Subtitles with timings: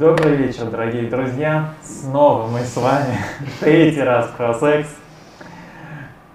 [0.00, 1.74] Добрый вечер, дорогие друзья.
[1.82, 3.18] Снова мы с вами.
[3.60, 4.88] Третий раз про секс.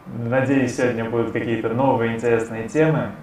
[0.06, 3.14] Надеюсь, сегодня будут какие-то новые интересные темы.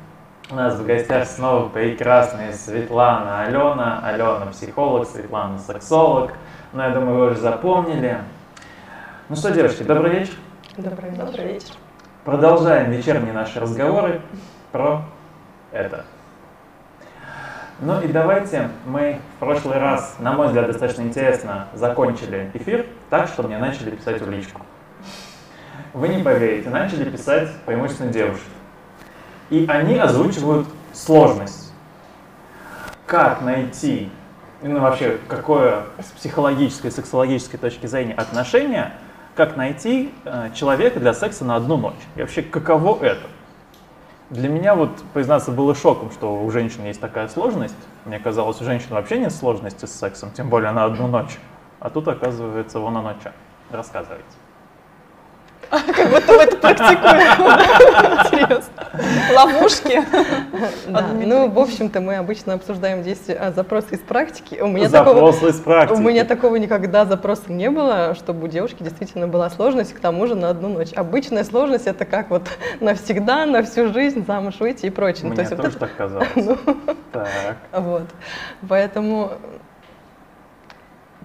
[0.51, 4.01] У нас в гостях снова прекрасные Светлана Алена.
[4.03, 6.33] Алена психолог, Светлана сексолог.
[6.73, 8.19] Но я думаю, вы уже запомнили.
[9.29, 10.35] Ну что, девушки, добрый вечер.
[10.77, 11.25] Добрый вечер.
[11.25, 11.75] Добрый вечер.
[12.25, 14.21] Продолжаем вечерние наши разговоры
[14.73, 15.03] про
[15.71, 16.05] это.
[17.85, 23.27] Ну и давайте мы в прошлый раз, на мой взгляд, достаточно интересно закончили эфир так,
[23.27, 24.61] что мне начали писать в личку.
[25.93, 28.45] Вы не поверите, начали писать преимущественно девушки.
[29.51, 31.73] И они озвучивают сложность.
[33.05, 34.12] Как найти,
[34.62, 38.93] ну вообще, какое с психологической, сексологической точки зрения отношение,
[39.35, 41.95] как найти э, человека для секса на одну ночь.
[42.15, 43.27] И вообще, каково это?
[44.33, 47.77] Для меня вот, признаться, было шоком, что у женщин есть такая сложность.
[48.07, 51.39] Мне казалось, у женщин вообще нет сложности с сексом, тем более на одну ночь.
[51.81, 53.33] А тут, оказывается, вон оно что.
[53.71, 54.25] Рассказывайте.
[55.73, 57.23] Как будто мы это практикуем.
[58.26, 58.73] Интересно.
[59.35, 60.02] Ловушки.
[60.87, 61.07] Да.
[61.14, 64.61] Ну, в общем-то, мы обычно обсуждаем здесь а, запросы из практики.
[64.61, 65.97] У меня Запросы такого, из практики.
[65.97, 70.26] У меня такого никогда запроса не было, чтобы у девушки действительно была сложность, к тому
[70.26, 70.93] же на одну ночь.
[70.95, 72.43] Обычная сложность это как вот
[72.81, 75.26] навсегда, на всю жизнь замуж выйти и прочее.
[75.26, 76.29] Мне То есть тоже так казалось.
[76.37, 76.57] Ну,
[77.12, 77.57] так.
[77.73, 78.09] Вот.
[78.69, 79.33] Поэтому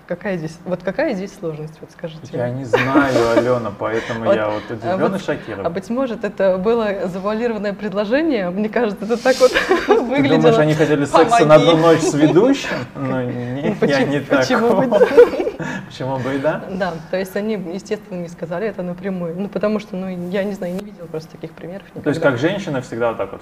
[0.07, 2.29] Какая здесь, вот какая здесь сложность, вот скажите?
[2.31, 5.65] Я не знаю, Алена, поэтому я вот удивлен и шокирован.
[5.65, 8.49] А быть может, это было завуалированное предложение?
[8.49, 9.51] Мне кажется, это так вот
[9.87, 10.23] выглядело.
[10.29, 12.69] Ты думаешь, они хотели секса на одну ночь с ведущим?
[12.95, 13.01] Ну,
[13.81, 14.39] ну, я не так.
[14.39, 15.07] Почему бы да?
[15.89, 16.63] Почему бы и да?
[16.71, 19.35] Да, то есть они, естественно, не сказали это напрямую.
[19.37, 22.03] Ну, потому что, ну, я не знаю, не видела просто таких примеров никогда.
[22.03, 23.41] То есть, как женщина всегда вот так вот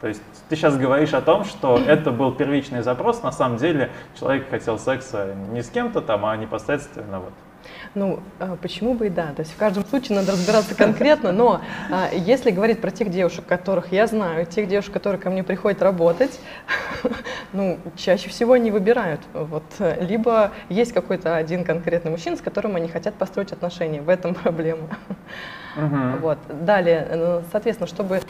[0.00, 3.90] то есть ты сейчас говоришь о том, что это был первичный запрос, на самом деле
[4.18, 7.32] человек хотел секса не с кем-то там, а непосредственно вот.
[7.96, 9.32] Ну, а почему бы и да.
[9.34, 13.46] То есть в каждом случае надо разбираться конкретно, но а, если говорить про тех девушек,
[13.46, 16.38] которых я знаю, тех девушек, которые ко мне приходят работать,
[17.54, 19.22] ну, чаще всего они выбирают.
[19.32, 19.64] Вот,
[19.98, 24.02] либо есть какой-то один конкретный мужчина, с которым они хотят построить отношения.
[24.02, 24.88] В этом проблема.
[25.76, 26.18] Угу.
[26.20, 26.38] Вот.
[26.48, 28.20] Далее, ну, соответственно, чтобы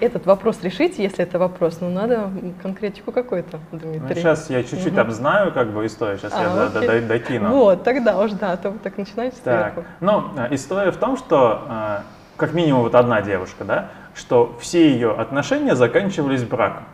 [0.00, 2.30] этот вопрос решить, если это вопрос, ну надо
[2.62, 4.00] конкретику какой-то, Дмитрий.
[4.00, 5.00] Ну, сейчас я чуть-чуть угу.
[5.00, 6.80] обзнаю как бы историю, сейчас а, я окей.
[6.80, 7.48] до, до, докину.
[7.50, 9.72] Вот, тогда уж да, то вы так начинаете так.
[9.72, 9.88] сверху.
[10.00, 11.98] Ну, история в том, что э,
[12.36, 16.84] как минимум вот одна девушка, да, что все ее отношения заканчивались браком.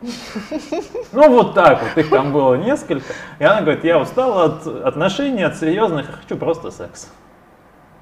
[1.12, 3.06] Ну вот так вот, их там было несколько.
[3.38, 7.12] И она говорит, я устала от отношений, от серьезных, хочу просто секс.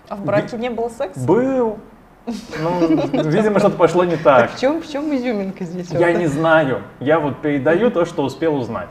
[0.09, 1.21] А в браке не было секса?
[1.21, 1.79] Был.
[2.25, 2.97] Ну,
[3.29, 4.49] видимо, что-то пошло не так.
[4.49, 5.91] так в, чем, в чем изюминка здесь?
[5.91, 6.83] Я не знаю.
[7.01, 8.91] Я вот передаю то, что успел узнать.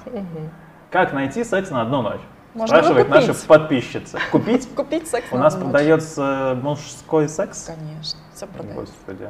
[0.91, 2.21] Как найти секс на одну ночь?
[2.53, 4.19] Можно Спрашивает наша подписчица.
[4.31, 4.67] Купить?
[4.75, 7.65] Купить секс У нас продается мужской секс?
[7.65, 8.81] Конечно, все продается.
[8.81, 9.29] Господи.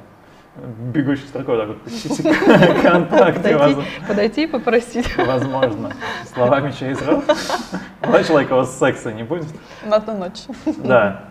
[0.93, 3.57] Бегущей строкой так вот контакты.
[4.05, 5.15] Подойти, и попросить.
[5.15, 5.93] Возможно.
[6.33, 7.23] Словами через рот.
[8.01, 9.47] Молодой человек, у вас секса не будет?
[9.85, 10.41] На одну ночь.
[10.83, 11.25] Да.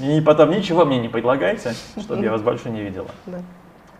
[0.00, 3.08] И потом ничего мне не предлагайте, чтобы я вас больше не видела.
[3.26, 3.38] Да.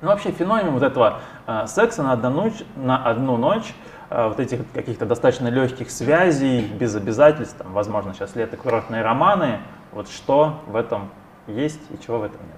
[0.02, 3.75] Ну, вообще феномен вот этого э, секса на одну ночь, на одну ночь
[4.11, 9.61] вот этих каких-то достаточно легких связей, без обязательств, там, возможно, сейчас лето курортные романы,
[9.93, 11.11] вот что в этом
[11.47, 12.57] есть и чего в этом нет?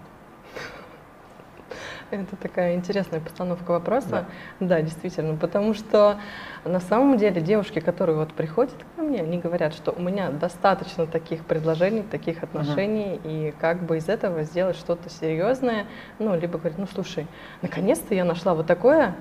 [2.11, 4.09] Это такая интересная постановка вопроса.
[4.11, 4.27] Да.
[4.61, 6.19] да, действительно, потому что
[6.63, 11.07] на самом деле девушки, которые вот приходят ко мне, они говорят, что у меня достаточно
[11.07, 13.29] таких предложений, таких отношений, угу.
[13.29, 15.87] и как бы из этого сделать что-то серьезное,
[16.19, 17.27] ну, либо говорят, ну, слушай,
[17.63, 19.15] наконец-то я нашла вот такое,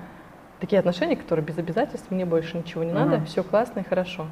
[0.62, 3.00] такие отношения, которые без обязательств, мне больше ничего не угу.
[3.00, 4.28] надо, все классно и хорошо.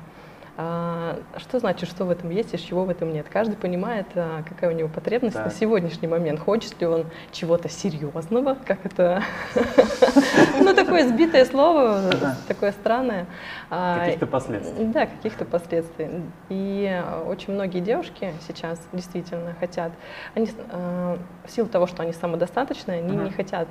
[0.57, 3.27] А, что значит, что в этом есть и чего в этом нет?
[3.33, 5.45] Каждый понимает, а, какая у него потребность да.
[5.45, 6.39] на сегодняшний момент.
[6.39, 9.23] Хочет ли он чего-то серьезного, как это,
[10.61, 12.03] ну такое сбитое слово,
[12.47, 13.27] такое странное.
[13.71, 14.85] А, каких-то последствий.
[14.85, 16.11] Да, каких-то последствий.
[16.49, 19.93] И очень многие девушки сейчас действительно хотят,
[20.35, 23.69] они в силу того, что они самодостаточные, они не хотят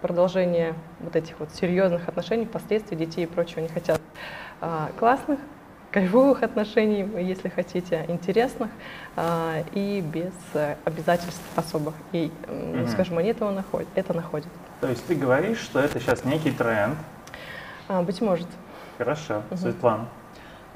[0.00, 4.00] продолжения вот этих вот серьезных отношений, последствий детей и прочего, они хотят
[4.98, 5.38] классных,
[5.90, 8.70] кайфовых отношений, если хотите, интересных
[9.16, 11.94] а, и без э, обязательств особых.
[12.12, 12.86] И, угу.
[12.88, 14.48] скажем, они этого находят, это находят.
[14.80, 16.96] То есть ты говоришь, что это сейчас некий тренд?
[17.88, 18.46] А, быть может.
[18.98, 19.42] Хорошо.
[19.50, 19.56] Угу.
[19.56, 20.08] Светлана?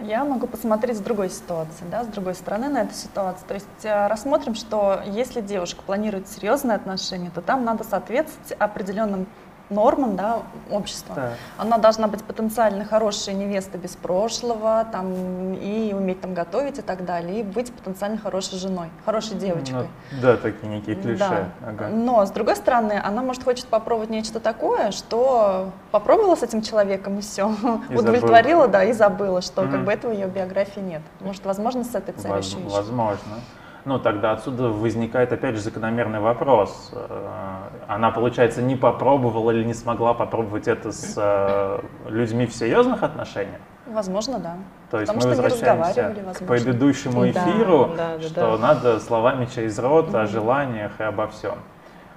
[0.02, 3.46] Я могу посмотреть с другой ситуации, да, с другой стороны на эту ситуацию.
[3.46, 9.26] То есть э, рассмотрим, что если девушка планирует серьезные отношения, то там надо соответствовать определенным
[9.72, 11.14] нормам да, общества.
[11.14, 11.30] Да.
[11.58, 17.04] Она должна быть потенциально хорошей невестой без прошлого, там, и уметь там готовить и так
[17.04, 19.88] далее, и быть потенциально хорошей женой, хорошей девочкой.
[20.12, 21.18] Ну, да, такие некие клише.
[21.18, 21.48] Да.
[21.66, 21.88] Ага.
[21.88, 27.18] Но, с другой стороны, она, может, хочет попробовать нечто такое, что попробовала с этим человеком,
[27.18, 27.54] и все,
[27.90, 31.00] и удовлетворила, да, и забыла, что mm как бы этого ее биографии нет.
[31.20, 33.40] Может, возможно, с этой целью Воз- еще Возможно
[33.84, 36.90] ну тогда отсюда возникает опять же закономерный вопрос.
[36.92, 43.02] Э, она, получается, не попробовала или не смогла попробовать это с э, людьми в серьезных
[43.02, 43.60] отношениях?
[43.86, 44.56] Возможно, да.
[44.90, 48.58] То есть Потому мы возвращаемся к предыдущему эфиру, да, да, что да.
[48.58, 51.56] надо словами через рот о желаниях и обо всем.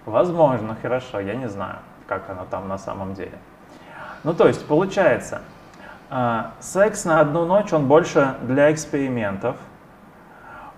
[0.06, 3.38] Возможно, хорошо, я не знаю, как оно там на самом деле.
[4.24, 5.42] Ну, то есть, получается,
[6.12, 9.56] э, секс на одну ночь, он больше для экспериментов,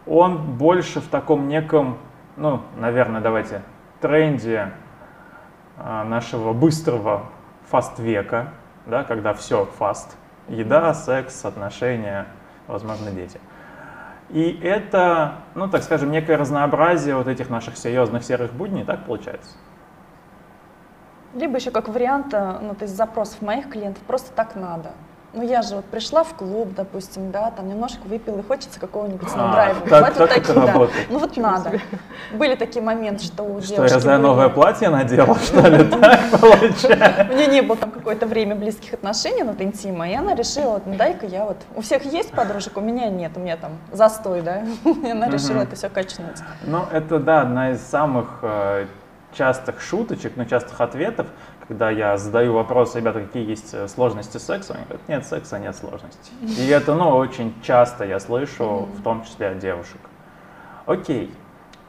[0.08, 1.98] он больше в таком неком,
[2.36, 3.62] ну, наверное, давайте,
[4.02, 4.72] тренде
[5.78, 7.26] а, нашего быстрого
[7.70, 8.50] фаст-века,
[8.86, 12.28] да, когда все фаст, еда, секс, отношения,
[12.68, 13.40] возможно, дети.
[14.30, 19.56] И это, ну, так скажем, некое разнообразие вот этих наших серьезных серых будней, так получается?
[21.34, 24.92] Либо еще как вариант, э, ну, то есть запросов моих клиентов, просто так надо
[25.34, 29.30] ну я же вот пришла в клуб, допустим, да, там немножко выпила и хочется какого-нибудь
[29.30, 29.80] сноудрайва.
[29.86, 30.66] А, так, так такие, да.
[30.68, 31.08] Работает.
[31.10, 31.80] Ну вот надо.
[32.34, 34.00] Были такие моменты, что у что, девушки...
[34.00, 37.28] Что, я за новое платье надела, что ли, так получается?
[37.30, 40.86] У меня не было там какое-то время близких отношений, вот интима, и она решила, вот,
[40.86, 41.58] ну дай-ка я вот...
[41.76, 45.62] У всех есть подружек, у меня нет, у меня там застой, да, и она решила
[45.62, 46.38] это все качнуть.
[46.64, 48.88] Ну это, да, одна из самых э,
[49.34, 51.28] частых шуточек, но частых ответов,
[51.68, 55.76] когда я задаю вопрос, ребята, какие есть э, сложности секса, они говорят, нет секса, нет
[55.76, 56.32] сложностей.
[56.42, 60.00] И это, ну, очень часто я слышу, в том числе от девушек.
[60.86, 61.34] Окей,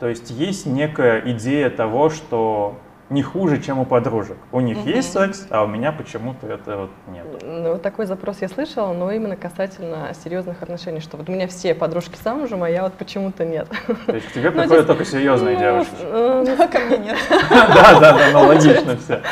[0.00, 2.78] то есть есть некая идея того, что
[3.10, 4.36] не хуже, чем у подружек.
[4.52, 4.88] У них угу.
[4.88, 7.26] есть секс, а у меня почему-то это вот нет.
[7.42, 11.48] Ну, вот такой запрос я слышала, но именно касательно серьезных отношений, что вот у меня
[11.48, 13.68] все подружки замужем, а я вот почему-то нет.
[14.06, 15.94] То есть к тебе ну, приходят только серьезные ну, девушки?
[16.58, 17.18] Ну, ко мне нет.
[17.50, 19.22] Да, да, да, ну логично все.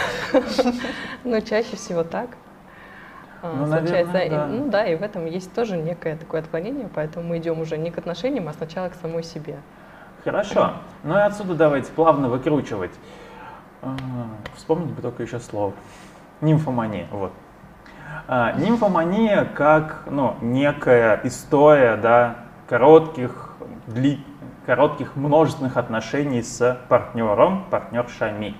[1.24, 2.30] Ну, чаще всего так.
[3.42, 4.46] А, ну, наверное, да.
[4.46, 7.90] ну да, и в этом есть тоже некое такое отклонение, поэтому мы идем уже не
[7.90, 9.58] к отношениям, а сначала к самой себе.
[10.24, 10.72] Хорошо.
[11.04, 12.92] Ну и отсюда давайте плавно выкручивать.
[14.54, 15.72] Вспомнить бы только еще слово.
[16.40, 17.32] Нимфомания, вот.
[18.28, 22.36] А, нимфомания как ну, некая история да,
[22.68, 24.24] коротких, дли,
[24.66, 28.56] коротких множественных отношений с партнером, партнершами.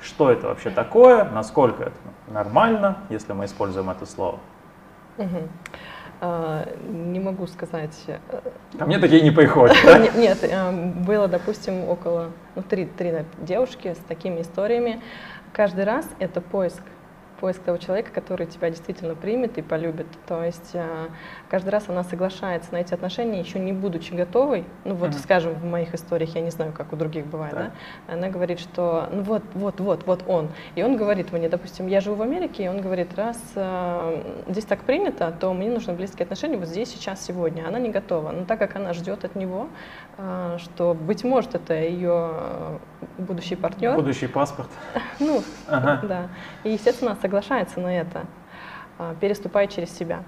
[0.00, 1.96] Что это вообще такое, насколько это
[2.28, 4.38] нормально, если мы используем это слово?
[5.18, 5.48] Угу.
[6.24, 7.98] А, не могу сказать.
[8.06, 8.18] Э,
[8.78, 9.76] Ко мне такие не приходят.
[10.14, 15.00] Нет, э, было, допустим, около ну, три, три девушки с такими историями.
[15.52, 16.80] Каждый раз это поиск
[17.42, 20.06] поиск того человека, который тебя действительно примет и полюбит.
[20.28, 21.08] То есть э,
[21.50, 24.64] каждый раз она соглашается на эти отношения, еще не будучи готовой.
[24.84, 25.22] Ну вот, mm-hmm.
[25.24, 27.72] скажем, в моих историях, я не знаю, как у других бывает, да.
[28.06, 28.14] да?
[28.14, 30.50] Она говорит, что ну вот, вот, вот, вот он.
[30.76, 34.64] И он говорит мне, допустим, я живу в Америке, и он говорит, раз э, здесь
[34.64, 37.66] так принято, то мне нужны близкие отношения вот здесь, сейчас, сегодня.
[37.66, 38.30] Она не готова.
[38.30, 39.66] Но так как она ждет от него,
[40.58, 42.78] что, быть может, это ее э,
[43.18, 43.94] будущий партнер.
[43.94, 44.68] Будущий паспорт.
[45.18, 46.00] Ну, ага.
[46.02, 46.28] да.
[46.64, 48.24] И, естественно, соглашается на это,
[48.98, 50.22] а, переступая через себя.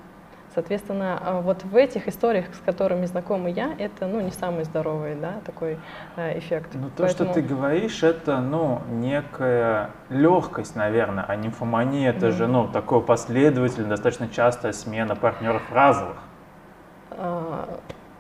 [0.54, 5.16] Соответственно, а, вот в этих историях, с которыми знакомы я, это ну, не самый здоровый
[5.16, 5.78] да, такой
[6.16, 6.70] э, эффект.
[6.74, 7.30] Ну, то, Поэтому...
[7.30, 12.32] что ты говоришь, это ну, некая легкость, наверное, а нимфомания это mm-hmm.
[12.32, 16.18] же ну, такое последовательное, достаточно частая смена партнеров разовых.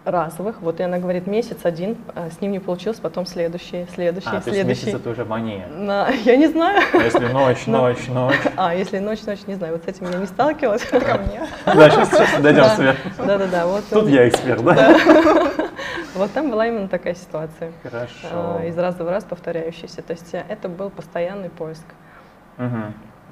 [0.04, 0.60] Разовых.
[0.60, 4.42] Вот и она говорит, месяц один, а с ним не получилось, потом следующий, следующий, а,
[4.42, 4.62] следующий.
[4.62, 5.66] То есть месяц это уже мания?
[5.68, 6.82] На, я не знаю.
[6.92, 8.40] А если ночь, ночь, ночь?
[8.56, 9.74] А, если ночь, ночь, не знаю.
[9.74, 10.82] Вот с этим я не сталкивалась.
[10.82, 11.48] Ко мне.
[11.64, 13.08] Да, сейчас, сейчас дойдем сверху.
[13.18, 13.66] Да-да-да.
[13.66, 14.98] Вот Тут я эксперт, да?
[16.14, 17.72] Вот там была именно такая ситуация.
[17.82, 18.28] Хорошо.
[18.30, 20.00] А, из раза в раз повторяющаяся.
[20.00, 21.84] То есть э, это был постоянный поиск.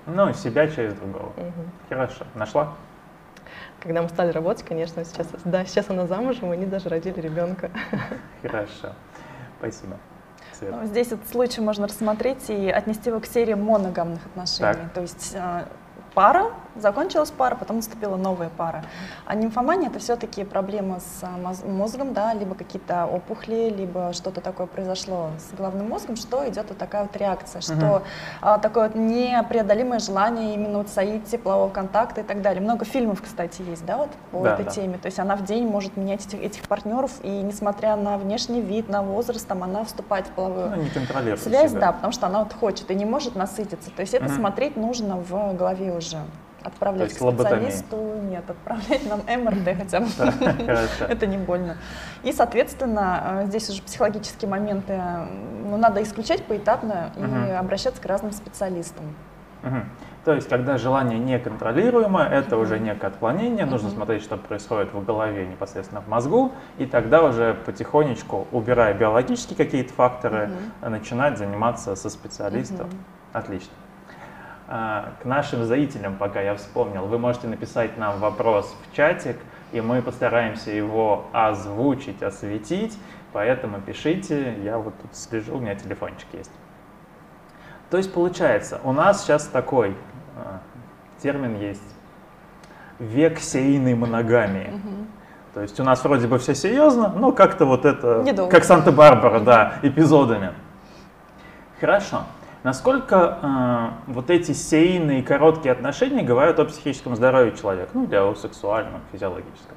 [0.06, 1.32] Ну, себя через другого.
[1.88, 2.24] Хорошо.
[2.34, 2.74] Нашла?
[3.82, 7.70] Когда мы стали работать, конечно, сейчас, да, сейчас она замужем, и они даже родили ребенка.
[8.42, 8.92] Хорошо,
[9.58, 9.98] спасибо.
[10.60, 14.74] Ну, здесь этот случай можно рассмотреть и отнести его к серии моногамных отношений.
[14.74, 14.92] Так.
[14.92, 15.64] То есть э,
[16.14, 18.84] пара, закончилась пара, потом наступила новая пара.
[19.26, 24.66] А нимфомания это все-таки проблема с а, мозгом, да, либо какие-то опухли, либо что-то такое
[24.66, 28.02] произошло с головным мозгом, что идет вот такая вот реакция, что
[28.40, 32.62] а, такое вот непреодолимое желание именно вот соития, полового контакта и так далее.
[32.62, 34.70] Много фильмов, кстати, есть, да, вот по да, этой да.
[34.70, 34.98] теме.
[34.98, 38.88] То есть она в день может менять этих, этих партнеров, и несмотря на внешний вид,
[38.88, 41.80] на возраст, там она вступает в половую ну, не связь, себя.
[41.80, 43.90] да, потому что она вот хочет и не может насытиться.
[43.90, 44.34] То есть это угу.
[44.34, 46.18] смотреть нужно в голове уже
[46.64, 50.06] отправлять к специалисту, нет, отправлять нам МРТ хотя бы.
[51.08, 51.76] Это не больно.
[52.22, 55.00] И, соответственно, э, здесь уже психологические моменты
[55.64, 59.04] ну, надо исключать поэтапно и обращаться к разным специалистам.
[60.24, 65.46] То есть, когда желание неконтролируемо, это уже некое отклонение, нужно смотреть, что происходит в голове
[65.46, 72.88] непосредственно в мозгу, и тогда уже потихонечку, убирая биологические какие-то факторы, начинать заниматься со специалистом.
[73.32, 73.72] Отлично.
[74.74, 79.36] А, к нашим зрителям, пока я вспомнил, вы можете написать нам вопрос в чатик,
[79.70, 82.98] и мы постараемся его озвучить, осветить,
[83.34, 86.50] поэтому пишите, я вот тут слежу, у меня телефончик есть.
[87.90, 89.94] То есть получается, у нас сейчас такой э,
[91.22, 91.82] термин есть,
[92.98, 94.68] век сейной моногамии.
[94.68, 95.06] Угу.
[95.52, 98.50] То есть у нас вроде бы все серьезно, но как-то вот это, Недолго.
[98.50, 100.54] как Санта-Барбара, да, эпизодами.
[101.78, 102.22] Хорошо.
[102.62, 103.38] Насколько
[104.06, 109.00] э, вот эти сейные короткие отношения говорят о психическом здоровье человека, ну, для о сексуальном,
[109.10, 109.76] физиологическом?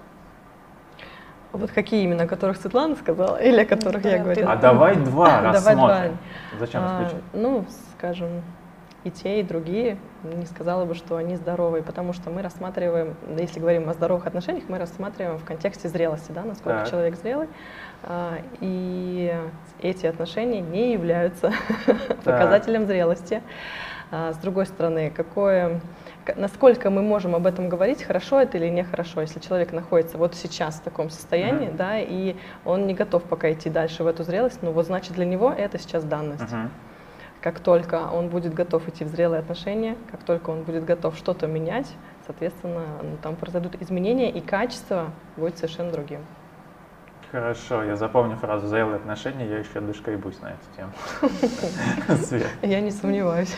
[1.52, 4.52] Вот какие именно, о которых Светлана сказала, или о которых да, я говорила?
[4.52, 5.78] А давай два рассмотрим.
[5.88, 6.60] Давай два.
[6.60, 7.24] Зачем а, исключать?
[7.34, 7.66] Ну,
[7.98, 8.30] скажем,
[9.06, 13.60] и те, и другие, не сказала бы, что они здоровые, потому что мы рассматриваем, если
[13.60, 16.90] говорим о здоровых отношениях, мы рассматриваем в контексте зрелости, да, насколько так.
[16.90, 17.48] человек зрелый.
[18.08, 19.36] А, и
[19.82, 21.52] эти отношения не являются
[22.24, 23.42] показателем зрелости.
[24.12, 25.82] А, с другой стороны, какое,
[26.36, 30.76] насколько мы можем об этом говорить, хорошо это или нехорошо, если человек находится вот сейчас
[30.76, 31.76] в таком состоянии, uh-huh.
[31.76, 35.26] да, и он не готов пока идти дальше в эту зрелость, ну вот значит для
[35.26, 36.44] него это сейчас данность.
[36.44, 36.70] Uh-huh.
[37.42, 41.48] Как только он будет готов идти в зрелые отношения, как только он будет готов что-то
[41.48, 41.92] менять,
[42.28, 46.22] соответственно, ну, там произойдут изменения, и качество будет совершенно другим.
[47.36, 52.46] Хорошо, я запомню фразу «зрелые отношения», я еще дошкребусь на эту тему.
[52.62, 53.54] Я не сомневаюсь.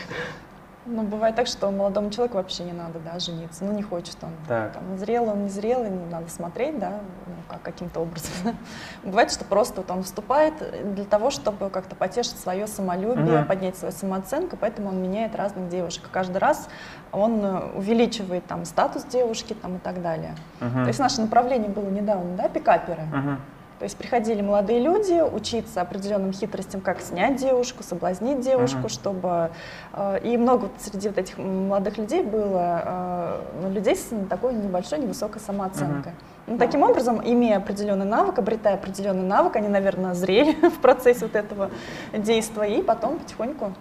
[0.87, 3.63] Ну, бывает так, что молодому человеку вообще не надо, да, жениться.
[3.63, 4.31] Ну, не хочет он.
[4.47, 4.73] Так.
[4.73, 8.31] Там, зрелый он, не зрелый, надо смотреть, да, ну, как, каким-то образом.
[9.03, 10.55] бывает, что просто вот он вступает
[10.95, 13.47] для того, чтобы как-то потешить свое самолюбие, угу.
[13.47, 16.09] поднять свою самооценку, поэтому он меняет разных девушек.
[16.11, 16.67] Каждый раз
[17.11, 20.33] он э, увеличивает там статус девушки там и так далее.
[20.61, 20.81] Угу.
[20.81, 23.03] То есть наше направление было недавно, да, пикаперы.
[23.03, 23.37] Угу.
[23.79, 28.89] То есть приходили молодые люди учиться определенным хитростям, как снять девушку, соблазнить девушку, uh-huh.
[28.89, 29.51] чтобы...
[29.93, 34.99] Э, и много среди вот этих молодых людей было э, ну, людей с такой небольшой,
[34.99, 36.11] невысокой самооценкой.
[36.11, 36.37] Uh-huh.
[36.47, 41.35] Ну, таким образом, имея определенный навык, обретая определенный навык, они, наверное, зрели в процессе вот
[41.35, 41.69] этого
[42.13, 43.73] действия и потом потихоньку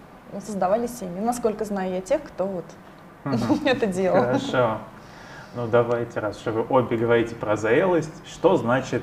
[0.45, 1.19] создавали семьи.
[1.19, 2.65] Насколько знаю я тех, кто вот
[3.65, 4.21] это делал.
[4.21, 4.77] Хорошо.
[5.55, 9.01] Ну давайте, раз что вы обе говорите про зрелость, что значит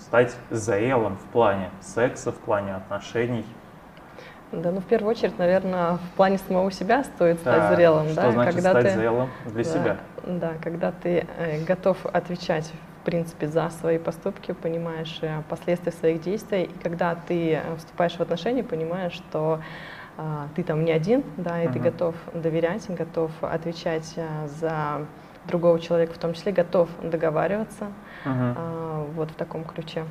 [0.00, 3.44] стать заелом в плане секса, в плане отношений?
[4.52, 8.22] Да, ну в первую очередь, наверное, в плане самого себя стоит стать Так, зрелым, Что
[8.22, 9.96] да, значит когда стать ты, зрелым для да, себя?
[10.24, 16.22] Да, когда ты э, готов отвечать, в принципе, за свои поступки, понимаешь э, последствия своих
[16.22, 19.60] действий, и когда ты э, вступаешь в отношения, понимаешь, что
[20.18, 21.90] а, ты там не один, да, и ты Мгм.
[21.90, 24.14] готов доверять, готов отвечать
[24.46, 25.06] за
[25.44, 27.88] другого человека, в том числе готов договариваться,
[28.26, 28.54] Мгм.
[28.56, 30.04] а, вот в таком ключе.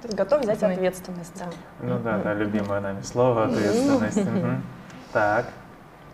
[0.00, 1.38] То есть готов взять Знаете, ответственность.
[1.38, 1.46] Да.
[1.80, 4.26] Ну да, да, любимое нами слово ответственность.
[4.26, 4.62] Мгм.
[5.12, 5.46] Так.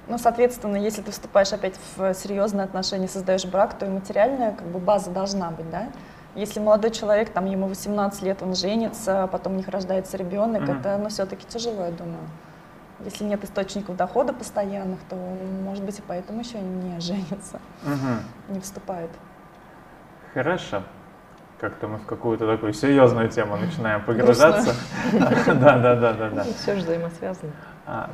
[0.08, 4.66] Ну, соответственно, если ты вступаешь опять в серьезные отношения, создаешь брак, то и материальная как
[4.66, 5.88] бы, база должна быть, да?
[6.34, 10.62] Если молодой человек, там, ему 18 лет, он женится, а потом у них рождается ребенок,
[10.62, 10.78] Мгм.
[10.80, 12.18] это, ну, все-таки тяжело, я думаю.
[13.04, 15.14] Если нет источников дохода постоянных, то,
[15.62, 18.22] может быть, и поэтому еще не женится, Мгм.
[18.48, 19.10] не вступает.
[20.38, 20.84] Хорошо.
[21.58, 24.72] Как-то мы в какую-то такую серьезную тему начинаем погружаться.
[25.12, 26.44] Да, да, да, да, да.
[26.44, 27.50] Все же взаимосвязано.
[27.86, 28.08] А,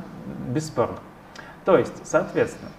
[0.47, 0.97] Бесспорно.
[1.65, 2.71] То есть, соответственно,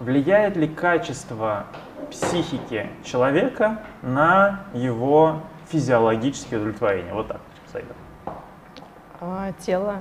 [0.00, 1.66] влияет ли качество
[2.10, 7.12] психики человека на его физиологическое удовлетворение?
[7.12, 7.40] Вот так,
[7.70, 7.94] Саида.
[9.20, 9.96] А, Тело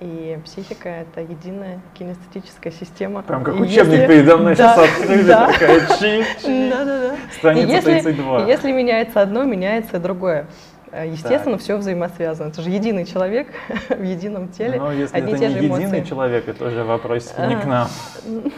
[0.00, 3.22] и психика— это единая кинестетическая система.
[3.22, 5.46] Прям как И учебник если- передо мной Да, сейчас открыли, да.
[5.52, 6.70] такая чи, чи.
[6.70, 7.16] Да-да-да.
[7.36, 8.40] Страница И если, 32.
[8.44, 10.46] и если меняется одно, меняется другое.
[10.92, 12.48] Э, Естественно, все взаимосвязано.
[12.48, 13.46] Это же единый человек
[13.88, 14.78] в едином теле.
[14.80, 16.00] Но если одни и это те не же единый эмоции.
[16.08, 17.66] человек, это уже вопрос не к А.
[17.66, 17.88] нам.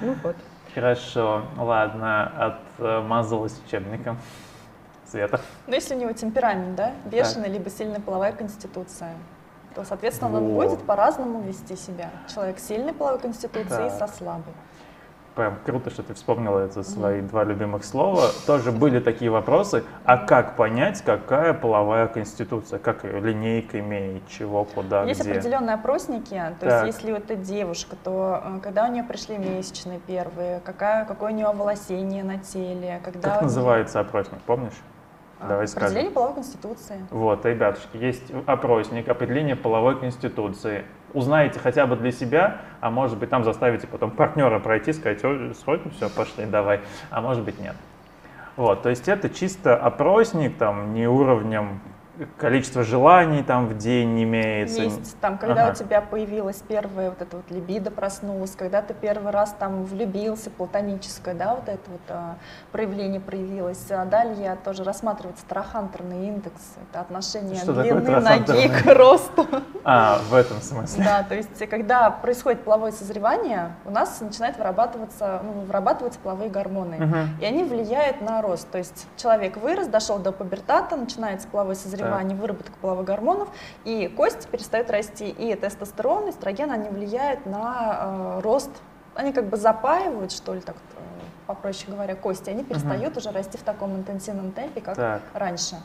[0.00, 0.36] Ну вот.
[0.74, 4.18] Хорошо, ладно, отмазалась учебником.
[5.10, 5.40] Света.
[5.68, 9.12] Но если у него темперамент, да, бешеный, либо сильная половая конституция,
[9.76, 10.68] то, соответственно, он Вот.
[10.68, 12.10] будет по-разному вести себя.
[12.34, 14.08] Человек сильной половой конституцией и Так.
[14.08, 14.54] со слабой.
[15.34, 18.30] Прям круто, что ты вспомнила это свои два любимых слова.
[18.46, 19.84] Тоже были такие вопросы.
[20.06, 22.78] А как понять, какая половая конституция?
[22.78, 25.32] Как ее линейка имеет, чего, куда, Есть где?
[25.32, 26.84] определенные опросники, то Так.
[26.86, 31.32] есть если вот эта девушка, то э, когда у нее пришли месячные первые, какая, какое
[31.32, 34.72] у нее оволосение на теле, когда Как у называется опросник, помнишь?
[35.38, 36.12] А, Давай Определение скажем.
[36.12, 37.06] половой конституции.
[37.10, 40.84] Вот, ребятушки, есть опросник, определение половой конституции.
[41.12, 45.54] Узнаете хотя бы для себя, а может быть там заставите потом партнера пройти, сказать, «Ой,
[45.54, 47.76] сходим, все, пошли, давай, а может быть нет.
[48.56, 51.80] Вот, то есть это чисто опросник, там не уровнем
[52.38, 54.82] количество желаний там в день имеется.
[54.82, 55.72] Есть там, когда Ага.
[55.72, 60.50] у тебя появилась первая вот эта вот либидо проснулась, когда ты первый раз там влюбился,
[60.50, 62.36] платоническое, да, вот это вот а,
[62.72, 63.90] проявление проявилось.
[63.90, 69.46] А далее тоже рассматривается трахантерный индекс, это отношение Что длины ноги к росту.
[69.84, 71.04] А, в этом смысле.
[71.04, 76.96] Да, то есть когда происходит половое созревание, у нас начинает вырабатываться, ну, вырабатываться половые гормоны.
[76.96, 77.28] Мгм.
[77.40, 78.68] И они влияют на рост.
[78.70, 83.48] То есть человек вырос, дошел до пубертата, начинается половое созревание, выработка половых гормонов,
[83.84, 85.28] и кости перестают расти.
[85.28, 88.70] И тестостерон, эстроген, они влияют на э, рост.
[89.14, 91.00] Они как бы запаивают, что ли, так э,
[91.46, 92.50] попроще говоря, кости.
[92.50, 95.22] Они перестают уже расти в таком интенсивном темпе, как Так.
[95.34, 95.76] раньше.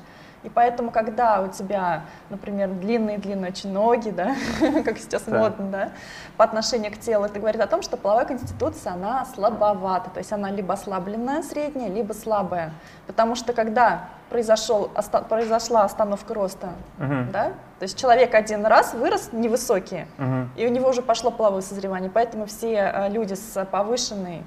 [0.43, 2.01] И поэтому, когда у тебя,
[2.31, 4.35] например, длинные-длинные очень ноги, да,
[4.83, 5.35] как сейчас Так.
[5.37, 5.89] модно, да,
[6.35, 10.31] по отношению к телу, это говорит о том, что половая конституция, она слабовата, то есть
[10.31, 12.71] она либо ослабленная средняя, либо слабая.
[13.05, 17.31] Потому что когда произошел, оста- произошла остановка роста, Мгм.
[17.31, 20.49] да, то есть человек один раз вырос невысокий, Мгм.
[20.55, 24.43] и у него уже пошло половое созревание, поэтому все э, люди с повышенной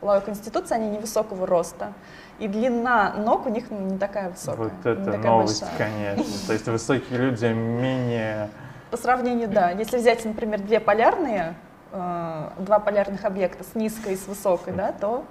[0.00, 1.92] половой конституцией, они невысокого роста.
[2.38, 4.56] И длина ног у них ну, не такая высокая.
[4.56, 5.78] Вот это такая новость, большая.
[5.88, 6.46] конечно.
[6.46, 8.50] То есть высокие люди менее...
[8.90, 9.70] По сравнению, да.
[9.70, 11.54] Если взять, например, две полярные,
[11.92, 15.24] э, два полярных объекта с низкой и с высокой, да, то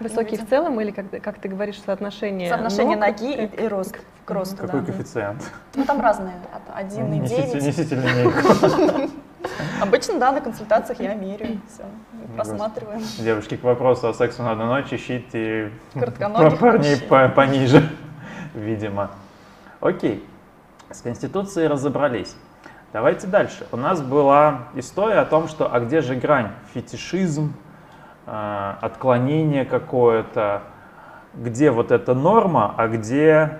[0.00, 0.46] Высокие видим.
[0.46, 3.96] в целом или, как, ты- как ты говоришь, соотношение соотношение ног ноги и, и рост
[4.24, 4.56] к росту.
[4.56, 4.86] Какой да.
[4.86, 5.42] коэффициент?
[5.74, 6.34] Ну, там разные.
[6.52, 7.20] От 1,9.
[7.20, 9.10] Несите, несите линейку.
[9.80, 11.60] Обычно, да, на консультациях я меряю.
[11.68, 11.84] Все,
[12.34, 13.02] просматриваем.
[13.18, 15.70] Девушки, к вопросу о сексу на одну ночь ищите
[16.58, 17.88] парней по- пониже,
[18.54, 19.10] видимо.
[19.80, 20.26] Окей,
[20.90, 22.34] с Конституцией разобрались.
[22.92, 23.66] Давайте дальше.
[23.72, 26.50] У нас была история о том, что а где же грань?
[26.72, 27.54] Фетишизм,
[28.26, 30.62] э, отклонение какое-то,
[31.34, 33.58] где вот эта норма, а где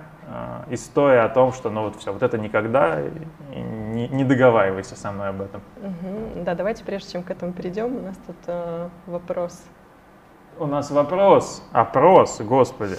[0.70, 5.12] история о том, что ну вот все, вот это никогда, и не, не договаривайся со
[5.12, 5.62] мной об этом.
[5.76, 6.44] Мгм.
[6.44, 9.62] Да, давайте, прежде чем к этому перейдем, у нас тут э, вопрос.
[10.58, 12.96] У нас вопрос, опрос, господи.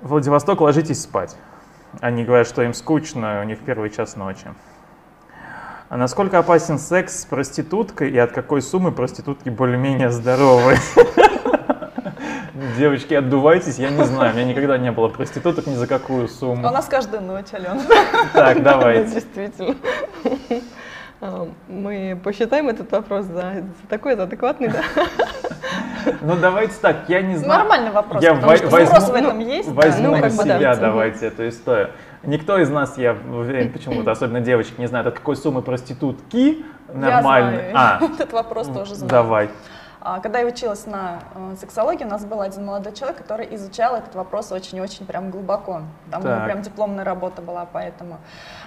[0.00, 1.36] Владивосток, ложитесь спать.
[2.00, 4.48] Они говорят, что им скучно, у них первый час ночи.
[5.88, 10.76] А насколько опасен секс с проституткой и от какой суммы проститутки более-менее здоровы?
[12.76, 16.28] Девочки, отдувайтесь, я не знаю, у меня никогда не было проституток ни за какую У
[16.28, 16.62] сумму.
[16.70, 17.80] нас каждую ночь, Алена.
[18.34, 19.14] Так, Да, давайте.
[19.14, 19.76] Действительно.
[21.20, 24.82] А, Мы посчитаем этот вопрос за такой, за адекватный, да?
[26.20, 27.60] Ну давайте так, я не знаю.
[27.60, 29.68] Нормальный вопрос, Я потому что возьму, спрос в этом ну, есть.
[29.68, 29.74] да.
[29.74, 30.58] возьму Ну, на как бы да.
[30.58, 31.90] себя, давайте эту историю.
[32.24, 37.70] Никто из нас, я уверен, почему-то, особенно девочки, не знает, от какой суммы проститутки нормальной.
[37.70, 39.10] Я А, знаю, этот вопрос тоже знаю.
[39.10, 39.50] давай.
[40.00, 43.96] А, Когда я училась на э, сексологии, у нас был один молодой человек, который изучал
[43.96, 45.82] этот вопрос очень-очень прям глубоко.
[46.10, 46.44] Там у него Так.
[46.44, 48.18] прям дипломная работа была, поэтому.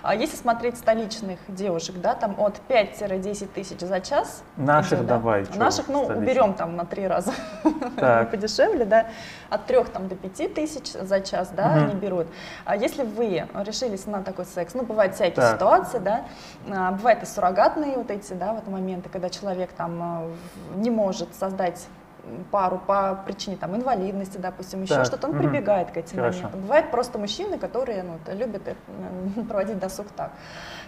[0.04, 4.44] А Если смотреть столичных девушек, да, там от 5-10 тысяч за час.
[4.58, 5.16] Наших да.
[5.16, 5.46] давай.
[5.46, 6.18] чё Наших, ну, столичных?
[6.18, 7.32] уберем там на три раза
[7.98, 8.32] Так.
[8.32, 9.08] подешевле, да,
[9.50, 11.84] от 3 там до 5 тысяч за час, да, Мгм.
[11.86, 12.28] они берут.
[12.66, 15.56] А если вы решились на такой секс, ну, бывают всякие Так.
[15.56, 16.26] ситуации, да,
[16.70, 20.34] а, бывают и суррогатные вот эти, да, вот моменты, когда человек там
[20.74, 21.88] в- не может создать
[22.52, 25.42] пару по причине там инвалидности, допустим, еще что-то, он мгм.
[25.42, 26.38] прибегает к этим Хорошо.
[26.38, 26.62] моментам.
[26.62, 28.62] Бывают просто мужчины, которые ну, любят
[29.48, 30.32] проводить досуг так.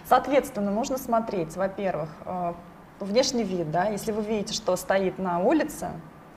[0.04, 2.52] Соответственно, нужно смотреть, во-первых, э,
[3.00, 5.88] внешний вид, да, если вы видите, что стоит на улице,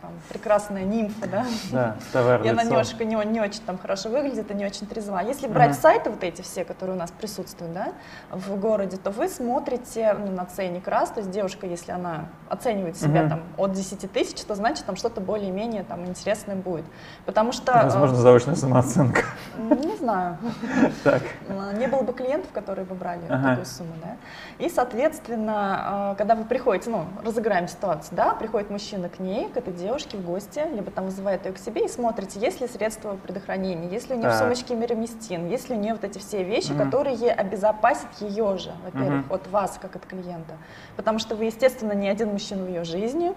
[0.07, 2.69] там, прекрасная нимфа, да, Да, вставай и она лицо.
[2.71, 5.21] немножко не, не очень там хорошо выглядит и не очень трезва.
[5.21, 5.79] Если брать Мгм.
[5.81, 7.89] сайты вот эти все, которые у нас присутствуют, да,
[8.31, 12.97] в городе, то вы смотрите ну, на ценник раз, то есть девушка, если она оценивает
[12.97, 13.29] себя Мгм.
[13.29, 16.85] там от 10 тысяч, то значит там что-то более-менее там интересное будет.
[17.25, 19.21] Потому что, э, Возможно, заочная самооценка.
[19.57, 20.37] не знаю,
[21.03, 21.21] Так.
[21.49, 23.49] а, не было бы клиентов, которые бы брали Ага.
[23.49, 24.15] такую сумму, да.
[24.63, 29.57] И, соответственно, а, когда вы приходите, ну, разыграем ситуацию, да, приходит мужчина к ней, к
[29.57, 33.15] этой девушке в гости, либо там вызывает ее к себе и смотрите, есть ли средства
[33.15, 34.41] предохранения, есть ли у нее в Так.
[34.41, 36.85] сумочке мироместин, есть ли у нее вот эти все вещи, Мгм.
[36.85, 39.33] которые обезопасят ее же, во-первых, Мгм.
[39.33, 40.53] от вас, как от клиента.
[40.95, 43.33] Потому что вы, естественно, не один мужчина в ее жизни,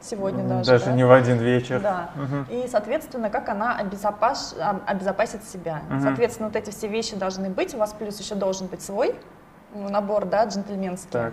[0.00, 0.70] сегодня даже.
[0.70, 0.92] Даже да.
[0.92, 1.80] не в один вечер.
[1.80, 2.10] Да.
[2.16, 2.46] Мгм.
[2.50, 4.54] И, соответственно, как она обезопас-
[4.86, 5.82] обезопасит себя.
[5.88, 6.00] Мгм.
[6.02, 7.74] Соответственно, вот эти все вещи должны быть.
[7.74, 9.14] У вас плюс еще должен быть свой
[9.74, 11.10] ну, набор, да, джентльменский.
[11.10, 11.32] Так.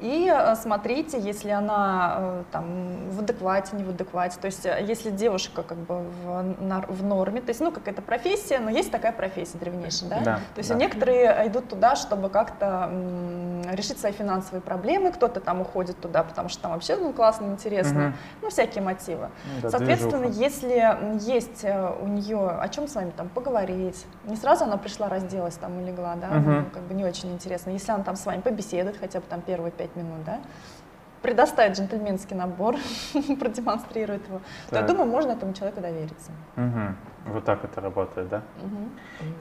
[0.00, 4.38] И э, смотрите, если она э, там в адеквате, не в адеквате.
[4.40, 6.54] То есть, э, если девушка как бы в,
[6.88, 10.20] в норме, то есть, ну, какая-то профессия, но есть такая профессия древнейшая, да?
[10.20, 10.76] Да, То есть да.
[10.76, 12.90] некоторые идут туда, чтобы как-то
[13.72, 18.00] решить свои финансовые проблемы, кто-то там уходит туда, потому что там вообще ну, классно, интересно,
[18.00, 18.14] Мгм.
[18.42, 19.28] ну, всякие мотивы.
[19.62, 20.44] Да, Соответственно, движуха.
[20.44, 25.56] если есть у нее о чем с вами там поговорить, не сразу она пришла, разделась
[25.56, 26.54] там и легла, да, Мгм.
[26.54, 27.70] ну, как бы не очень интересно.
[27.70, 30.40] Если она там с вами побеседует хотя бы там первые пять минут, да,
[31.22, 32.76] предоставит джентльменский набор,
[33.40, 34.38] продемонстрирует его,
[34.70, 34.86] то я Так.
[34.86, 36.30] думаю, можно этому человеку довериться.
[36.56, 36.96] Мгм.
[37.26, 38.42] Вот так это работает, да?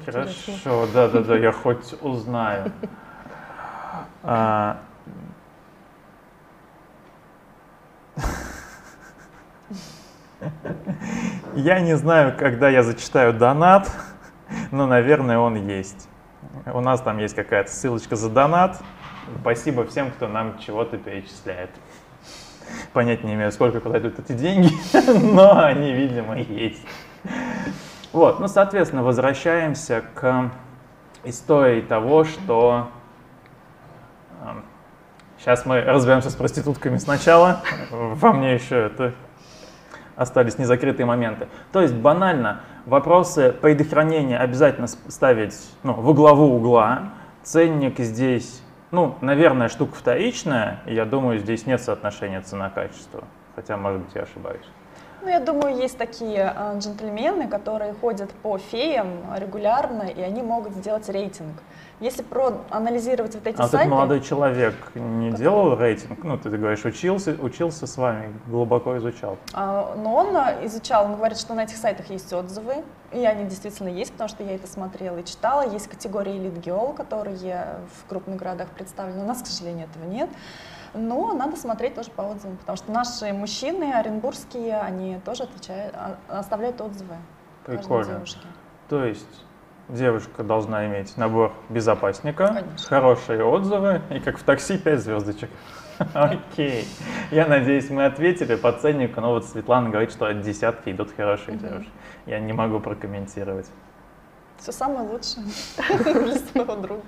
[0.02, 0.34] Интересно.
[0.66, 2.72] Хорошо, да, да, да, я хоть узнаю.
[4.24, 4.82] А,
[11.56, 13.90] Я не знаю, когда я зачитаю донат,
[14.72, 16.08] но, наверное, он есть.
[16.66, 18.80] У нас там есть какая-то ссылочка за донат.
[19.42, 21.70] Спасибо всем, кто нам чего-то перечисляет.
[22.94, 24.72] Понять не имею, сколько куда идут эти деньги,
[25.34, 26.86] но они, видимо, есть.
[28.12, 30.52] Вот, ну, соответственно, возвращаемся к
[31.24, 32.90] истории того, что...
[35.40, 37.62] Сейчас мы разберемся с проститутками сначала.
[37.92, 39.14] Во мне еще это
[40.16, 41.48] остались незакрытые моменты.
[41.72, 47.14] То есть банально вопросы предохранения обязательно ставить ну, во главу угла.
[47.44, 48.62] Ценник здесь,
[48.92, 50.80] ну, наверное, штука вторичная.
[50.86, 53.24] Я думаю, здесь нет соотношения цена-качество.
[53.56, 54.66] Хотя, может быть, я ошибаюсь.
[55.22, 60.74] Ну, я думаю, есть такие э, джентльмены, которые ходят по феям регулярно, и они могут
[60.74, 61.56] сделать рейтинг.
[62.00, 63.78] Если проанализировать вот эти А сайты...
[63.78, 66.24] этот молодой человек не делал рейтинг?
[66.24, 69.38] Ну, ты, говоришь, учился, учился с вами, глубоко изучал.
[69.54, 73.46] А, Но он а, изучал, он говорит, что на этих сайтах есть отзывы, и они
[73.46, 75.68] действительно есть, потому что я это смотрела и читала.
[75.68, 79.24] Есть категория Elite Girl, которые в крупных городах представлены.
[79.24, 80.30] У нас, к сожалению, этого нет.
[80.94, 86.18] Но надо смотреть тоже по отзывам, потому что наши мужчины оренбургские, они тоже отвечают, а-
[86.30, 87.16] оставляют отзывы
[87.66, 88.24] Прикольно.
[88.88, 89.46] То есть
[89.90, 92.88] девушка должна иметь набор безопасника, Конечно.
[92.88, 95.50] хорошие отзывы и как в такси 5 звездочек.
[96.14, 96.88] Окей.
[97.32, 99.20] Я надеюсь, мы ответили по ценнику.
[99.22, 101.90] Но вот Светлана говорит, что от десятки идут хорошие девушки.
[102.26, 103.68] Я не могу прокомментировать.
[104.60, 105.46] Все самое лучшее
[106.54, 107.02] для друга.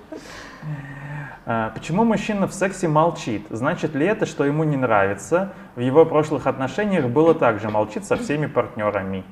[1.46, 3.46] А, Почему мужчина в сексе молчит?
[3.50, 5.52] Значит ли это, что ему не нравится?
[5.74, 9.24] В его прошлых отношениях было так же, молчит со всеми партнерами.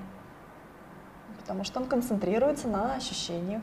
[1.49, 3.63] Потому что он концентрируется на ощущениях.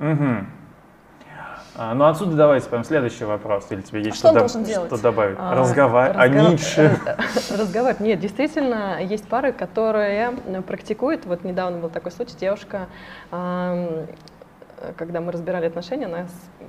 [0.00, 0.50] Мгм.
[1.76, 3.68] А, ну отсюда давайте прям следующий вопрос.
[3.70, 4.88] Или тебе есть что что, он должен делать?
[4.92, 5.36] что добавить?
[5.38, 6.16] А, Разговаривать.
[6.18, 6.98] А разгов- Ницше?
[7.06, 7.16] э,
[7.56, 8.00] Разговаривать.
[8.00, 10.32] Нет, действительно, есть пары, которые
[10.66, 11.24] практикуют.
[11.24, 12.88] Вот недавно был такой случай, девушка,
[14.96, 16.26] когда мы разбирали отношения, она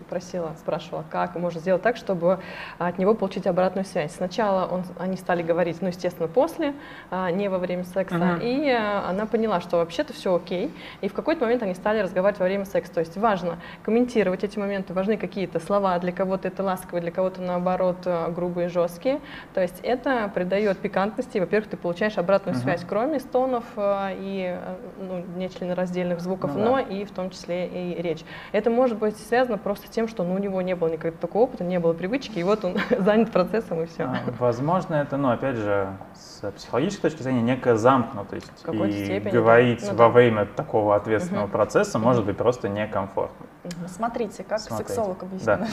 [0.10, 2.40] просила, спрашивала, как можно сделать так, чтобы
[2.78, 4.14] от него получить обратную связь.
[4.14, 6.74] Сначала он, они стали говорить, ну, естественно, после,
[7.12, 8.40] а, не во время секса, Мгм.
[8.42, 8.78] и э,
[9.10, 12.66] она поняла, что вообще-то все окей, и в какой-то момент они стали разговаривать во время
[12.66, 12.94] секса.
[12.94, 17.42] То есть важно комментировать эти моменты, важны какие-то слова, для кого-то это ласковые, для кого-то
[17.42, 19.20] наоборот э, грубые, жесткие.
[19.54, 21.38] То есть это придает пикантности.
[21.40, 22.64] Во-первых, ты получаешь обратную Мгм.
[22.64, 24.58] связь, кроме стонов э, и
[25.00, 26.66] ну, нечленораздельных звуков, Ну да.
[26.72, 28.24] но и в том числе и речь.
[28.52, 31.44] Это может быть связано просто с тем, что ну, у него не было никакого такого
[31.44, 34.04] опыта, не было привычки, и вот он занят процессом, и все.
[34.04, 38.52] А, Возможно, это, ну, опять же, с психологической точки зрения, некая замкнутость.
[38.58, 39.38] В какой-то и степени, да.
[39.38, 40.10] говорить Ну во да.
[40.10, 41.52] время такого ответственного Мгм.
[41.52, 43.46] процесса может быть просто некомфортно.
[43.88, 44.90] Смотрите, как Смотрите.
[44.94, 45.68] сексолог объясняет.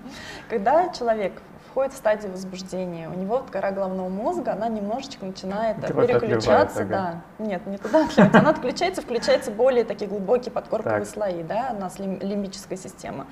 [0.50, 1.32] Когда человек
[1.76, 6.06] входит в стадию возбуждения, у него вот кора головного мозга, она немножечко начинает э, Кровь
[6.06, 7.20] переключаться, ага.
[7.38, 7.44] да.
[7.44, 11.08] Нет, не туда отливается, она отключается, включаются более такие глубокие подкорковые Так.
[11.10, 13.26] слои, да, у нас лим- лимбическая система.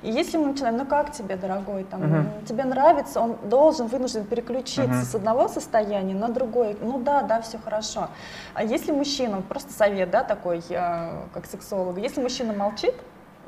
[0.00, 4.24] И если мы начинаем, ну как тебе, дорогой, там, м, тебе нравится, он должен, вынужден
[4.24, 5.02] переключиться Мгм.
[5.04, 6.76] с одного состояния на другое.
[6.80, 8.08] Ну да, да, все хорошо.
[8.54, 12.94] А если мужчина, просто совет, да, такой, как сексолог, если мужчина молчит,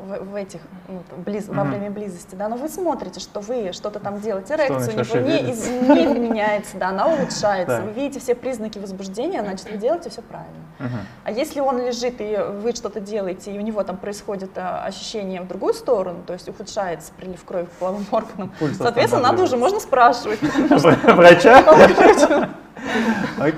[0.02, 1.70] в, в этих, ну, близ- во Мгм.
[1.70, 5.50] время близости, да, но вы смотрите, что вы что-то там делаете, эрекция у него не,
[5.50, 7.84] из- не изменяется, да, она улучшается, Так.
[7.84, 10.52] вы видите все признаки возбуждения, значит, вы делаете все правильно.
[10.78, 10.98] Мгм.
[11.24, 15.40] А если он лежит, и вы что-то делаете, и у него там происходит а, ощущение
[15.40, 19.56] в другую сторону, то есть ухудшается прилив крови к половым органам, Пульс соответственно, надо уже,
[19.56, 20.40] можно спрашивать,
[21.12, 21.62] Врача?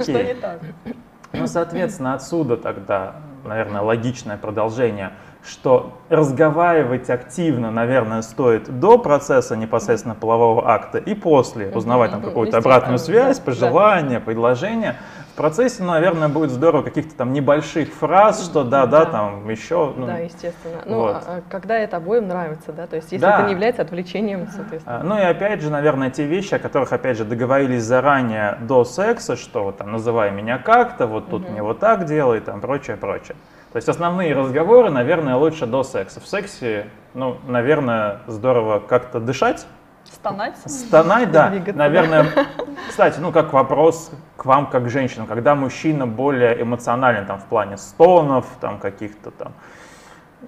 [0.03, 0.61] что не так.
[1.33, 5.13] Ну, соответственно, отсюда тогда, наверное, логичное продолжение,
[5.45, 12.59] что разговаривать активно, наверное, стоит до процесса непосредственно полового акта и после, узнавать там какую-то
[12.59, 14.97] обратную связь, да, пожелания, предложения.
[15.33, 19.11] В процессе, наверное, будет здорово каких-то там небольших фраз, что да-да, Да.
[19.11, 19.93] там еще.
[19.97, 20.77] ну, да, естественно.
[20.87, 21.17] Ну, вот.
[21.17, 23.39] а- а когда это обоим нравится, да, то есть если Да.
[23.39, 25.01] это не является отвлечением, соответственно.
[25.01, 28.85] А, Ну и опять же, наверное, те вещи, о которых, опять же, договорились заранее до
[28.85, 31.53] секса, что вот там называй меня как-то, вот тут Мгм.
[31.53, 33.37] мне вот так делай, там прочее, прочее.
[33.75, 36.21] То есть основные разговоры, наверное, лучше до секса.
[36.21, 39.67] В сексе, ну, наверное, здорово как-то дышать,
[40.05, 40.57] Стонать.
[40.65, 41.49] стонать, да.
[41.49, 42.29] Двигаться, Наверное,
[42.89, 47.47] кстати, ну как вопрос к вам как к женщинам, когда мужчина более эмоционален там в
[47.47, 49.55] плане стонов, там каких-то там,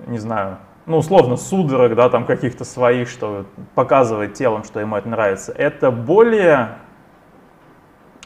[0.06, 5.08] не знаю, ну условно судорог, да, там каких-то своих, что показывает телом, что ему это
[5.08, 6.76] нравится, это более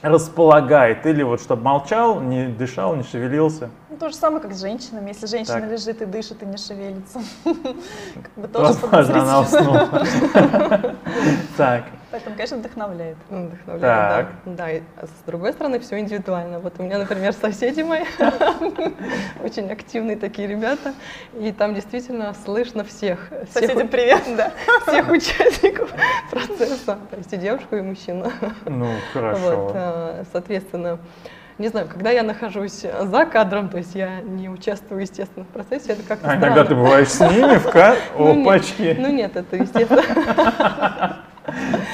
[0.02, 3.70] располагает или вот чтобы молчал, не дышал, не шевелился.
[4.00, 5.08] То же самое, как с женщинами.
[5.08, 5.70] Если женщина Так.
[5.70, 10.06] лежит и дышит и не шевелится, как бы тоже Возможно, она уснула.
[11.58, 13.18] Так, Поэтому, конечно, вдохновляет.
[13.28, 14.26] Вдохновляет, Так.
[14.46, 14.66] да.
[15.00, 16.60] Да, с другой стороны, все индивидуально.
[16.60, 18.04] Вот у меня, например, соседи мои,
[19.44, 20.94] очень активные такие ребята,
[21.38, 23.30] и там действительно слышно всех.
[23.52, 24.22] Соседям привет.
[24.36, 24.52] Да,
[24.86, 25.92] всех участников
[26.30, 28.32] процесса, то есть и девушку, и мужчину.
[28.64, 29.72] ну Вот, хорошо.
[29.74, 30.98] э, соответственно,
[31.60, 35.92] не знаю, когда я нахожусь за кадром, то есть я не участвую, естественно, в процессе,
[35.92, 36.68] это как-то А иногда странно.
[36.68, 37.94] ты бываешь с ними в ка...
[38.18, 38.46] Ну, нет.
[38.46, 38.96] Опачки.
[38.98, 40.02] Ну нет, это естественно.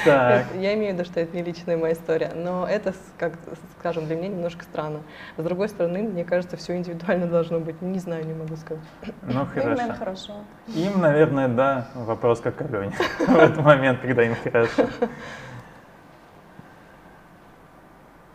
[0.05, 0.45] Так.
[0.51, 3.33] Это- Я имею в виду, что это не личная моя история, но это, как,
[3.79, 4.99] скажем, для меня немножко странно.
[5.35, 7.81] С другой стороны, мне кажется, все индивидуально должно быть.
[7.81, 8.83] Не знаю, не могу сказать.
[9.23, 9.69] Ну Ну, им, хорошо.
[9.69, 10.33] наверное, хорошо.
[10.67, 14.87] Им, наверное, да, вопрос как Алене в этот момент, когда им хорошо.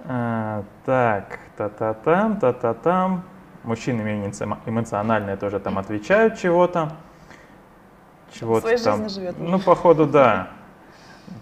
[0.05, 3.23] А, так, та-та-там, та-та-там.
[3.65, 6.93] Мужчины менее эмо- эмоциональные тоже там отвечают чего-то.
[8.33, 9.09] Чего-то Своей там.
[9.09, 9.37] живет.
[9.39, 10.49] Ну, походу, да.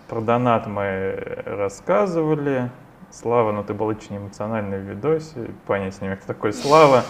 [0.08, 2.70] Про донат мы рассказывали.
[3.12, 5.50] Слава, ну ты был очень эмоциональный в видосе.
[5.66, 7.04] Понять с ними, кто такой Слава.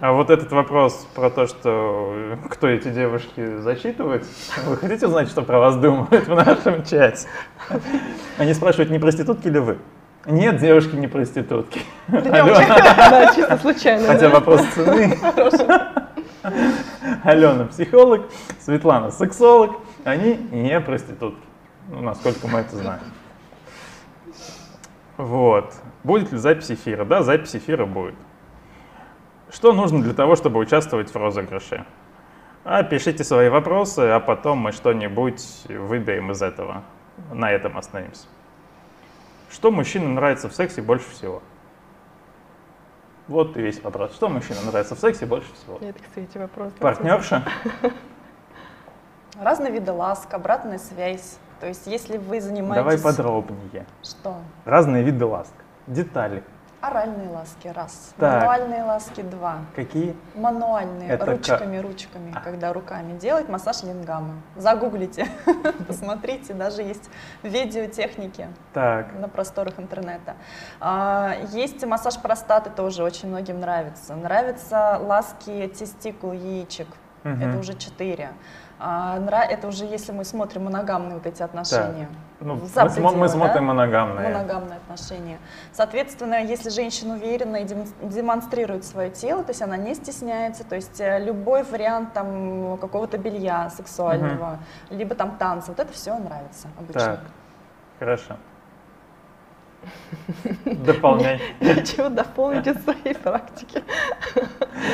[0.00, 4.24] А вот этот вопрос про то, что э, кто эти девушки зачитывает,
[4.64, 7.28] вы хотите узнать, что про вас думают в нашем чате?
[8.38, 9.78] Они спрашивают, не проститутки ли вы?
[10.26, 11.82] Нет, девушки не проститутки.
[12.08, 14.06] Да, чисто случайно.
[14.06, 15.18] хотя вопрос цены.
[17.22, 18.22] Алена психолог,
[18.58, 21.44] Светлана сексолог, они не проститутки.
[21.88, 23.02] Ну, насколько мы это знаем.
[25.20, 25.74] Вот.
[26.02, 27.04] Будет ли запись эфира?
[27.04, 28.14] Да, запись эфира будет.
[29.50, 31.84] Что нужно для того, чтобы участвовать в розыгрыше?
[32.64, 36.84] А пишите свои вопросы, а потом мы что-нибудь выберем из этого.
[37.32, 38.26] На этом остановимся.
[39.50, 41.42] Что мужчинам нравится в сексе больше всего?
[43.28, 44.14] Вот и весь вопрос.
[44.14, 45.78] Что мужчинам нравится в сексе больше всего?
[45.80, 46.72] Это, кстати, вопрос.
[46.78, 47.44] Партнерша?
[49.40, 51.38] Разные виды ласк, обратная связь.
[51.60, 52.76] То есть, если вы занимаетесь...
[52.76, 53.86] Давай подробнее.
[54.02, 54.36] Что?
[54.64, 55.52] Разные виды ласк.
[55.86, 56.42] Детали.
[56.80, 58.14] Оральные ласки– раз.
[58.16, 58.40] Так.
[58.40, 59.58] Мануальные ласки– два.
[59.76, 60.16] Какие?
[60.34, 64.36] Мануальные, Это ручками, ручками, когда руками делать массаж лингамы.
[64.56, 65.26] Загуглите,
[65.86, 67.10] посмотрите, даже есть
[67.42, 69.12] видеотехники Так.
[69.12, 70.36] на просторах интернета.
[70.80, 74.14] А, Есть массаж простаты, тоже очень многим нравится.
[74.16, 76.88] Нравятся ласки тестикул, яичек,
[77.24, 77.42] Мгм.
[77.42, 78.30] это уже четыре.
[78.82, 79.18] А,
[79.50, 82.08] Это уже если мы смотрим моногамные вот эти отношения.
[82.40, 83.74] Ну, мы, За смо- мы пределы, смотрим да?
[83.74, 84.28] моногамные.
[84.30, 85.38] моногамные отношения.
[85.72, 90.76] Соответственно, если женщина уверена и дем- демонстрирует свое тело, то есть она не стесняется, то
[90.76, 94.58] есть э, любой вариант там какого-то белья сексуального,
[94.88, 97.00] либо там танца, вот это все нравится обычно.
[97.00, 97.20] Так,
[97.98, 98.36] хорошо.
[100.64, 101.40] Дополняй.
[101.60, 103.82] Нечего дополнить из своей практики.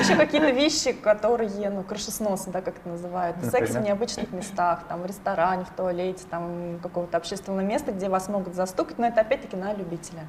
[0.01, 3.37] Еще какие-то вещи, которые, ну, крышесносные, да, как это называют.
[3.45, 8.29] Секс в необычных местах, там, в ресторане, в туалете, там, какого-то общественного места, где вас
[8.29, 10.27] могут застукать, но это опять-таки на любителя.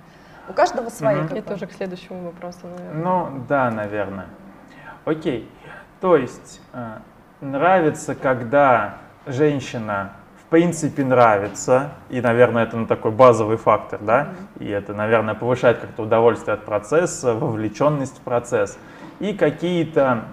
[0.50, 1.28] У каждого свои.
[1.28, 3.04] Как Это уже к следующему вопросу, наверное.
[3.04, 4.28] Ну, да, наверное.
[5.04, 5.50] Окей.
[6.00, 7.00] То есть э,
[7.42, 10.14] нравится, когда женщина
[10.50, 14.30] принципе нравится, и, наверное, это ну, такой базовый фактор, да,
[14.60, 18.78] и это, наверное, повышает как-то удовольствие от процесса, вовлеченность в процесс,
[19.20, 20.26] и какие-то,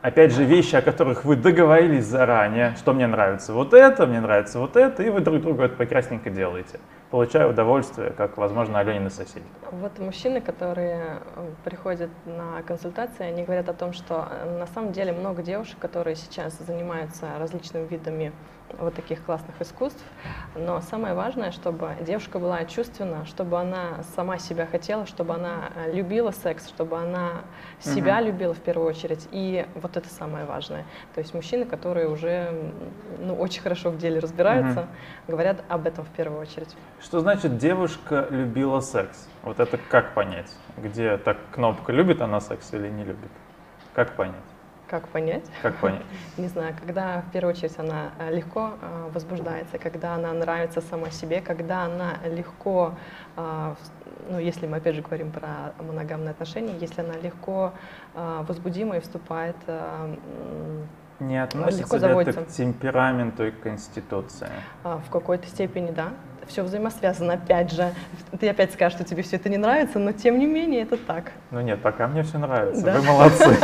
[0.00, 4.58] опять же, вещи, о которых вы договорились заранее, что мне нравится вот это, мне нравится
[4.58, 9.44] вот это, и вы друг другу это прекрасненько делаете, получая удовольствие, как, возможно, Аленины соседи.
[9.70, 14.92] Вот мужчины, которые э, приходят на консультации, они говорят о том, что э, на самом
[14.92, 18.32] деле много девушек, которые сейчас занимаются различными видами
[18.78, 20.02] вот таких классных искусств,
[20.54, 25.92] но самое важное, чтобы девушка была чувственна, чтобы она сама себя хотела, чтобы она э,
[25.92, 27.42] любила секс, чтобы она
[27.80, 28.26] себя Мгм.
[28.26, 30.84] любила в первую очередь, и вот это самое важное.
[31.14, 32.72] То есть мужчины, которые уже
[33.18, 34.88] ну, очень хорошо в деле разбираются,
[35.28, 36.76] говорят об этом в первую очередь.
[37.00, 39.28] Что значит девушка любила секс?
[39.42, 40.50] Вот это как понять?
[40.76, 43.30] Где так кнопка, любит она секс или не любит?
[43.94, 44.34] Как понять?
[44.92, 45.44] Как понять?
[45.62, 46.02] Как понять?
[46.36, 51.08] Не знаю, когда в первую очередь она э, легко э, возбуждается, когда она нравится сама
[51.08, 52.94] себе, когда она легко,
[53.38, 53.74] э,
[54.28, 57.72] ну если мы опять же говорим про моногамные отношения, если она легко
[58.14, 59.56] возбудима и вступает
[61.20, 64.50] Не относится Легко ли это к темпераменту и конституции?
[64.84, 66.10] в какой-то степени, да.
[66.46, 67.92] Все взаимосвязано, опять же.
[68.38, 71.32] Ты опять скажешь, что тебе все это не нравится, но тем не менее это так.
[71.50, 72.84] Ну нет, пока мне все нравится.
[72.84, 72.94] Да.
[72.94, 73.56] Вы молодцы.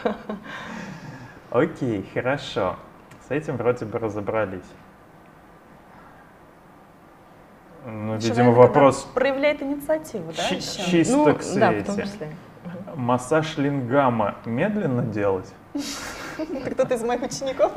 [1.50, 2.76] Окей, хорошо.
[3.26, 4.64] С этим вроде бы разобрались.
[7.86, 12.10] Ну, Еще, видимо, вопрос проявляет инициативу, да, чи- чисто ну, к да, в том свете.
[12.10, 12.28] числе.
[12.94, 15.50] Массаж лингама медленно делать?
[16.72, 17.72] Кто-то из моих учеников.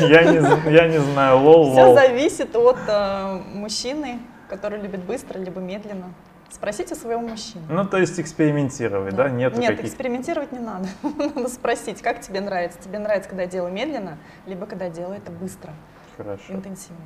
[0.00, 5.60] Я не, я не знаю, лол, Все зависит от э, мужчины, который любит быстро либо
[5.60, 6.12] медленно.
[6.50, 7.64] Спросите своего мужчину.
[7.68, 9.28] Ну, то есть экспериментировать, да?
[9.28, 10.86] Нету Нет, каких экспериментировать не надо.
[11.34, 12.78] Надо спросить, как тебе нравится.
[12.80, 15.72] Тебе нравится, когда я делаю медленно, либо когда я делаю это быстро,
[16.16, 16.52] Хорошо.
[16.52, 17.00] интенсивно.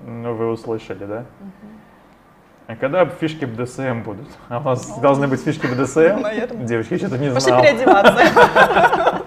[0.00, 1.26] Ну, вы услышали, да?
[1.40, 1.80] Мгм.
[2.68, 4.28] А когда фишки БДСМ будут?
[4.48, 6.20] А у вас Ну, должны быть фишки БДСМ?
[6.22, 6.64] наверное.
[6.66, 7.62] Девочки, я что-то не Пошли знал.
[7.62, 9.22] переодеваться.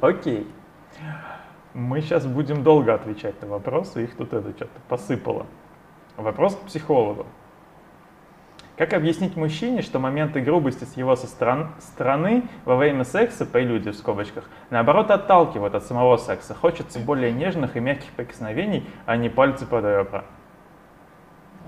[0.00, 0.46] Окей.
[1.74, 5.46] Мы сейчас будем долго отвечать на вопросы, их тут это что-то посыпало.
[6.16, 7.26] Вопрос к психологу.
[8.76, 13.92] Как объяснить мужчине, что моменты грубости с его со сторон- стороны во время секса, прелюдия
[13.92, 16.54] в скобочках, наоборот отталкивают от самого секса?
[16.54, 20.24] Хочется более нежных и мягких прикосновений, а не пальцы под ребра.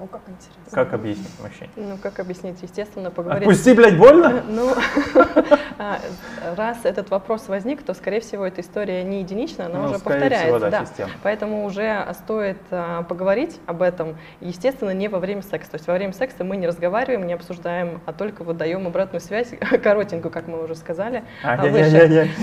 [0.01, 0.73] О, как интересно.
[0.73, 1.69] Как объяснить мужчине?
[1.77, 2.61] Ну, как объяснить?
[2.63, 3.47] Естественно, поговорить.
[3.47, 4.43] Отпусти, блядь, больно?
[4.49, 4.71] Ну,
[5.79, 5.99] а,
[6.57, 10.15] раз этот вопрос возник, то, скорее всего, эта история не единичная, она Ну, уже скорее
[10.21, 10.47] повторяется.
[10.47, 10.87] всего, да, да.
[10.87, 11.11] система.
[11.23, 15.71] Поэтому уже стоит а, поговорить об этом, естественно, не во время секса.
[15.73, 19.21] То есть во время секса мы не разговариваем, не обсуждаем, а только вот даем обратную
[19.21, 19.51] связь,
[19.83, 21.23] коротенькую, как мы уже сказали.
[21.45, 21.77] а выше.
[21.77, 22.31] Ай-яй-яй-яй.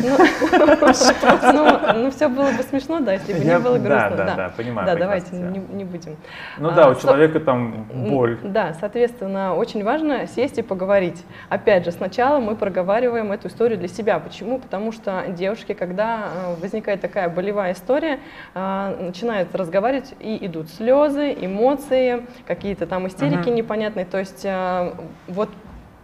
[1.52, 4.12] Ну, ну, все было бы смешно, да, если бы Я- не было грустно.
[4.12, 4.86] Да, да, да, понимаю.
[4.88, 6.16] Да, давайте не, будем.
[6.58, 7.08] Ну А, да, у со-
[7.40, 8.38] человека там боль.
[8.44, 11.24] Да, соответственно, очень важно сесть и поговорить.
[11.50, 14.20] Опять же, сначала мы проговариваем эту историю для себя.
[14.20, 14.60] Почему?
[14.60, 18.20] Потому что девушки, когда э, возникает такая болевая история,
[18.54, 23.56] э, начинают разговаривать и идут слезы, эмоции, какие-то там истерики Мгм.
[23.56, 24.06] непонятные.
[24.06, 24.94] То есть э,
[25.28, 25.50] вот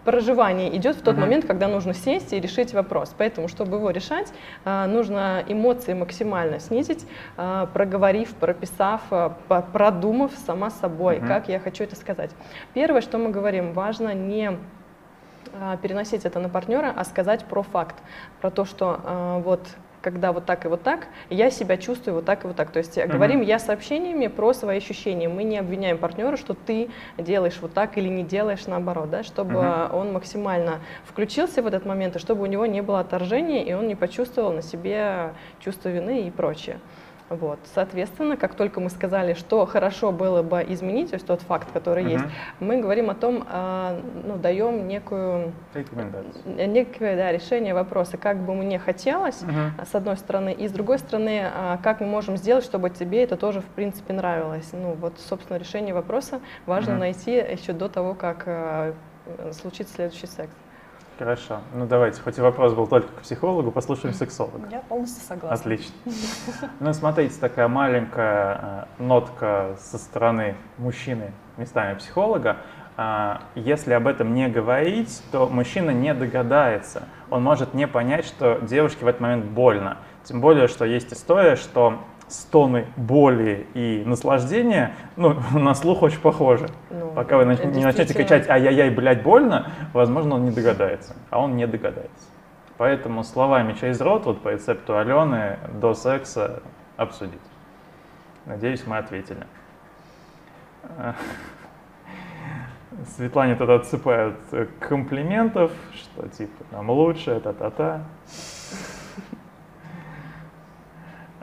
[0.05, 1.21] проживание идет в тот Мгм.
[1.21, 3.13] момент, когда нужно сесть и решить вопрос.
[3.17, 4.31] Поэтому, чтобы его решать,
[4.63, 7.05] э, нужно эмоции максимально снизить,
[7.37, 9.31] э, проговорив, прописав, э,
[9.73, 11.27] продумав сама собой, Мгм.
[11.27, 12.31] как я хочу это сказать.
[12.73, 14.51] Первое, что мы говорим, важно не
[15.81, 17.95] переносить это на партнера, а сказать про факт,
[18.41, 19.61] про то, что э, вот
[20.05, 22.69] когда вот так и вот так, я себя чувствую вот так и вот так.
[22.69, 23.07] То есть mm-hmm.
[23.07, 25.27] говорим я сообщениями про свои ощущения.
[25.27, 29.55] Мы не обвиняем партнера, что ты делаешь вот так или не делаешь наоборот, да, чтобы
[29.55, 29.95] mm-hmm.
[29.95, 33.87] он максимально включился в этот момент, и чтобы у него не было отторжения, и он
[33.87, 36.77] не почувствовал на себе чувство вины и прочее.
[37.29, 37.57] Вот.
[37.73, 42.03] Соответственно, как только мы сказали, что хорошо было бы изменить, то есть тот факт, который
[42.03, 42.11] uh-huh.
[42.11, 42.25] есть,
[42.59, 45.51] мы говорим о том, э, ну, даем некую,
[46.55, 49.89] некое да, решение вопроса, как бы мне хотелось, uh-huh.
[49.89, 53.37] с одной стороны, и с другой стороны, э, как мы можем сделать, чтобы тебе это
[53.37, 54.69] тоже, в принципе, нравилось.
[54.71, 56.99] Ну, вот, собственно, решение вопроса важно uh-huh.
[56.99, 58.93] найти еще до того, как э,
[59.51, 60.51] случится следующий секс.
[61.17, 61.61] Хорошо.
[61.73, 64.67] Ну давайте, хоть и вопрос был только к психологу, послушаем сексолога.
[64.69, 65.55] Я полностью согласна.
[65.55, 65.93] Отлично.
[66.79, 72.57] Ну смотрите, такая маленькая э, нотка со стороны мужчины, местами психолога.
[72.97, 77.03] А, если об этом не говорить, то мужчина не догадается.
[77.29, 79.97] Он может не понять, что девушке в этот момент больно.
[80.23, 86.67] Тем более, что есть история, что стоны боли и наслаждения, ну, на слух очень похожи.
[86.89, 91.55] Ну, Пока вы не начнете кричать «ай-яй-яй, блядь, больно», возможно, он не догадается, а он
[91.55, 92.27] не догадается.
[92.77, 96.61] Поэтому словами через рот, вот по рецепту Алены, до секса
[96.97, 97.39] обсудить.
[98.45, 99.45] Надеюсь, мы ответили.
[103.15, 104.37] Светлане тогда отсыпают
[104.79, 108.03] комплиментов, что типа нам лучше, та-та-та.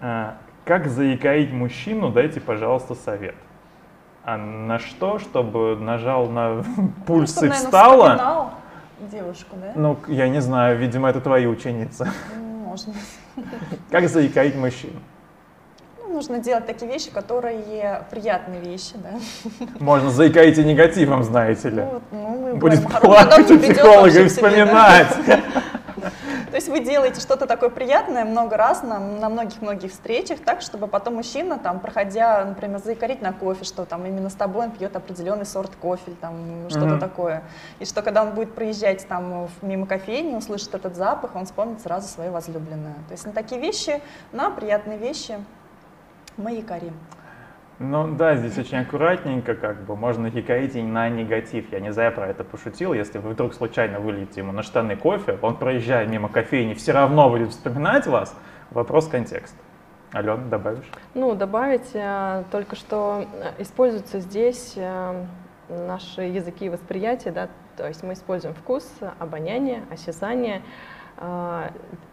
[0.65, 3.35] Как заикаить мужчину, дайте, пожалуйста, совет.
[4.25, 6.63] А на что, чтобы нажал на
[7.07, 8.55] пульс ну, и встала?
[9.11, 9.73] девушку, да?
[9.75, 12.09] Ну, я не знаю, видимо, это твои ученицы.
[12.65, 12.95] Можно.
[13.91, 15.01] Как заикаить мужчину?
[15.99, 19.19] Ну, нужно делать такие вещи, которые приятные вещи, да.
[19.81, 21.83] Можно заикаить и негативом, знаете ли.
[21.83, 25.13] Ну, ну, Будет плакать у психолога и вспоминать.
[25.13, 25.63] Себе, да?
[26.53, 30.86] То есть вы делаете что-то такое приятное много раз на, на многих-многих встречах, так, чтобы
[30.86, 34.94] потом мужчина, там, проходя, например, заикарить на кофе, что там именно с тобой он пьет
[34.94, 37.00] определенный сорт кофе, там, что-то mm-hmm.
[37.00, 37.42] такое.
[37.78, 42.07] И что когда он будет проезжать там мимо кофейни, услышит этот запах, он вспомнит сразу
[42.07, 42.96] свою возлюбленную.
[43.09, 45.42] То есть на такие вещи, на приятные вещи
[46.36, 46.98] мы якорим.
[47.85, 51.72] Ну да, здесь очень аккуратненько, как бы можно хикаить на негатив.
[51.72, 52.93] Я не зря про это пошутил.
[52.93, 57.28] Если вы вдруг случайно выльете ему на штаны кофе, он, проезжая мимо кофейни, все равно
[57.28, 58.37] будет вспоминать вас.
[58.70, 59.57] Вопрос контекст.
[60.12, 60.89] Алена, добавишь?
[61.14, 65.24] Ну, добавить э, только что э, используются здесь э,
[65.68, 70.62] наши языки восприятия, да, то есть мы используем вкус, обоняние, осязание,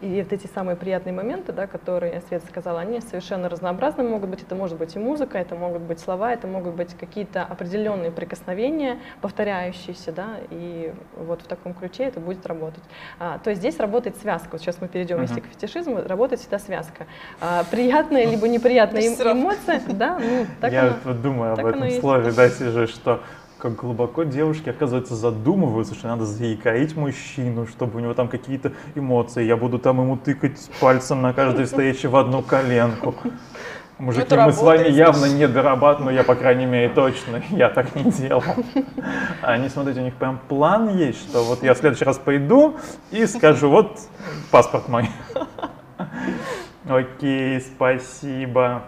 [0.00, 4.42] и вот эти самые приятные моменты, да, которые Света сказала, они совершенно разнообразны могут быть.
[4.42, 8.98] Это может быть и музыка, это могут быть слова, это могут быть какие-то определенные прикосновения,
[9.20, 12.84] повторяющиеся, да, и вот в таком ключе это будет работать.
[13.18, 14.48] А, то есть здесь работает связка.
[14.52, 15.26] Вот сейчас мы перейдем uh-huh.
[15.26, 17.06] вместе к фетишизму, работает всегда связка.
[17.40, 19.02] А, приятная либо неприятная
[19.32, 23.22] эмоция, да, ну, так Я вот думаю об этом слове, да, сижу, что
[23.60, 29.44] как глубоко девушки, оказывается, задумываются, что надо заикаить мужчину, чтобы у него там какие-то эмоции.
[29.44, 33.14] Я буду там ему тыкать пальцем на каждой встрече в одну коленку.
[33.98, 37.94] Мужики, мы с вами явно не дорабатываем, но я, по крайней мере, точно, я так
[37.94, 38.42] не делал.
[39.42, 42.78] Они, смотрите, у них прям план есть, что вот я в следующий раз пойду
[43.10, 43.98] и скажу, вот
[44.50, 45.10] паспорт мой.
[46.88, 48.84] Окей, спасибо.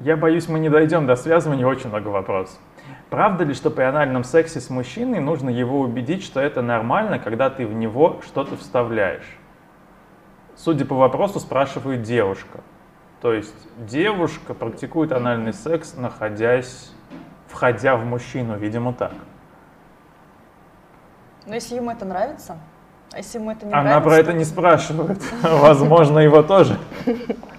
[0.00, 2.58] Я боюсь, мы не дойдем до связывания, очень много вопросов.
[3.10, 7.48] Правда ли, что при анальном сексе с мужчиной нужно его убедить, что это нормально, когда
[7.48, 9.38] ты в него что-то вставляешь?
[10.56, 12.60] Судя по вопросу, спрашивает девушка.
[13.20, 16.92] То есть девушка практикует анальный секс, находясь,
[17.48, 19.12] входя в мужчину, видимо, так.
[21.46, 22.58] Но если ему это нравится,
[23.12, 23.96] а если ему это не Она нравится...
[23.96, 25.22] Она про это не спрашивает.
[25.42, 26.78] Возможно, его тоже.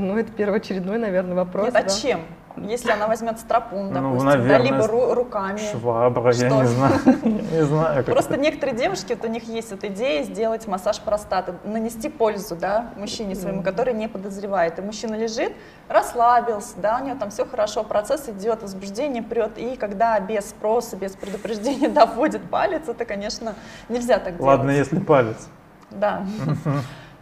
[0.00, 1.66] Ну, это первоочередной, наверное, вопрос.
[1.66, 1.88] Нет, а да?
[1.88, 2.20] чем?
[2.56, 5.60] Если она возьмет стропун, ну, допустим, наверное, да, либо ру- руками.
[5.70, 6.44] Швабра, что?
[6.46, 6.94] я не знаю.
[7.22, 12.08] Не знаю Просто некоторые девушки, вот у них есть вот идея сделать массаж простаты, нанести
[12.08, 14.78] пользу, да, мужчине своему, который не подозревает.
[14.80, 15.52] И мужчина лежит,
[15.88, 20.96] расслабился, да, у него там все хорошо, процесс идет, возбуждение прет, и когда без спроса,
[20.96, 23.54] без предупреждения доводит палец, это, конечно,
[23.88, 24.40] нельзя так делать.
[24.40, 25.48] Ладно, если палец.
[25.90, 26.24] Да.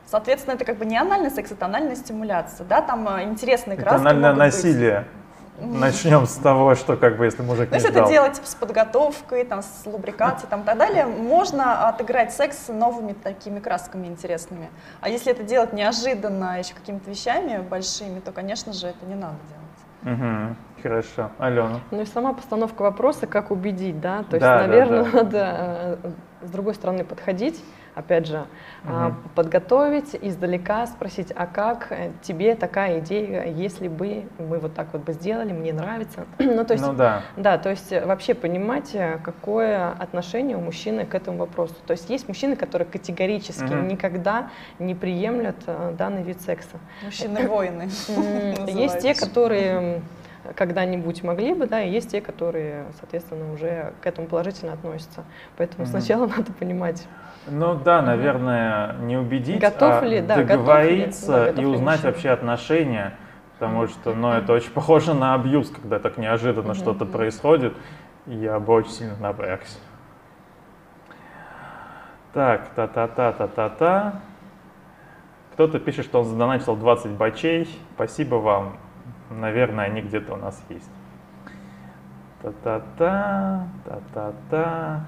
[0.06, 2.64] Соответственно, это как бы не анальный секс, это анальная стимуляция.
[2.66, 2.80] Да?
[2.80, 5.00] Там э, интересные краски Это анальное насилие.
[5.58, 5.80] Быть.
[5.80, 9.44] Начнем с того, что как бы если мужик То есть это делать типа, с подготовкой,
[9.44, 14.68] там, с лубрикацией там, и так далее, можно отыграть секс новыми такими красками интересными.
[15.00, 19.36] А если это делать неожиданно, еще какими-то вещами большими, то, конечно же, это не надо
[19.48, 20.18] делать.
[20.18, 20.56] Угу.
[20.82, 21.30] Хорошо.
[21.38, 21.80] Алена.
[21.90, 24.24] Ну и сама постановка вопроса, как убедить, да?
[24.24, 25.16] То есть, да, наверное, да, да.
[25.22, 26.10] надо э,
[26.42, 27.64] с другой стороны подходить
[27.96, 28.44] опять же,
[28.84, 29.16] Мгм.
[29.34, 35.02] подготовить издалека, спросить, а как э, тебе такая идея, если бы мы вот так вот
[35.02, 36.26] бы сделали, мне нравится.
[36.38, 37.22] ну, то есть, Ну да.
[37.36, 41.74] да, то есть э, вообще понимать, э, какое отношение у мужчины к этому вопросу.
[41.86, 43.88] То есть есть мужчины, которые категорически Мгм.
[43.88, 46.76] никогда не приемлят э, данный вид секса.
[47.02, 47.88] Мужчины-воины.
[48.68, 50.02] Есть те, которые
[50.54, 55.24] когда-нибудь могли бы, да, и есть те, которые, соответственно, уже к этому положительно относятся.
[55.56, 55.90] Поэтому Мгм.
[55.90, 57.06] сначала надо понимать.
[57.48, 61.60] Ну да, наверное, не убедить, Готов а ли, да, готов ли, договориться да, готов и
[61.62, 62.12] ли узнать мужчина.
[62.12, 63.14] вообще отношения,
[63.58, 66.74] потому что, ну, это очень похоже на абьюз, когда так неожиданно Мгм.
[66.74, 67.74] что-то происходит,
[68.26, 69.78] и я бы очень сильно напрягся.
[72.32, 74.20] Так, та-та-та-та-та-та.
[75.54, 77.66] Кто-то пишет, что он задонатил 20 бачей.
[77.94, 78.76] Спасибо вам.
[79.30, 80.90] Наверное, они где-то у нас есть.
[82.42, 85.00] Та-та-та, та-та-та.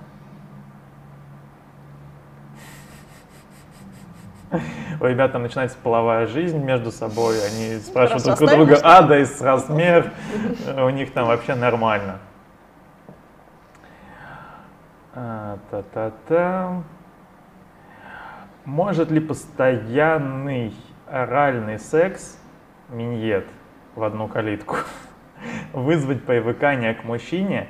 [5.00, 9.40] У ребят там начинается половая жизнь между собой, они спрашивают Хорошо, друг у друга адрес,
[9.40, 10.12] размер,
[10.76, 12.18] у них там вообще нормально.
[15.14, 16.82] А, Та-та-та.
[18.64, 20.74] Может ли постоянный
[21.06, 22.38] оральный секс,
[22.88, 23.46] миньет
[23.94, 24.76] в одну калитку,
[25.72, 27.68] вызвать привыкание к мужчине?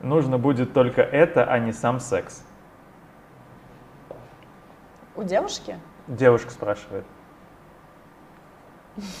[0.00, 2.44] Нужно будет только это, а не сам секс.
[5.16, 5.76] У девушки?
[6.10, 7.04] Девушка спрашивает.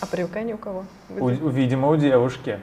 [0.00, 0.84] А привыкание у кого?
[1.08, 2.58] У- видимо, у девушки.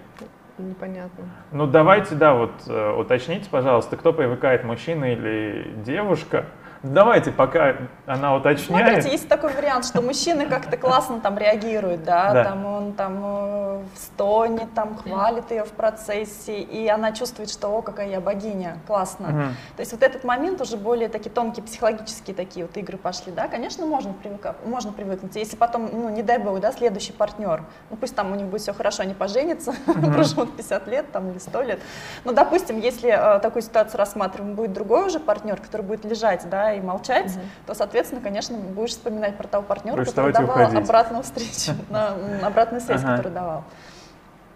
[0.57, 1.23] Непонятно.
[1.53, 6.45] Ну давайте, да, вот э, уточните, пожалуйста, кто привыкает, мужчина или девушка.
[6.83, 7.75] Давайте, пока
[8.05, 8.85] она уточняет.
[8.87, 12.43] Смотрите, есть такой вариант, что мужчины как-то классно там реагируют, да, Да.
[12.43, 17.81] там он там э, стонет, там хвалит ее в процессе, и она чувствует, что, о,
[17.81, 19.27] какая я богиня, классно.
[19.27, 19.43] Мгм.
[19.75, 23.47] То есть вот этот момент уже более такие тонкие психологические такие вот игры пошли, да,
[23.47, 25.35] конечно, можно, привыка- можно привыкнуть.
[25.35, 28.61] Если потом, ну, не дай бог, да, следующий партнер, ну, пусть там у них будет
[28.61, 31.79] все хорошо, они поженятся, проживут 50 лет там или 100 лет,
[32.23, 36.66] но, допустим, если э, такую ситуацию рассматриваем, будет другой уже партнер, который будет лежать, да,
[36.73, 37.45] и молчать, Мгм.
[37.65, 40.83] то, соответственно, конечно, будешь вспоминать про того партнера, Будешь который давал уходить.
[40.89, 42.15] обратную встречу, на-
[42.45, 43.17] обратную связь, Ага.
[43.17, 43.63] который давал.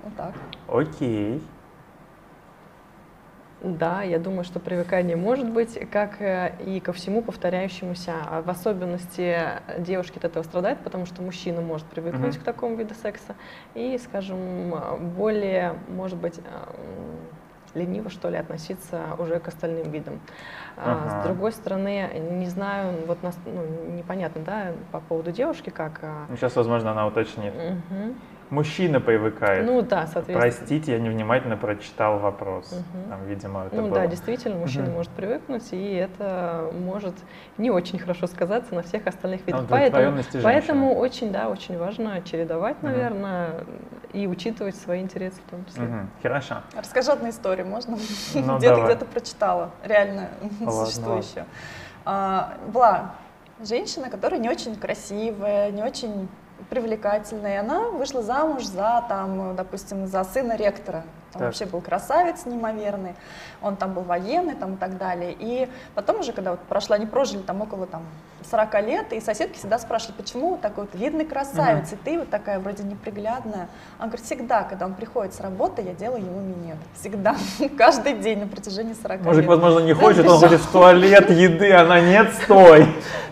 [0.04, 0.34] Вот так.
[0.68, 1.42] Окей.
[3.64, 8.14] Да, я думаю, что привыкание может быть, как э, и ко всему повторяющемуся.
[8.28, 9.38] А в особенности
[9.78, 12.42] девушки от этого страдают, потому что мужчина может привыкнуть Мгм.
[12.42, 13.36] к такому виду секса
[13.76, 14.74] и, скажем,
[15.16, 16.40] более, может быть,
[17.76, 20.20] лениво, что ли, относиться уже к остальным видам.
[20.78, 21.10] А, Ага.
[21.22, 23.64] С другой стороны, не знаю, вот нас, ну,
[23.96, 26.00] непонятно, да, по поводу девушки, как...
[26.04, 27.54] а, Ну, Сейчас, возможно, она уточнит.
[27.54, 28.16] мгм.
[28.52, 29.66] Мужчина привыкает.
[29.66, 30.42] Ну да, соответственно.
[30.42, 32.70] Простите, я невнимательно прочитал вопрос.
[32.94, 33.10] Мгм.
[33.10, 33.94] Там, видимо, это Ну было.
[34.02, 34.94] да, действительно, мужчина Мгм.
[34.96, 37.16] может привыкнуть, и это может
[37.58, 39.62] не очень хорошо сказаться на всех остальных видах.
[39.62, 42.92] На Поэтому, поэтому очень, да, очень важно чередовать, Мгм.
[42.92, 43.64] наверное,
[44.12, 45.84] и учитывать свои интересы в том числе.
[45.84, 46.10] Мгм.
[46.22, 46.56] Хорошо.
[46.76, 47.96] Расскажи одну историю, можно?
[48.36, 48.86] Ну, где-то давай.
[48.96, 50.28] где-то прочитала, реально
[50.60, 51.46] Ладно, существующую.
[52.04, 53.16] А, была
[53.62, 56.28] женщина, которая не очень красивая, не очень
[56.70, 61.04] привлекательная, и она вышла замуж за, там, допустим, за сына ректора.
[61.34, 61.42] Он Так.
[61.44, 63.16] вообще был красавец неимоверный,
[63.62, 65.36] он там был военный там, и так далее.
[65.40, 68.04] И потом уже, когда вот прошла, они прожили там около там,
[68.52, 72.60] 40 лет, и соседки всегда спрашивали, почему такой вот видный красавец, и ты вот такая
[72.60, 73.70] вроде неприглядная.
[74.00, 76.76] Он говорит, всегда, когда он приходит с работы, я делаю ему минет.
[77.00, 77.36] Всегда,
[77.78, 79.50] каждый день на протяжении 40 Мужик, лет.
[79.50, 82.86] возможно, не хочет, он хочет в туалет, еды, она нет, стой.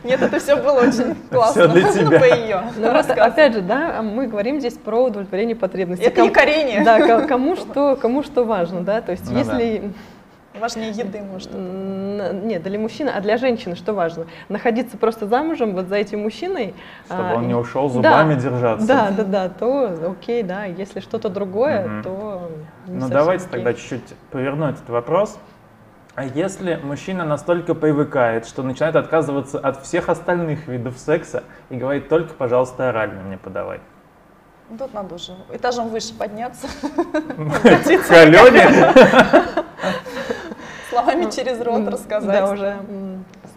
[0.03, 1.67] Нет, это все было очень классно.
[1.67, 2.19] для тебя.
[2.19, 6.05] По ее Но опять же, да, мы говорим здесь про удовлетворение потребностей.
[6.05, 6.83] Это не корение.
[6.85, 9.91] Да, ко- кому что, кому что важно, да, то есть Ну если
[10.59, 11.49] Важнее еды, может.
[11.53, 14.27] Нет, для мужчины, а для женщины что важно?
[14.49, 16.73] Находиться просто замужем вот за этим мужчиной.
[17.05, 18.87] Чтобы а, он не ушел Да, зубами держаться.
[18.87, 20.65] Да, да, да, то окей, да.
[20.65, 22.03] Если что-то другое, Мгм.
[22.03, 22.51] то
[22.87, 23.63] не Ну давайте окей.
[23.63, 25.39] тогда чуть-чуть поверну этот вопрос.
[26.15, 32.09] А если мужчина настолько привыкает, что начинает отказываться от всех остальных видов секса и говорит
[32.09, 33.79] только, пожалуйста, орально мне подавай.
[34.77, 38.93] Тут надо уже этажом выше подняться, К Алене?
[40.89, 42.31] словами через рот рассказать.
[42.45, 42.77] Да, уже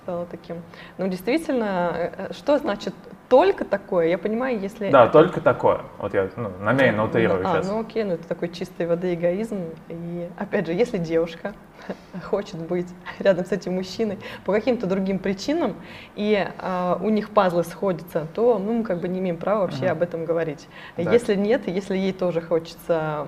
[0.03, 0.57] стало таким.
[0.99, 2.95] Ну, действительно, э, э, что значит
[3.33, 4.91] только такое, я понимаю, если...
[4.91, 5.81] Да, это- только такое.
[5.97, 7.67] Вот я ну, намеренно утрирую а, сейчас.
[7.67, 9.71] ну окей, ну это такой чистой воды эгоизм.
[9.89, 11.55] И опять же, если девушка
[12.25, 15.77] хочет быть рядом с этим мужчиной по каким-то другим причинам,
[16.15, 19.85] и а, у них пазлы сходятся, то ну, мы как бы не имеем права вообще
[19.85, 19.93] Мгм.
[19.93, 20.69] об этом говорить.
[20.99, 21.11] Да.
[21.11, 23.27] Если нет, если ей тоже хочется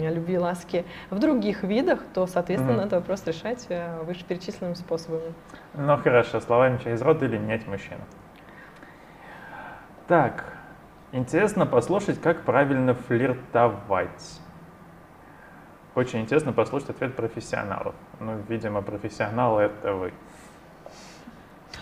[0.00, 2.82] любви, ласки в других видах, то, соответственно, Мгм.
[2.84, 5.34] надо вопрос решать э, вышеперечисленными способами.
[5.74, 8.00] Ну хорошо, словами через рот или менять мужчину.
[10.06, 10.44] Так,
[11.12, 14.40] интересно послушать, как правильно флиртовать.
[15.94, 17.94] Очень интересно послушать ответ профессионалов.
[18.20, 20.12] Ну, видимо, профессионалы это вы.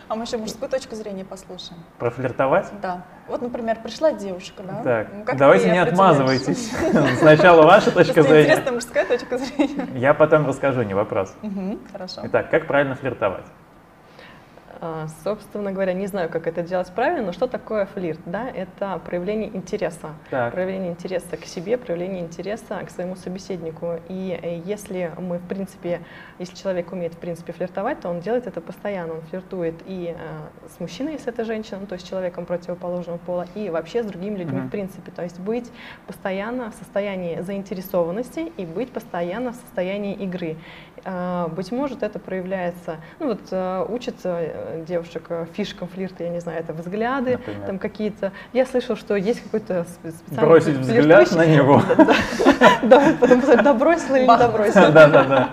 [0.09, 1.81] А мы еще мужскую точку зрения послушаем.
[1.99, 2.71] Профлиртовать?
[2.83, 3.03] Да.
[3.29, 4.83] Вот, например, пришла девушка, да?
[4.83, 6.71] Так, Ну, как давайте не отмазывайтесь.
[7.19, 8.43] Сначала ваша точка зрения.
[8.43, 9.89] интересная мужская точка зрения.
[9.95, 11.35] Я потом расскажу, не вопрос.
[11.91, 12.21] Хорошо.
[12.25, 13.47] Итак, как правильно флиртовать?
[14.85, 18.19] А, Собственно говоря, не знаю, как это делать правильно, но что такое флирт?
[18.27, 20.09] Да, это проявление интереса.
[20.29, 20.53] Так.
[20.53, 24.01] Проявление интереса к себе, проявление интереса к своему собеседнику.
[24.09, 26.01] И э, если мы, в принципе,
[26.41, 29.15] если человек умеет, в принципе, флиртовать, то он делает это постоянно.
[29.15, 33.47] Он флиртует и э, с мужчиной, если это женщина, то есть с человеком противоположного пола,
[33.55, 34.67] и вообще с другими людьми, Мгм.
[34.67, 35.13] в принципе.
[35.13, 35.71] То есть быть
[36.09, 40.57] постоянно в состоянии заинтересованности и быть постоянно в состоянии игры.
[41.05, 46.31] А, Быть может, это проявляется, ну вот э, учатся э, девушек э, фишкам флирта, я
[46.31, 47.67] не знаю, это взгляды, Например?
[47.67, 48.33] там какие-то.
[48.53, 51.83] Я слышал, что есть какой-то спе- специальный Бросить взгляд на него.
[52.83, 54.89] Да, потом посмотреть, да бросила или не добросила.
[54.93, 55.51] Да-да-да.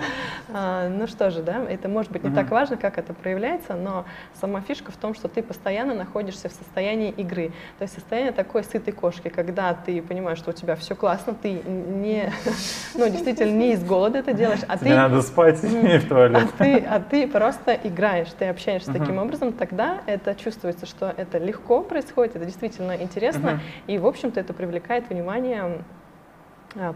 [0.53, 4.05] А, Ну что же, да, это может быть не так важно, как это проявляется, но
[4.33, 7.51] сама фишка в том, что ты постоянно находишься в состоянии игры.
[7.77, 11.53] То есть состояние такой сытой кошки, когда ты понимаешь, что у тебя все классно, ты
[11.53, 12.31] не,
[12.95, 16.07] ну действительно не из голода это делаешь, а Тебе ты надо спать и в а
[16.07, 16.47] туалет.
[16.57, 21.81] ты, а ты просто играешь, ты общаешься таким образом, тогда это чувствуется, что это легко
[21.81, 25.81] происходит, это действительно интересно, и, в общем-то, это привлекает внимание а,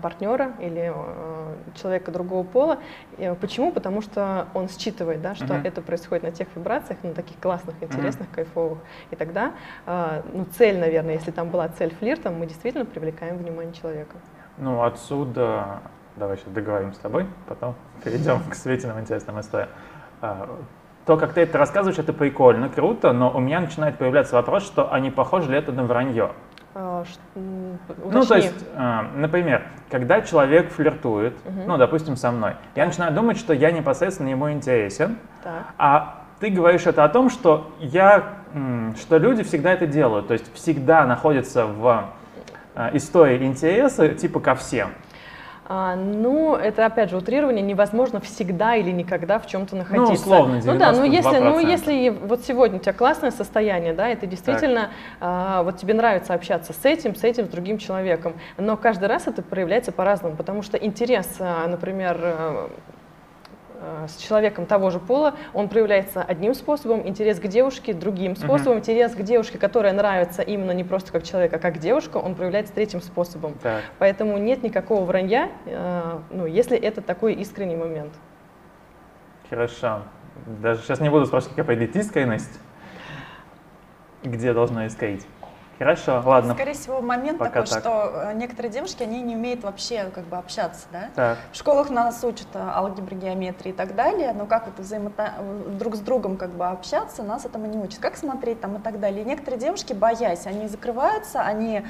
[0.02, 2.78] партнера или э, человека другого пола.
[3.18, 3.72] Э, Почему?
[3.72, 5.66] Потому что он считывает, да, что Мгм.
[5.66, 8.78] это происходит на тех вибрациях, на таких классных, интересных, кайфовых.
[9.12, 9.54] И тогда,
[9.86, 14.16] э, ну, цель, наверное, если там была цель флирта, мы действительно привлекаем внимание человека.
[14.58, 15.80] Ну, отсюда...
[16.16, 19.70] Давай сейчас договорим с тобой, потом перейдем к Светиным интересным историям.
[20.22, 20.48] А,
[21.08, 24.94] То, как ты это рассказываешь, это прикольно, круто, но у меня начинает появляться вопрос, что
[24.94, 26.32] а не похоже ли это на вранье?
[26.74, 28.36] Ш- м, Ну, то уточни.
[28.50, 29.62] есть, а, например,
[29.92, 31.64] когда человек флиртует, Мгм.
[31.68, 35.66] ну, допустим, со мной, я начинаю думать, что я непосредственно ему интересен, Так.
[35.78, 38.24] а ты говоришь это о том, что я,
[39.00, 42.06] что люди всегда это делают, то есть всегда находятся в
[42.76, 44.90] а, истории интереса типа ко всем.
[45.66, 50.14] А, ну, это опять же утрирование, невозможно всегда или никогда в чем-то находиться.
[50.14, 51.70] условно, Ну да, ну если, ну 92%.
[51.70, 54.90] если вот сегодня у тебя классное состояние, да, и ты действительно,
[55.22, 59.28] а, вот тебе нравится общаться с этим, с этим, с другим человеком, но каждый раз
[59.28, 62.68] это проявляется по-разному, потому что интерес, а, например, э,
[64.08, 69.14] с человеком того же пола, он проявляется одним способом, интерес к девушке другим способом, интерес
[69.14, 73.02] к девушке, которая нравится именно не просто как человек, а как девушка, он проявляется третьим
[73.02, 73.56] способом.
[73.62, 73.84] Так.
[74.00, 78.14] Поэтому нет никакого вранья, э, ну, если это такой искренний момент.
[79.50, 80.04] Хорошо.
[80.62, 82.60] Даже сейчас не буду спрашивать, какая искренность.
[84.24, 85.28] Где должна искрить?
[85.84, 86.54] Хорошо, ладно.
[86.54, 87.80] Скорее всего, момент Пока такой, так.
[87.80, 91.10] что э, некоторые девушки, они не умеют вообще как бы общаться, да?
[91.14, 91.38] Так.
[91.52, 95.34] В школах нас учат э, алгебре, геометрии и так далее, но как вот взаимото...
[95.78, 98.00] друг с другом как бы общаться, нас этому не учат.
[98.00, 99.24] Как смотреть там и так далее.
[99.24, 101.84] И некоторые девушки, боясь, они закрываются, они...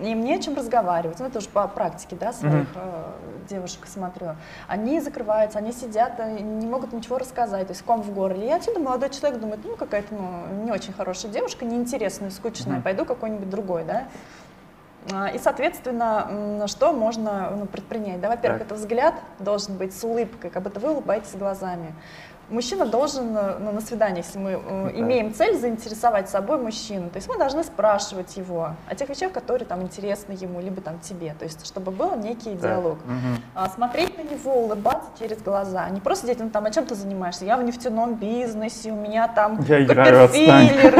[0.00, 1.18] им не о чем разговаривать.
[1.18, 3.02] Ну, это уже по практике, да, своих э,
[3.48, 4.36] девушек смотрю.
[4.68, 8.46] Они закрываются, они сидят, э, не могут ничего рассказать, то есть ком в горле.
[8.46, 12.82] И отсюда молодой человек думает, ну, какая-то ну, не очень хорошая девушка, неинтересная, скучная, Мгм.
[12.82, 14.08] пойду какой-нибудь другой, да.
[15.12, 18.20] А, И, соответственно, что можно ну, предпринять?
[18.20, 21.94] Да, во-первых, это взгляд должен быть с улыбкой, как будто вы улыбаетесь глазами.
[22.50, 24.96] Мужчина должен э, ну, на свидании, если мы э, Так.
[24.98, 29.66] имеем цель заинтересовать собой мужчину, то есть мы должны спрашивать его о тех вещах, которые
[29.66, 32.60] там интересны ему, либо там тебе, то есть чтобы был некий Так.
[32.62, 32.98] диалог.
[33.54, 35.88] А, смотреть на него, улыбаться через глаза.
[35.90, 37.44] Не просто сидеть, ну там, а чем ты занимаешься?
[37.44, 40.28] Я в нефтяном бизнесе, у меня там Я играю,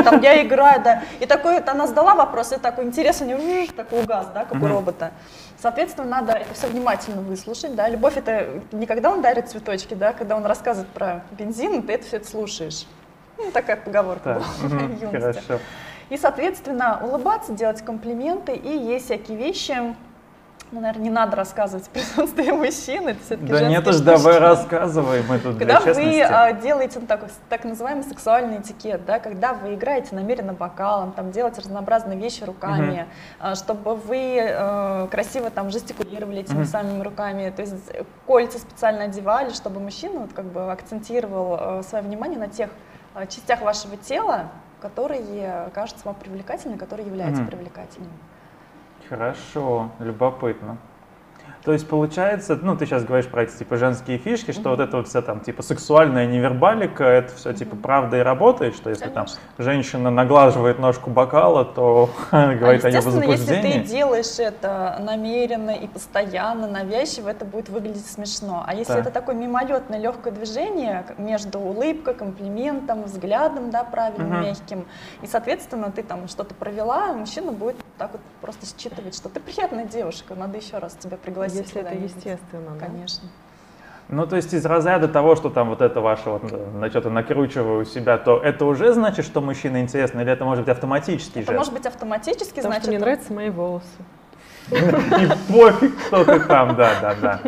[0.05, 1.03] там я играю, да.
[1.19, 4.53] И такой, вот она задала вопрос, и такой интерес у жжж, такой угас, да, как
[4.53, 4.69] у Мгм.
[4.69, 5.11] робота.
[5.61, 7.89] Соответственно, надо это все внимательно выслушать, да.
[7.89, 12.07] Любовь это не когда он дарит цветочки, да, когда он рассказывает про бензин, ты это
[12.07, 12.87] все это слушаешь.
[13.39, 14.37] Ну, такая поговорка Так.
[14.37, 14.97] была в Мгм.
[15.01, 15.41] юности.
[15.47, 15.59] Хорошо.
[16.11, 19.95] И, соответственно, улыбаться, делать комплименты, и есть всякие вещи,
[20.73, 23.11] Ну, наверное, не надо рассказывать в присутствии мужчины.
[23.11, 26.21] Это все-таки Да нет уж, давай рассказывай, мы тут Когда для вы честности.
[26.33, 31.33] а, делаете ну, так, так называемый сексуальный этикет, да, когда вы играете намеренно бокалом, там
[31.33, 33.07] делаете разнообразные вещи руками,
[33.41, 36.67] а, чтобы вы э, красиво там жестикулировали этими Мгм.
[36.67, 37.75] самыми руками, то есть
[38.27, 42.71] кольца специально одевали, чтобы мужчина вот как бы акцентировал э, свое внимание на тех
[43.17, 44.51] э, частях вашего тела,
[44.81, 47.51] которые кажутся вам привлекательными, которые являются Мгм.
[47.51, 48.13] привлекательными.
[49.11, 50.79] Хорошо, любопытно.
[51.65, 54.71] То есть получается, ну ты сейчас говоришь про эти типа женские фишки, что Мгм.
[54.71, 57.83] вот это вот вся там типа сексуальная невербалика, это все типа Мгм.
[57.83, 59.41] правда и работает, что если там Конечно.
[59.59, 65.87] женщина наглаживает ножку бокала, то говорит а о естественно, если ты делаешь это намеренно и
[65.87, 68.65] постоянно, навязчиво, это будет выглядеть смешно.
[68.67, 69.01] А если Да.
[69.01, 74.43] это такое мимолетное легкое движение между улыбкой, комплиментом, взглядом, да, правильным, Мгм.
[74.45, 74.87] мягким,
[75.21, 79.85] и, соответственно, ты там что-то провела, мужчина будет так вот просто считывать, что ты приятная
[79.85, 82.71] девушка, надо еще раз тебя пригласить Если это естественно.
[82.71, 82.87] да.
[82.87, 83.29] Конечно.
[84.09, 87.85] Ну, то есть из разряда того, что там вот это ваше вот, на что-то накручиваю
[87.85, 91.59] себя, то это уже значит, что мужчина интересно, или это может быть автоматический Это жест?
[91.59, 93.87] может быть автоматически, Потому значит, что мне нравятся мои волосы.
[94.71, 97.41] И пофиг, кто ты там, да, да, да.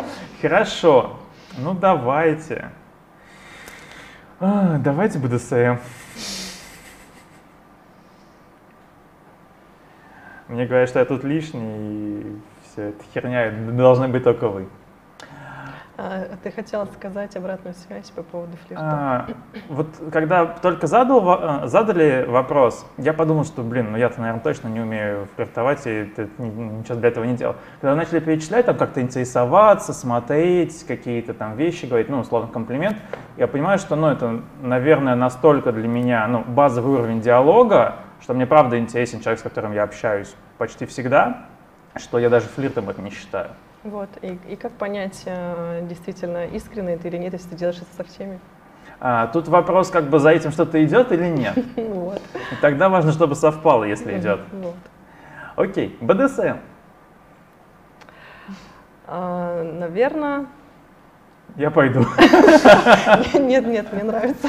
[0.43, 1.17] Хорошо,
[1.57, 2.69] ну давайте.
[4.39, 5.79] А, давайте БДСМ.
[10.53, 14.69] Мне говорят, что я тут лишний, и все это херня, должны быть только вы.
[15.97, 18.85] А, ты хотела сказать обратную связь по поводу флирта?
[18.87, 19.27] А,
[19.71, 24.69] вот когда только задал, а, задали вопрос, я подумал, что, блин, ну я-то, наверное, точно
[24.69, 27.57] не умею флиртовать, и ни- ничего для этого не делал.
[27.81, 32.99] Когда начали перечислять, там как-то интересоваться, смотреть, какие-то там вещи говорить, ну, условно, комплимент,
[33.39, 38.47] я понимаю, что, ну, это, наверное, настолько для меня, ну, базовый уровень диалога, что мне
[38.47, 41.47] правда интересен человек, с которым я общаюсь почти всегда,
[41.97, 43.51] что я даже флиртом это не считаю.
[43.83, 44.09] Вот.
[44.23, 48.05] И, и как понять, э, действительно, искренне ты или нет, если ты делаешь это со
[48.09, 48.39] всеми?
[49.01, 51.59] А, тут вопрос, как бы за этим что-то идет или нет.
[51.77, 52.23] Вот.
[52.53, 54.41] И тогда важно, чтобы совпало, если идет.
[54.53, 54.77] Вот.
[55.57, 56.59] Окей, БДСМ.
[59.09, 60.47] А, наверное...
[61.57, 62.01] Я пойду.
[63.35, 64.49] Нет, нет, мне нравится.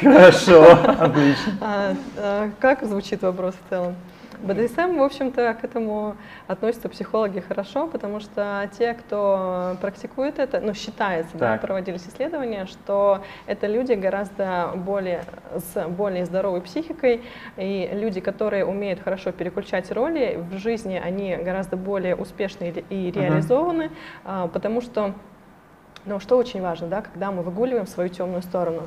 [0.00, 1.52] Хорошо, отлично.
[1.60, 3.94] А, а, как звучит вопрос в целом?
[4.42, 6.14] БДСМ, в общем-то, к этому
[6.46, 11.62] относятся психологи хорошо, потому что те, кто практикует это, ну, считается, да, Так.
[11.62, 15.24] проводились исследования, что это люди гораздо более,
[15.56, 17.22] с более здоровой психикой,
[17.56, 23.90] и люди, которые умеют хорошо переключать роли, в жизни они гораздо более успешны и- реализованы,
[24.24, 25.14] а, потому что
[26.06, 28.82] но что очень важно, да, когда мы выгуливаем свою темную сторону,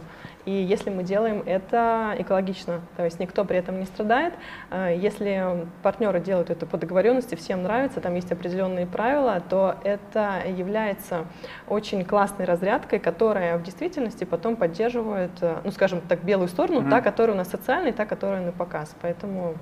[0.45, 4.34] и если мы делаем это экологично, то есть никто при этом не страдает,
[4.72, 10.41] э, если партнеры делают это по договоренности, всем нравится, там есть определенные правила, то это
[10.47, 11.26] является
[11.67, 16.89] очень классной разрядкой, которая в действительности потом поддерживает, э, ну скажем так, белую сторону, Мгм.
[16.89, 18.95] та, которая у нас социальная, та, которая на показ.
[19.01, 19.55] Поэтому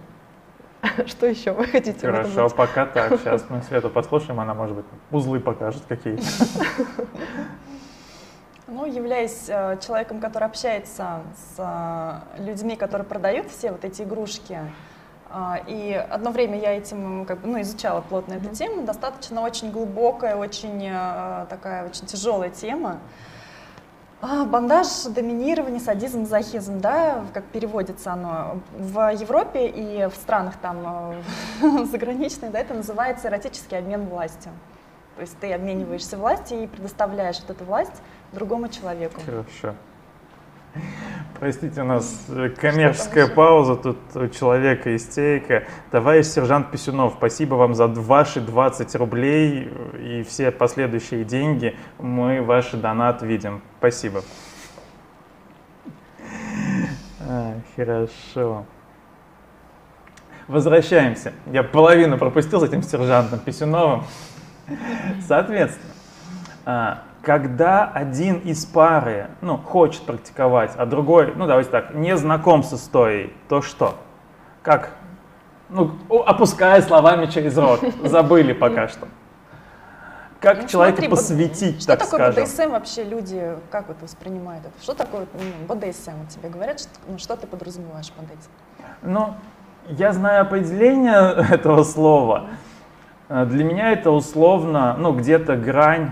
[1.05, 3.19] что еще вы хотите в этом Хорошо, пока так.
[3.19, 6.23] Сейчас мы Свету послушаем, она, может быть, узлы покажет какие-то.
[8.69, 14.59] Ну, являясь э, человеком, который общается с э, людьми, которые продают все вот эти игрушки,
[15.29, 18.53] а, и одно время я этим как бы, ну, изучала плотно эту Мгм.
[18.55, 22.99] тему, достаточно очень глубокая, очень э, такая очень тяжелая тема.
[24.19, 28.61] А, Бандаж, доминирование, садизм, захизм, да, как переводится оно.
[28.75, 31.21] В Европе и в странах там
[31.61, 34.51] э, заграничных, да, это называется эротический обмен властью.
[35.15, 38.01] То есть ты обмениваешься властью и предоставляешь вот эту власть
[38.33, 39.21] другому человеку.
[39.23, 39.75] Хорошо.
[41.39, 45.65] Простите, у нас э, коммерческая пауза, тут у человека истерика.
[45.91, 51.75] Товарищ сержант Писюнов, спасибо вам за ваши 20 рублей э, и все последующие деньги.
[51.99, 53.61] Мы ваш донат видим.
[53.77, 54.23] Спасибо.
[57.19, 58.65] А, хорошо.
[60.47, 61.33] Возвращаемся.
[61.45, 64.05] Я половину пропустил с этим сержантом Писюновым.
[65.27, 65.93] Соответственно,
[66.65, 72.63] а, когда один из пары ну, хочет практиковать, а другой, ну давайте так, не знаком
[72.63, 73.95] с историей, то что?
[74.63, 74.91] Как?
[75.67, 75.91] Ну,
[76.25, 79.09] опуская словами через рот, забыли пока что.
[80.39, 82.43] Как Ну, человека смотри, посвятить, Что так такое скажем?
[82.45, 84.81] БДСМ вообще люди, как вот воспринимают это?
[84.81, 86.27] Что такое ну, БДСМ?
[86.29, 88.87] Тебе говорят, что, ну, что ты подразумеваешь под этим?
[89.01, 89.33] Ну,
[89.89, 92.45] я знаю определение этого слова.
[93.27, 96.11] Э, Для меня это условно, ну, где-то грань,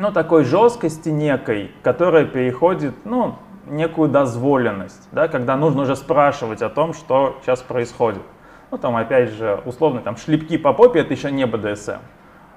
[0.00, 3.36] ну, такой жесткости некой, которая переходит, ну,
[3.66, 8.22] некую дозволенность, да, когда нужно уже спрашивать о том, что сейчас происходит.
[8.70, 11.98] Ну, там, опять же, условно, там, шлепки по попе, это еще не БДСМ.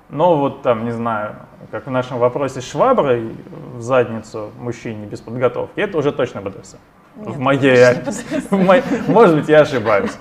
[0.10, 1.36] Но вот там, не знаю,
[1.70, 3.36] как в нашем вопросе шваброй
[3.76, 6.78] в задницу мужчине без подготовки, это уже точно БДСМ.
[7.18, 7.94] Нет, в моей,
[8.50, 10.18] в моей, может быть, я ошибаюсь.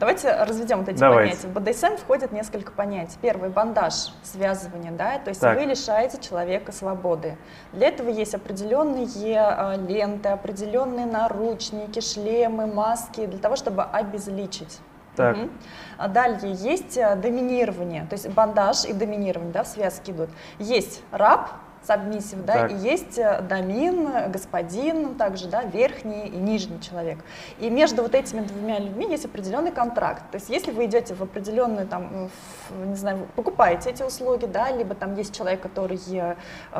[0.00, 1.46] Давайте разведем вот эти Давайте.
[1.46, 1.48] понятия.
[1.48, 3.18] В БДСМ входит несколько понятий.
[3.20, 5.58] Первый бандаж, связывание, да, то есть Так.
[5.58, 7.36] вы лишаете человека свободы.
[7.74, 14.80] Для этого есть определенные э, ленты, определенные наручники, шлемы, маски, для того, чтобы обезличить.
[15.16, 15.36] Так.
[15.98, 20.30] А далее есть э, доминирование, то есть бандаж и доминирование, да, в связке идут.
[20.58, 21.50] Есть раб,
[21.86, 22.72] сабмиссив, да, Так.
[22.72, 27.18] и есть э, домин, э, господин, также, да, верхний и нижний человек.
[27.58, 30.22] И между вот этими двумя людьми есть определенный контракт.
[30.30, 32.28] То есть если вы идете в определенную, там,
[32.70, 36.34] в, не знаю, вы покупаете эти услуги, да, либо там есть человек, который э,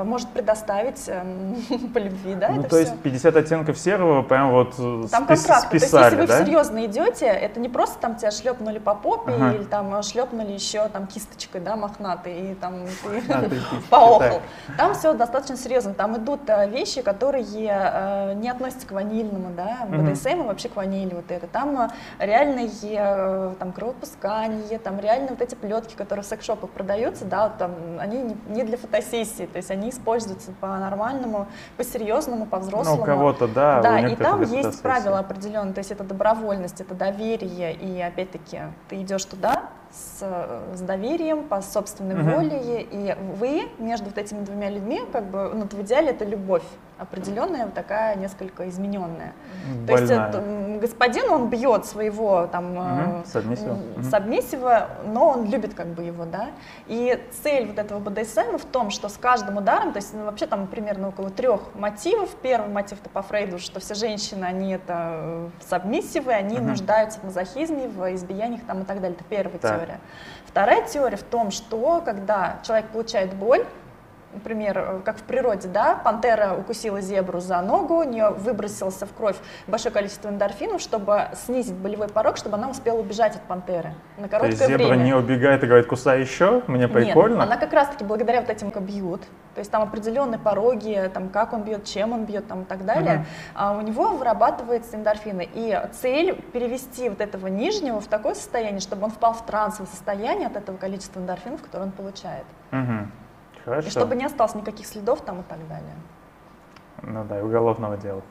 [0.05, 1.07] может предоставить
[1.95, 2.81] по любви, да, ну, это то всё.
[2.81, 5.71] есть 50 оттенков серого прям вот э, Там спис- контракт.
[5.71, 6.45] То есть, списали, если вы да?
[6.45, 9.53] серьезно идете, это не просто там тебя шлепнули по попе Ага.
[9.53, 14.19] или там шлепнули еще там кисточкой, да, мохнатой, и там ты поохал.
[14.77, 14.90] так.
[14.91, 15.95] Там все достаточно серьезно.
[15.95, 19.87] Там идут э, вещи, которые э, не относятся к ванильному, да.
[19.89, 21.47] БДСМ и вообще к ванили вот это.
[21.47, 21.89] Там э,
[22.19, 27.59] реальные э, там кровопускание, там реально вот эти плетки, которые в секс-шопах продаются, да, вот
[27.59, 27.71] там
[28.01, 33.03] они не- для фотосессии, то есть они используются по-нормальному, по-серьезному, Ну, по-взрослому.
[33.03, 37.73] у кого-то, да, Да, и там есть правила определенные, то есть это добровольность, это доверие,
[37.75, 42.31] и опять-таки ты идешь туда с, э, с доверием, по собственной Мгм.
[42.31, 46.63] воле, и вы между вот этими двумя людьми, как бы, ну, в идеале это любовь
[47.01, 49.33] определенная, вот такая несколько измененная.
[49.87, 50.29] То есть Больная.
[50.29, 53.79] это, господин, он бьет своего там Мгм, сабмиссива.
[54.09, 56.51] сабмиссива, но он любит как бы его, да.
[56.87, 60.47] И цель вот этого БДСМ в том, что с каждым ударом, то есть ну, вообще
[60.47, 62.31] там примерно около трех мотивов.
[62.43, 66.69] Первый мотив-то по Фрейду, что все женщины, они это э, сабмиссивы, они Мгм.
[66.69, 69.17] нуждаются в мазохизме, в избиениях там и так далее.
[69.17, 69.79] Это первая Так.
[69.79, 70.01] теория.
[70.47, 73.65] Вторая теория в том, что когда человек получает боль,
[74.33, 79.13] Например, э, как в природе, да, пантера укусила зебру за ногу, у нее выбросился в
[79.13, 84.25] кровь большое количество эндорфинов, чтобы снизить болевой порог, чтобы она успела убежать от пантеры на
[84.25, 85.03] То короткое есть зебра время.
[85.03, 87.35] не убегает и говорит, кусай еще, мне прикольно.
[87.37, 89.23] Нет, она как раз-таки благодаря вот этим как бьют,
[89.55, 92.85] то есть там определенные пороги, там как он бьет, чем он бьет, там и так
[92.85, 93.27] далее, Мгм.
[93.55, 95.49] а у него вырабатываются эндорфины.
[95.53, 100.47] И цель перевести вот этого нижнего в такое состояние, чтобы он впал в трансовое состояние
[100.47, 102.45] от этого количества эндорфинов, которые он получает.
[102.71, 103.11] Мгм.
[103.65, 103.89] Хорошо.
[103.89, 105.95] И чтобы не осталось никаких следов там и так далее.
[107.03, 108.23] Ну да, и уголовного дела.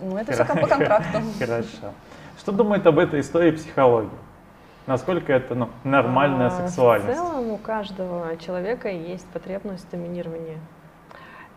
[0.00, 1.18] Ну, это все по контракту.
[1.38, 1.92] Хорошо.
[2.38, 4.10] Что думает об этой истории психология?
[4.86, 7.12] Насколько это ну, нормальная А, сексуальность?
[7.12, 10.58] В целом у каждого человека есть потребность доминирования.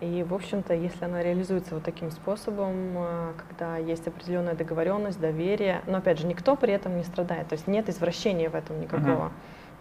[0.02, 5.82] И, в общем-то, если она реализуется вот таким способом, а, когда есть определенная договоренность, доверие,
[5.88, 9.32] но, опять же, никто при этом не страдает, то есть нет извращения в этом никакого,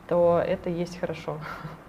[0.06, 1.38] то это есть хорошо,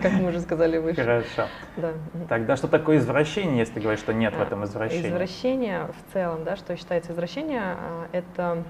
[0.00, 1.02] как мы уже сказали выше.
[1.02, 1.48] Хорошо.
[1.76, 1.92] Да.
[2.28, 5.08] Тогда что такое извращение, если ты говоришь, что нет в этом извращения?
[5.08, 8.64] Извращение в целом, да, что считается извращение, а, это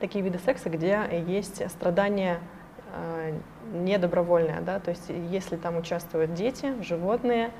[0.00, 2.38] такие виды секса, где есть страдание
[2.92, 3.32] а,
[3.72, 7.50] недобровольное, да, то есть если там участвуют дети, животные,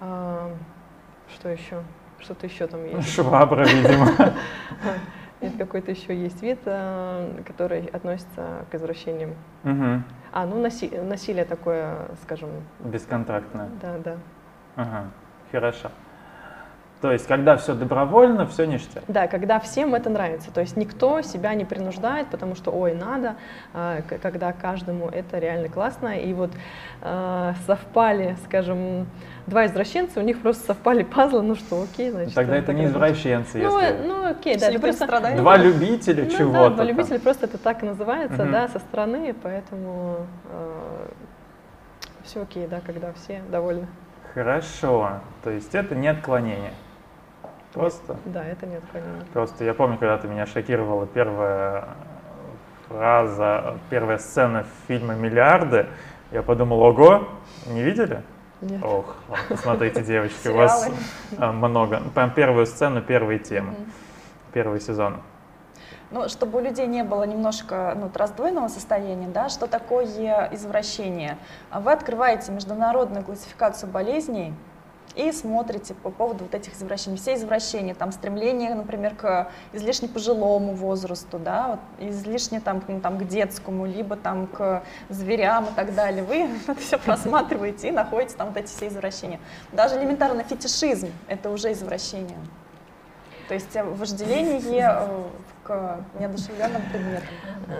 [0.00, 0.52] а,
[1.34, 1.82] что еще?
[2.20, 3.14] Что-то еще там есть.
[3.14, 4.08] Швабра, видимо.
[5.40, 9.34] Нет, какой-то еще есть вид, а, который относится к извращениям.
[9.62, 10.04] Мгм.
[10.32, 13.70] А, ну наси- насилие такое, скажем, Бесконтрактное.
[13.80, 14.16] да, да.
[14.76, 15.04] Ага.
[15.52, 15.90] Хорошо.
[17.00, 19.04] То есть, когда все добровольно, все ништяк.
[19.06, 20.50] Да, когда всем это нравится.
[20.52, 23.36] То есть никто себя не принуждает, потому что, ой, надо,
[23.72, 26.18] а, когда каждому это реально классно.
[26.18, 26.50] И вот
[27.00, 29.06] а, совпали, скажем,
[29.46, 32.34] два извращенца, у них просто совпали пазлы, ну что, окей, значит.
[32.34, 33.94] Тогда э, это не извращенцы, Ну, если...
[33.94, 35.36] э, ну окей, да, это просто- страдания.
[35.36, 36.52] Два любителя ну, чего-то.
[36.52, 36.86] да, два там.
[36.88, 38.52] любителя, просто это так и называется, Мгм.
[38.52, 40.26] да, со стороны, поэтому
[42.24, 43.86] все окей, да, когда все довольны.
[44.34, 45.20] Хорошо.
[45.44, 46.72] То есть это не отклонение.
[47.72, 49.24] Просто, Да, это не отклонение.
[49.32, 51.88] просто я помню, когда ты меня шокировала первая
[52.88, 55.86] фраза, первая сцена в фильме «Миллиарды»,
[56.30, 57.28] я подумал, ого,
[57.66, 58.22] не видели?
[58.60, 58.82] Нет.
[58.82, 60.90] Ох, ладно, посмотрите, девочки, у вас
[61.38, 62.00] а, много.
[62.00, 63.74] Ну, Прям первую сцену, первые темы,
[64.52, 65.18] первый сезон.
[66.10, 70.06] Ну, чтобы у людей не было немножко ну, раздвоенного состояния, да, что такое
[70.52, 71.36] извращение?
[71.70, 74.54] А Вы открываете международную классификацию болезней
[75.18, 77.18] и смотрите по поводу вот этих извращений.
[77.18, 83.00] Все извращения, там стремление, например, к излишне пожилому возрасту, да, вот, излишне там, к- ну,
[83.00, 86.22] там, к детскому, либо там к зверям и так далее.
[86.22, 89.40] Вы это все просматриваете и находите там вот эти все извращения.
[89.72, 92.38] Даже элементарно фетишизм– это уже извращение.
[93.48, 95.22] То есть э, вожделение э,
[95.68, 97.28] к неодушевленным предметам.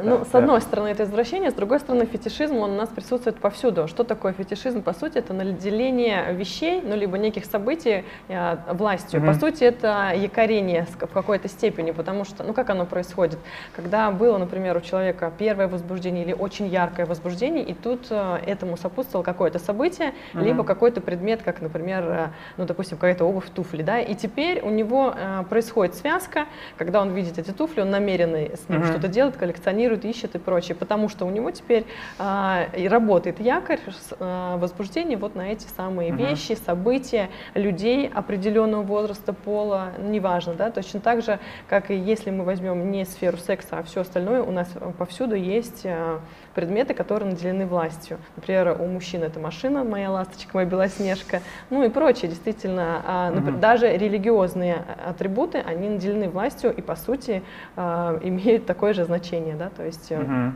[0.03, 3.89] Ну, с одной стороны, это извращение, с другой стороны, фетишизм, он у нас присутствует повсюду.
[3.89, 4.83] Что такое фетишизм?
[4.83, 9.25] По сути, это наделение вещей, ну, либо неких событий э, властью.
[9.25, 13.39] По сути, это якорение в какой-то степени, потому что, ну, как оно происходит?
[13.75, 18.77] Когда было, например, у человека первое возбуждение или очень яркое возбуждение, и тут э, этому
[18.77, 24.01] сопутствовало какое-то событие, либо какой-то предмет, как, например, э, ну, допустим, какая-то обувь, туфли, да,
[24.01, 26.47] и теперь у него э, происходит связка,
[26.77, 28.91] когда он видит эти туфли, он намеренно с ним mm-hmm.
[28.91, 31.85] что-то делает, коллекционирует, ищет и прочее, потому что у него теперь
[32.19, 33.81] э, работает якорь
[34.19, 36.29] э, возбуждения вот на эти самые mm-hmm.
[36.29, 41.39] вещи, события, людей определенного возраста, пола, неважно, да, точно так же,
[41.69, 44.69] как и если мы возьмем не сферу секса, а все остальное, у нас
[44.99, 46.19] повсюду есть э,
[46.55, 48.19] предметы, которые наделены властью.
[48.37, 53.55] Например, у мужчин это машина, моя ласточка, моя белоснежка, ну и прочее, действительно, а, например,
[53.55, 53.61] mm-hmm.
[53.61, 57.43] даже религиозные атрибуты, они наделены властью и, по сути,
[57.77, 60.53] а, имеют такое же значение, да, то есть mm-hmm.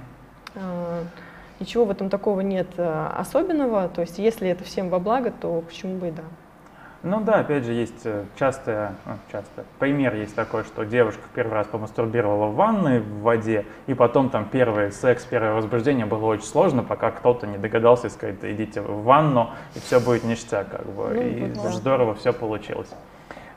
[1.60, 5.97] ничего в этом такого нет особенного, то есть если это всем во благо, то почему
[5.97, 6.24] бы и да.
[7.05, 11.55] Ну да, опять же, есть э, часто, ну, часто, пример есть такой, что девушка первый
[11.55, 16.45] раз помастурбировала в ванной в воде, и потом там первый секс, первое возбуждение было очень
[16.45, 21.09] сложно, пока кто-то не догадался сказать, идите в ванну, и все будет ништяк, как бы,
[21.12, 22.91] ну, и вот, здорово все получилось.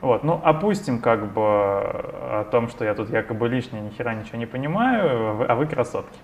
[0.00, 4.38] Вот, ну, опустим как бы о том, что я тут якобы лишний, ни хера ничего
[4.38, 6.18] не понимаю, а вы красотки.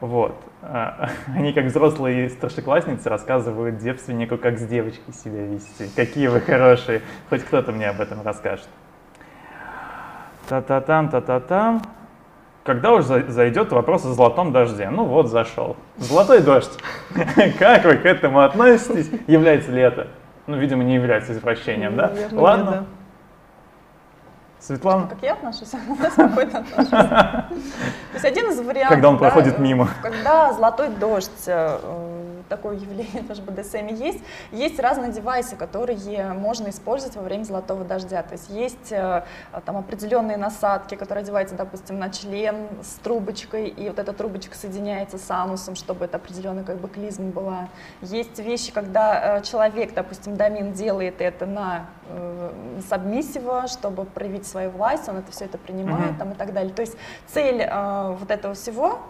[0.00, 0.36] Вот.
[0.62, 5.88] А, они, как взрослые старшеклассницы, рассказывают девственнику, как с девочкой себя вести.
[5.94, 7.02] Какие вы хорошие.
[7.30, 8.68] Хоть кто-то мне об этом расскажет.
[10.48, 11.82] Та-та-там, та-та-там.
[12.64, 14.90] Когда уже зайдет вопрос о золотом дожде?
[14.90, 15.76] Ну вот, зашел.
[15.98, 16.76] Золотой дождь.
[17.58, 19.08] Как вы к этому относитесь?
[19.28, 20.08] Является ли это?
[20.48, 22.12] Ну, видимо, не является извращением, да?
[22.32, 22.86] Ладно.
[24.66, 25.06] Светлана?
[25.06, 25.70] Как я отношусь?
[26.16, 26.90] какой-то отношусь.
[26.90, 27.48] То
[28.14, 28.90] есть один из вариантов.
[28.90, 29.88] Когда он проходит мимо.
[30.02, 31.78] Когда золотой дождь э,
[32.48, 34.20] такое явление тоже в BDSM есть.
[34.52, 38.22] Есть разные девайсы, которые можно использовать во время золотого дождя.
[38.22, 39.24] То есть есть э,
[39.64, 45.18] там определенные насадки, которые одеваются, допустим, на член с трубочкой, и вот эта трубочка соединяется
[45.18, 47.68] с анусом, чтобы это определенная как бы клизма была.
[48.02, 54.70] Есть вещи, когда э, человек, допустим, домин делает это на э, сабмиссива, чтобы проявить свою
[54.70, 56.18] власть, он это все это принимает mm-hmm.
[56.18, 56.72] там, и так далее.
[56.72, 56.96] То есть
[57.26, 59.00] цель э, вот этого всего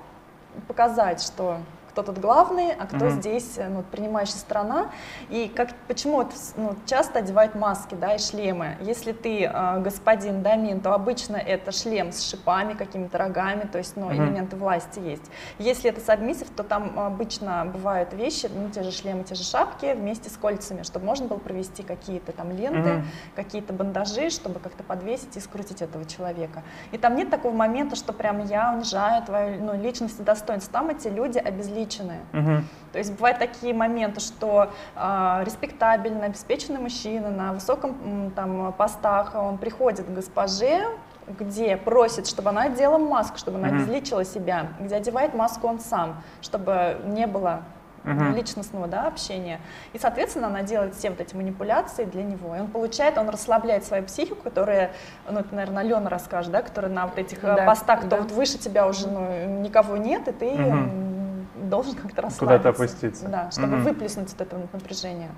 [0.66, 1.58] показать, что
[1.97, 3.10] кто тут главный, а кто mm-hmm.
[3.10, 4.90] здесь э, ну, принимающая сторона.
[5.31, 8.77] И как, почему вот, ну, часто одевают маски да, и шлемы.
[8.82, 13.97] Если ты э, господин Дамин, то обычно это шлем с шипами, какими-то рогами, то есть
[13.97, 14.14] ну, mm-hmm.
[14.14, 15.23] элементы власти есть.
[15.59, 19.94] Если это сабмиссив, то там обычно бывают вещи, ну, те же шлемы, те же шапки
[19.94, 23.05] вместе с кольцами, чтобы можно было провести какие-то там ленты, mm-hmm.
[23.35, 26.62] какие-то бандажи, чтобы как-то подвесить и скрутить этого человека.
[26.93, 30.74] И там нет такого момента, что прям я унижаю твою ну, личность и достоинство.
[30.74, 32.20] Там эти люди обезличены обеспечены.
[32.32, 32.62] Угу.
[32.92, 39.58] То есть бывают такие моменты, что э, респектабельный, обеспеченный мужчина на высоком там, постах, он
[39.58, 40.86] приходит к госпоже,
[41.26, 46.22] где просит, чтобы она одела маску, чтобы она обезличила себя, где одевает маску он сам,
[46.40, 47.62] чтобы не было
[48.04, 48.32] uh-huh.
[48.32, 49.60] личностного да, общения.
[49.92, 52.54] И, соответственно, она делает все вот эти манипуляции для него.
[52.54, 54.92] И он получает, он расслабляет свою психику, которая,
[55.28, 58.16] ну, это, наверное, Алена расскажет, да, которая на вот этих да, постах, да.
[58.16, 61.16] то вот выше тебя уже ну, никого нет, и ты uh-huh
[61.62, 62.39] должен как-то расслабиться.
[62.39, 63.28] Куда-то опуститься.
[63.28, 63.83] Да, чтобы mm-hmm.
[63.83, 65.31] выплеснуть вот это напряжение.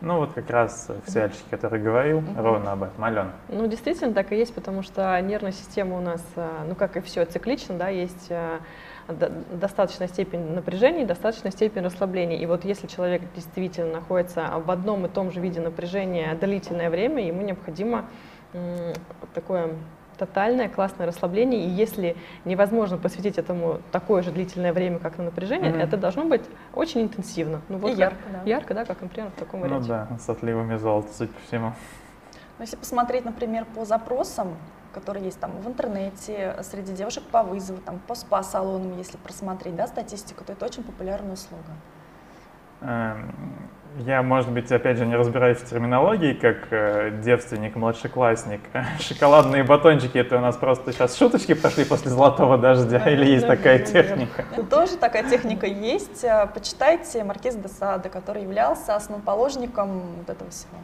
[0.00, 2.42] Ну вот как раз в Сиальчике, который говорил, mm-hmm.
[2.42, 3.04] ровно об этом.
[3.04, 3.32] Алена.
[3.48, 7.00] Ну действительно так и есть, потому что нервная система у нас, э, ну как и
[7.00, 8.60] все, циклично, да, есть э,
[9.08, 12.38] достаточная степень напряжения и достаточная степень расслабления.
[12.38, 17.26] И вот если человек действительно находится в одном и том же виде напряжения длительное время,
[17.26, 18.06] ему необходимо
[19.34, 19.70] такое
[20.20, 22.14] тотальное классное расслабление, и если
[22.44, 25.82] невозможно посвятить этому такое же длительное время, как на напряжение, mm-hmm.
[25.82, 26.42] это должно быть
[26.74, 27.62] очень интенсивно.
[27.70, 28.42] Ну, вот и ярко, да.
[28.44, 29.88] Ярко, да, как, например, в таком варианте.
[29.88, 31.72] Ну да, с отливами золота, судя по всему.
[32.58, 34.48] Но если посмотреть, например, по запросам,
[34.92, 39.86] которые есть там в интернете, среди девушек по вызову, там, по спа-салонам, если просмотреть да,
[39.86, 41.72] статистику, то это очень популярная услуга.
[43.98, 48.60] Я, может быть, опять же, не разбираюсь в терминологии, как э, девственник, младшеклассник.
[49.00, 53.80] Шоколадные батончики, это у нас просто сейчас шуточки пошли после золотого дождя, или есть такая
[53.80, 54.44] техника?
[54.70, 56.22] Тоже такая техника есть.
[56.22, 60.78] Э, почитайте Маркиз де Сада, который являлся основоположником вот этого всего.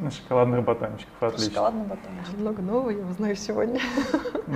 [0.00, 1.50] На шоколадных батончиков, отлично.
[1.50, 2.38] Шоколадный батончик.
[2.38, 3.80] Много нового я узнаю сегодня.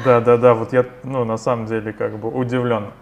[0.05, 2.93] Да, да, да, вот я, ну, на самом деле, как бы удивлен.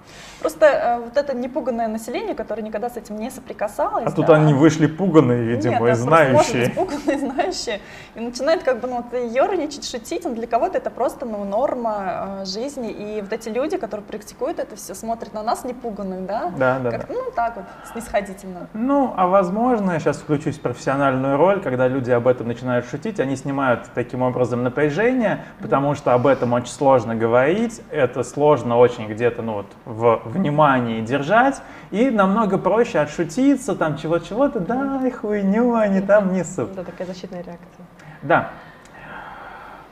[0.42, 4.04] Просто э, вот это непуганное население, которое никогда с этим не соприкасалось.
[4.06, 6.64] А тут да, они вышли пуганные, видимо, Нет, и просто, может знающие.
[6.64, 7.80] быть, пуганные, знающие.
[8.16, 10.24] И начинает как бы ну, вот ерничать, шутить.
[10.24, 12.90] Но для кого-то это просто ну, норма э, жизни.
[12.90, 16.52] И вот эти люди, которые практикуют это все, смотрят на нас непуганных, да?
[16.56, 17.14] Да, да, как да.
[17.14, 18.68] ну так вот, снисходительно.
[18.72, 23.20] Ну, а возможно, я сейчас включусь в профессиональную роль, когда люди об этом начинают шутить,
[23.20, 29.06] они снимают таким образом напряжение, потому что об этом очень сложно говорить, это сложно очень
[29.06, 36.00] где-то ну, вот, в внимании держать, и намного проще отшутиться, там чего-чего-то, да, хуйню они
[36.00, 36.74] там несут.
[36.74, 37.86] Да, такая защитная реакция.
[38.22, 38.50] Да.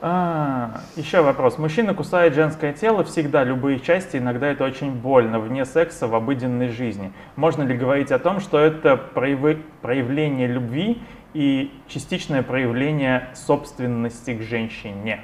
[0.02, 1.58] А, еще вопрос.
[1.58, 6.68] Мужчина кусает женское тело всегда, любые части, иногда это очень больно, вне секса, в обыденной
[6.68, 7.12] жизни.
[7.36, 11.02] Можно ли говорить о том, что это прояви- проявление любви
[11.34, 15.20] и частичное проявление собственности к женщине?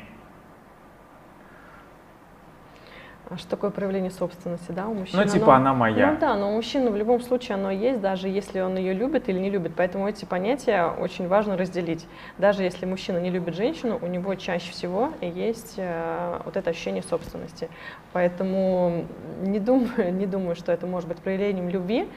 [3.16, 5.19] А что такое проявление собственности, да, у мужчин?
[5.19, 6.13] Ну, типа она моя.
[6.13, 9.29] Ну да, но у мужчины в любом случае оно есть, даже если он ее любит
[9.29, 9.73] или не любит.
[9.77, 12.07] Поэтому эти понятия очень важно разделить.
[12.39, 17.03] Даже если мужчина не любит женщину, у него чаще всего есть э, вот это ощущение
[17.03, 17.69] собственности.
[18.13, 19.07] Поэтому
[19.43, 22.09] не думаю, не думаю, что это может быть проявлением любви.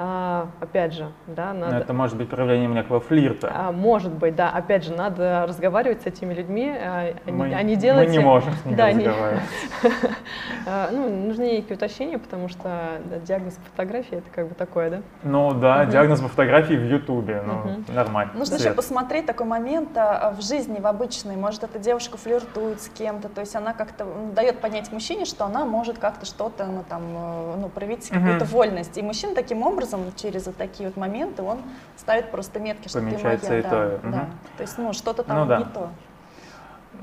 [0.00, 1.76] А, опять же, да, надо...
[1.76, 3.52] Это может быть проявлением некого флирта.
[3.52, 4.48] А, может быть, да.
[4.48, 8.06] Опять же, надо разговаривать с этими людьми, а, а не- мы, а не делать...
[8.06, 9.42] мы не можем с ними Да, разговаривать.
[10.92, 15.02] Ну, нужны некие уточнения, потому что диагноз по фотографии это как бы такое, да?
[15.22, 18.32] Ну да, диагноз по фотографии в Ютубе, ну нормально.
[18.34, 21.36] Нужно еще посмотреть такой момент в жизни, в обычной.
[21.36, 25.64] Может, эта девушка флиртует с кем-то, то есть она как-то дает понять мужчине, что она
[25.64, 28.96] может как-то что-то, ну, там, э, ну, проявить какую-то вольность.
[28.98, 31.58] И мужчина таким образом, через вот такие вот моменты, он
[31.96, 33.62] ставит просто метки, что Помечает ты моя.
[33.62, 34.00] Да, территорию.
[34.02, 34.08] да.
[34.08, 34.30] Мгм.
[34.56, 35.58] То есть, ну, что-то там Ну да.
[35.58, 35.90] не то.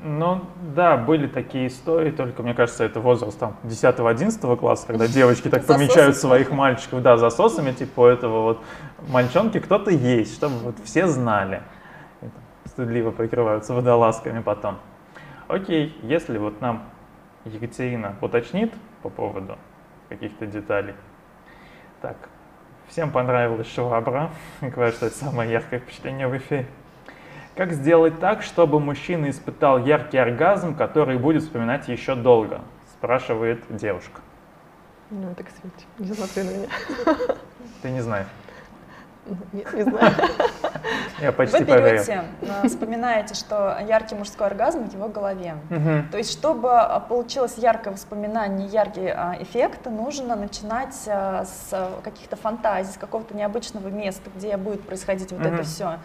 [0.02, 0.42] Ну
[0.74, 5.64] да, были такие истории, только мне кажется, это возраст там 10-11 класса, когда девочки так
[5.66, 8.62] помечают своих мальчиков, да, засосами, типа этого вот
[9.08, 11.62] мальчонки кто-то есть, чтобы вот все знали.
[12.22, 14.78] И стыдливо прикрываются водолазками потом.
[15.48, 16.82] Окей, если вот нам
[17.44, 18.72] Екатерина уточнит
[19.02, 19.56] по поводу
[20.08, 20.94] каких-то деталей.
[22.02, 22.16] Так,
[22.88, 24.30] всем понравилась швабра.
[24.60, 26.66] Говорят, что это самое яркое впечатление в эфире.
[27.54, 32.60] Как сделать так, чтобы мужчина испытал яркий оргазм, который будет вспоминать еще долго?
[32.98, 34.20] Спрашивает девушка.
[35.10, 36.68] Ну, так сказать, не смотри на меня.
[37.82, 38.26] Ты не знаешь.
[39.52, 40.14] Нет, не знаю.
[41.20, 45.56] Я почти Вы берете, э, вспоминаете, что яркий мужской оргазм в его голове.
[46.10, 51.74] То есть, чтобы а, получилось яркое воспоминание, яркий а, эффект, нужно начинать а, с
[52.04, 55.98] каких-то фантазий, с какого-то необычного места, где будет происходить вот это все.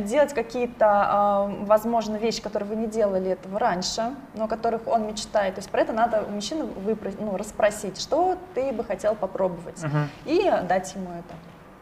[0.00, 5.06] Делать какие-то, а, возможно, вещи, которые вы не делали этого раньше, но о которых он
[5.06, 5.54] мечтает.
[5.54, 9.80] То есть про это надо у мужчины выпро- ну, расспросить, что ты бы хотел попробовать,
[10.24, 11.34] и дать ему это.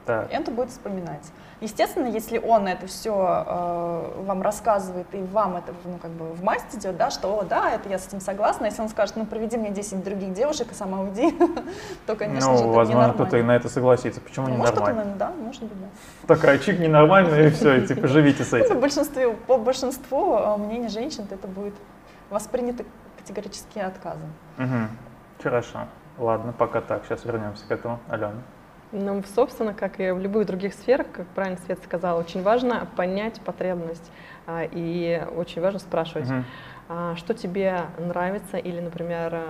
[0.07, 0.29] Так.
[0.31, 1.25] Это будет вспоминать.
[1.61, 6.75] Естественно, если он это все вам рассказывает и вам это ну, как бы в масть
[6.75, 9.57] идет, да, что «О, да, это я с этим согласна, если он скажет, ну приведи
[9.57, 11.35] мне 10 других девушек и сама уйди,
[12.07, 14.21] то, конечно ну, же, это возможно, кто-то и на это согласится.
[14.21, 15.05] Почему Ну, не может, нормально?
[15.05, 16.35] наверное, да, может быть, да.
[16.35, 18.81] Такая чик ненормальная, и все, и типа живите с Ну, этим.
[18.81, 21.75] большинству, по большинству э, мнений женщин это будет
[22.29, 22.85] воспринято
[23.19, 24.29] категорически отказом.
[25.43, 25.81] Хорошо.
[26.19, 27.05] Ладно, пока так.
[27.07, 27.99] Сейчас вернемся к этому.
[28.09, 28.33] Алена.
[28.97, 33.41] Ну, собственно, как и в любых других сферах, как правильно Свет сказала, очень важно понять
[33.41, 34.13] потребность
[34.47, 36.29] а, и очень важно спрашивать,
[36.89, 39.43] а, что тебе нравится или, например,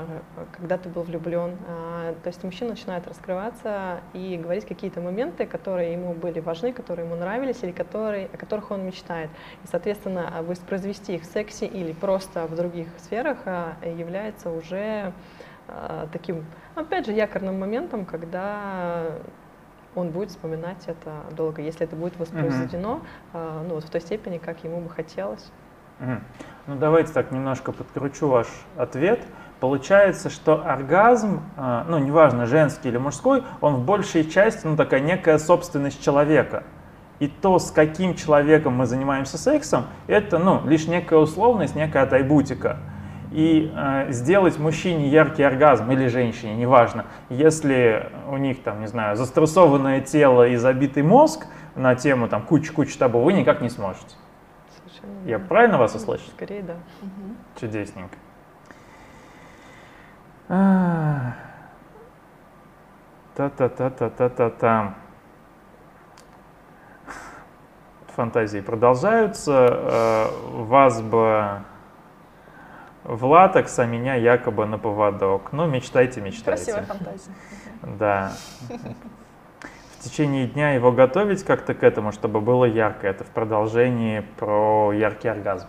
[0.56, 1.58] когда ты был влюблен.
[1.68, 7.04] А, То есть мужчина начинает раскрываться и говорить какие-то моменты, которые ему были важны, которые
[7.06, 9.28] ему нравились или которые, о которых он мечтает.
[9.62, 13.40] И, соответственно, воспроизвести их в сексе или просто в других сферах
[13.84, 15.12] является уже
[16.12, 19.04] таким, опять же, якорным моментом, когда
[19.94, 23.00] он будет вспоминать это долго, если это будет воспроизведено
[23.32, 25.52] а, ну, вот в той степени, как ему бы хотелось.
[26.00, 26.20] Мгм.
[26.66, 29.20] Ну давайте так немножко подкручу ваш ответ.
[29.60, 35.00] Получается, что оргазм, а, ну неважно, женский или мужской, он в большей части, ну такая
[35.00, 36.64] некая собственность человека.
[37.20, 42.78] И то, с каким человеком мы занимаемся сексом, это, ну, лишь некая условность, некая атрибутика.
[43.34, 49.16] И э, сделать мужчине яркий оргазм или женщине, неважно, если у них там, не знаю,
[49.16, 54.14] застрессованное тело и забитый мозг на тему там куча-куча табу, вы никак не сможете.
[54.78, 55.46] Совершенно Я верно.
[55.48, 56.28] правильно вас услышал?
[56.36, 56.74] Скорее, да.
[57.60, 58.16] Чудесненько.
[60.48, 61.34] А.
[63.34, 64.94] Та-та-та-та-та-та-та.
[68.14, 69.66] Фантазии продолжаются.
[69.72, 71.62] Э, Вас бы
[73.04, 75.52] в латекс, а меня якобы на поводок.
[75.52, 76.72] Ну, мечтайте, мечтайте.
[76.72, 77.30] Красивая фантазия.
[77.82, 78.32] Да.
[79.98, 83.06] В течение дня его готовить как-то к этому, чтобы было ярко.
[83.06, 85.66] Это в продолжении про яркий оргазм.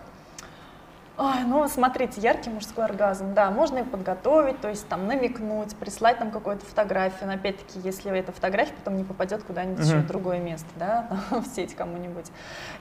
[1.18, 6.18] Ой, ну, смотрите, яркий мужской оргазм, да, можно и подготовить, то есть там намекнуть, прислать
[6.18, 10.40] там какую-то фотографию, но опять-таки, если эта фотография потом не попадет куда-нибудь еще в другое
[10.40, 12.26] место, да, там, в сеть кому-нибудь.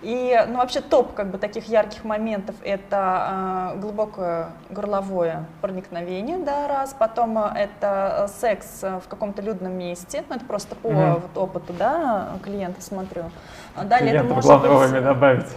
[0.02, 6.68] И, ну, вообще топ как бы таких ярких моментов это э, глубокое горловое проникновение, да,
[6.68, 11.38] раз, потом э, это секс в каком-то людном месте, ну, это просто по mm вот,
[11.38, 13.32] опыту, да, клиента смотрю.
[13.78, 15.03] А далее Клиента это может быть...
[15.03, 15.48] добавить.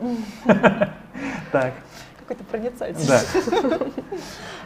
[1.52, 1.72] Так
[2.30, 3.06] какой-то проницательный.
[3.06, 3.78] Да.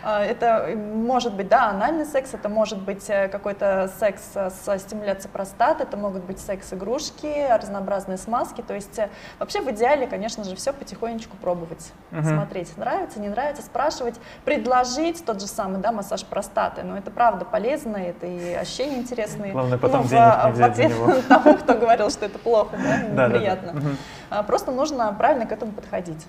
[0.06, 4.20] А, это может быть, да, анальный секс, это может быть э, какой-то секс
[4.62, 8.60] со стимуляцией простаты, это могут быть секс-игрушки, разнообразные смазки.
[8.60, 9.08] То есть э,
[9.38, 12.22] вообще в идеале, конечно же, все потихонечку пробовать, угу.
[12.22, 16.82] смотреть, нравится, не нравится, спрашивать, предложить тот же самый, да, массаж простаты.
[16.82, 19.52] Но это правда полезно, это и ощущения интересные.
[19.52, 21.14] Главное потом Но денег в, не взять за него.
[21.28, 23.96] тому, кто говорил, что это плохо, да, неприятно.
[24.28, 24.42] Да.
[24.42, 26.26] Просто нужно правильно к этому подходить.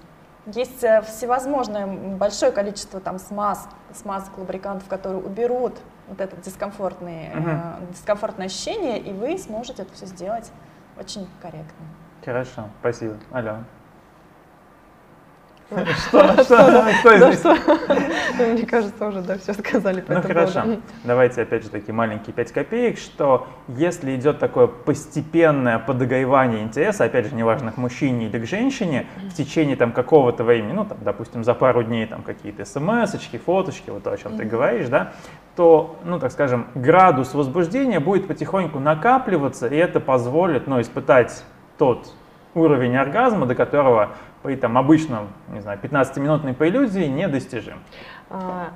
[0.47, 5.73] Есть э, всевозможное большое количество там смаз, смазок, лубрикантов, которые уберут
[6.07, 7.49] вот это дискомфортные, угу.
[7.49, 10.51] э, дискомфортное ощущение, и вы сможете это все сделать
[10.99, 11.85] очень корректно.
[12.23, 13.17] Хорошо, спасибо.
[13.31, 13.63] Алена.
[15.69, 16.43] Что?
[16.43, 17.43] Что здесь?
[18.53, 20.63] Мне кажется, уже да, все сказали по Ну хорошо,
[21.03, 27.27] давайте опять же такие маленькие 5 копеек, что если идет такое постепенное подогревание интереса, опять
[27.27, 31.43] же, неважно, к мужчине или к женщине, в течение там какого-то времени, ну там, допустим,
[31.43, 35.13] за пару дней там какие-то смс-очки, фоточки, вот то, о чем ты говоришь, да,
[35.55, 41.43] то, ну так скажем, градус возбуждения будет потихоньку накапливаться, и это позволит, ну, испытать
[41.77, 42.13] тот
[42.53, 44.11] уровень оргазма, до которого
[44.45, 47.79] при там, обычном, не знаю, 15-минутной прелюдии недостижим.
[48.29, 48.69] А,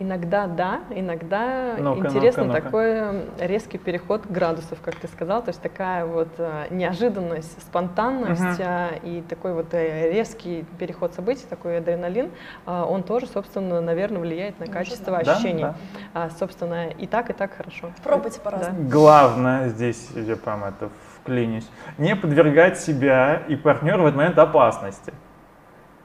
[0.00, 5.50] иногда да, иногда ну интересно ну ну такой резкий переход градусов, как ты сказал, то
[5.50, 9.00] есть такая вот а, неожиданность, спонтанность угу.
[9.04, 12.30] и такой вот э, резкий переход событий, такой адреналин,
[12.66, 15.32] а, он тоже, собственно, наверное, влияет на качество да.
[15.32, 15.62] ощущений.
[15.62, 15.74] Да,
[16.14, 16.24] да.
[16.24, 17.92] А, собственно, и так, и так хорошо.
[18.02, 18.82] Пробуйте по-разному.
[18.82, 18.90] Да.
[18.90, 20.90] Главное здесь, я прям это
[21.28, 21.68] вклинюсь,
[21.98, 25.12] не подвергать себя и партнера в этот момент опасности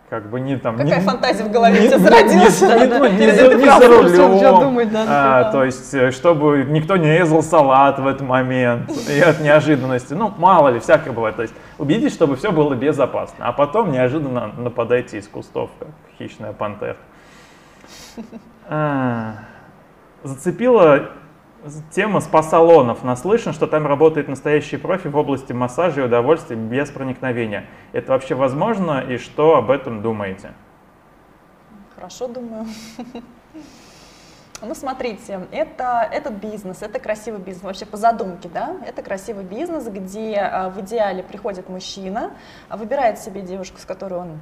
[0.09, 0.77] как бы не там...
[0.77, 2.61] Какая не, фантазия в голове не, у тебя зародилась?
[2.61, 6.65] Не, не, не, не, за, не за рулем, думать, да, а, то есть э, чтобы
[6.69, 10.13] никто не резал салат в этот момент и от неожиданности.
[10.13, 11.35] Ну, мало ли, всякое бывает.
[11.35, 15.87] То есть убедитесь, чтобы все было безопасно, а потом неожиданно нападайте из кустов, как
[16.19, 16.97] хищная пантера.
[18.69, 19.33] А,
[20.23, 21.09] зацепила
[21.91, 23.03] Тема спа-салонов.
[23.03, 27.65] Наслышан, что там работает настоящий профи в области массажа и удовольствия без проникновения.
[27.93, 30.53] Это вообще возможно и что об этом думаете?
[31.95, 32.65] Хорошо думаю.
[34.65, 39.85] Ну, смотрите, это, этот бизнес, это красивый бизнес, вообще по задумке, да, это красивый бизнес,
[39.87, 42.31] где а, в идеале приходит мужчина,
[42.69, 44.39] выбирает себе девушку, с которой он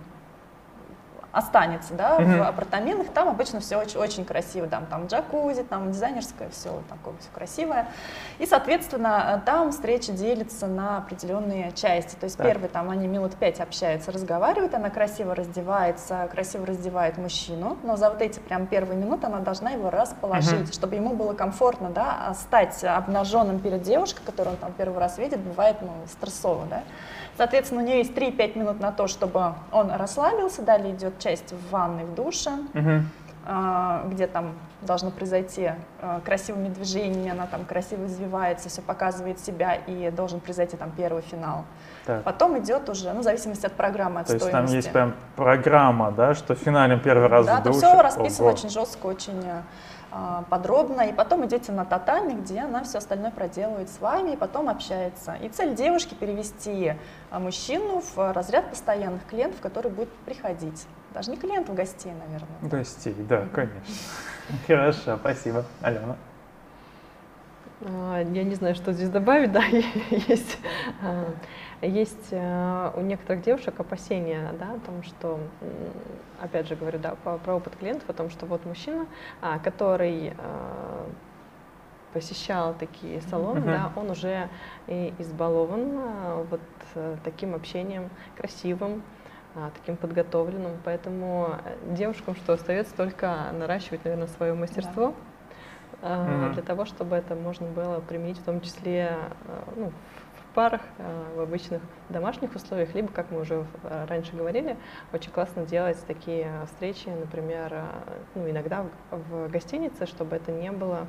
[1.31, 2.39] останется, да, mm-hmm.
[2.39, 7.13] в апартаментах, там обычно все очень, очень красиво, там, там джакузи, там дизайнерское, все такое
[7.19, 7.87] все красивое.
[8.39, 12.15] И, соответственно, там встреча делится на определенные части.
[12.15, 12.47] То есть так.
[12.47, 18.09] первый там они минут пять общаются, разговаривают, она красиво раздевается, красиво раздевает мужчину, но за
[18.09, 20.73] вот эти прям первые минуты она должна его расположить, mm-hmm.
[20.73, 25.39] чтобы ему было комфортно, да, стать обнаженным перед девушкой, которую он там первый раз видит,
[25.39, 26.83] бывает, ну, стрессово, да.
[27.37, 30.61] Соответственно, у нее есть 3-5 минут на то, чтобы он расслабился.
[30.61, 34.09] Далее идет часть в ванной, в душе, угу.
[34.09, 35.71] где там должно произойти
[36.01, 41.21] а, красивыми движениями, она там красиво извивается, все показывает себя, и должен произойти там первый
[41.21, 41.65] финал.
[42.05, 42.23] Так.
[42.23, 44.75] Потом идет уже, ну, в зависимости от программы, от То стоимости.
[44.75, 47.81] есть там есть прям программа, да, что финалем первый раз да, в душе?
[47.81, 48.55] Да, там все расписано Ого.
[48.55, 49.61] очень жестко, очень а,
[50.49, 54.69] подробно, и потом идете на тотальный, где она все остальное проделывает с вами, и потом
[54.69, 55.35] общается.
[55.35, 56.95] И цель девушки перевести
[57.29, 60.85] а, мужчину в разряд постоянных клиентов, который будет приходить.
[61.13, 62.57] Даже не клиентов, гостей, наверное.
[62.61, 63.81] Гостей, да, конечно.
[64.67, 65.65] Хорошо, спасибо.
[65.81, 66.15] Алена.
[67.81, 69.63] А, я не знаю, что здесь добавить, да,
[70.09, 70.57] есть
[71.81, 75.39] есть э, у некоторых девушек опасения, да, о том, что,
[76.39, 79.07] опять же говорю, да, про опыт клиентов, о том, что вот мужчина,
[79.41, 81.05] а, который э,
[82.13, 83.65] посещал такие салоны, uh-huh.
[83.65, 84.49] да, он уже
[84.87, 86.61] и избалован э, вот
[87.23, 89.01] таким общением красивым,
[89.55, 91.55] а, таким подготовленным, поэтому
[91.87, 95.07] девушкам что остается только наращивать, наверное, свое мастерство.
[95.07, 95.15] Да.
[96.03, 96.53] Uh-huh.
[96.53, 99.15] для того, чтобы это можно было применить в том числе
[99.75, 99.91] ну,
[100.53, 100.81] парах,
[101.35, 103.65] в обычных домашних условиях, либо, как мы уже
[104.07, 104.77] раньше говорили,
[105.13, 107.73] очень классно делать такие встречи, например,
[108.35, 111.07] ну, иногда в гостинице, чтобы это не было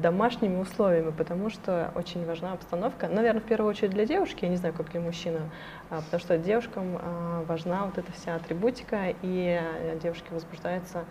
[0.00, 3.08] домашними условиями, потому что очень важна обстановка.
[3.08, 5.40] Наверное, в первую очередь для девушки, я не знаю, как для мужчины,
[5.88, 6.98] потому что девушкам
[7.46, 9.60] важна вот эта вся атрибутика, и
[10.02, 11.04] девушки возбуждаются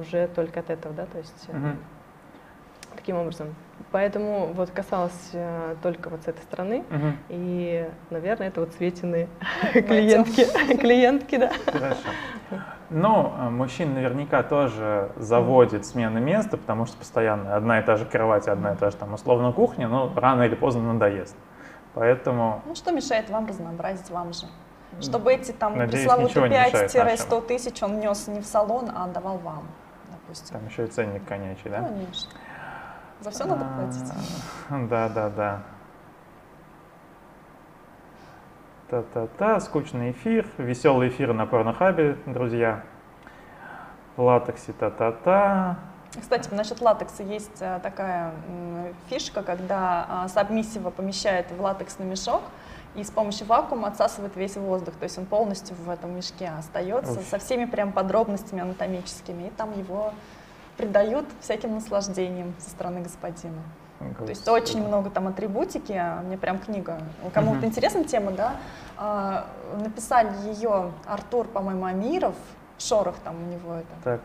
[0.00, 1.76] уже только от этого, да, то есть угу.
[3.06, 3.54] Таким образом.
[3.92, 7.12] Поэтому вот касалось э, только вот с этой стороны, угу.
[7.28, 9.28] и, наверное, это вот Светины
[9.72, 10.44] клиентки,
[10.80, 11.52] клиентки, да.
[11.66, 12.00] Хорошо.
[12.90, 18.06] Ну, а мужчин наверняка тоже заводит смена места, потому что постоянно одна и та же
[18.06, 21.36] кровать, одна и та же там условно кухня, но рано или поздно надоест.
[21.94, 22.62] Поэтому...
[22.66, 24.46] Ну, что мешает вам разнообразить вам же?
[25.00, 29.64] Чтобы эти там Надеюсь, пресловутые 5-100 тысяч он нес не в салон, а отдавал вам,
[30.10, 30.58] допустим.
[30.58, 31.82] Там еще и ценник конячий, да?
[31.82, 32.30] Конечно.
[33.26, 34.88] За все надо платить.
[34.88, 35.62] Да, да, да.
[38.88, 42.84] Та-та-та, скучный эфир, веселый эфир на порнохабе, друзья.
[44.16, 45.76] В латексе та-та-та.
[46.20, 48.30] Кстати, насчет латекса есть э, такая
[49.10, 52.42] фишка, когда а, сабмиссива помещает в латексный мешок
[52.94, 57.18] и с помощью вакуума отсасывает весь воздух, то есть он полностью в этом мешке остается
[57.18, 57.26] Уф.
[57.28, 60.12] со всеми прям подробностями анатомическими, и там его
[60.76, 63.62] придают всяким наслаждениям со стороны господина.
[63.98, 64.24] Господи.
[64.24, 67.00] То есть очень много там атрибутики, мне прям книга.
[67.32, 67.66] Кому-то угу.
[67.66, 68.56] интересна тема, да?
[68.96, 69.46] А,
[69.80, 72.34] написали ее Артур, по-моему, Амиров,
[72.78, 73.88] Шорох там у него это.
[74.04, 74.20] Так.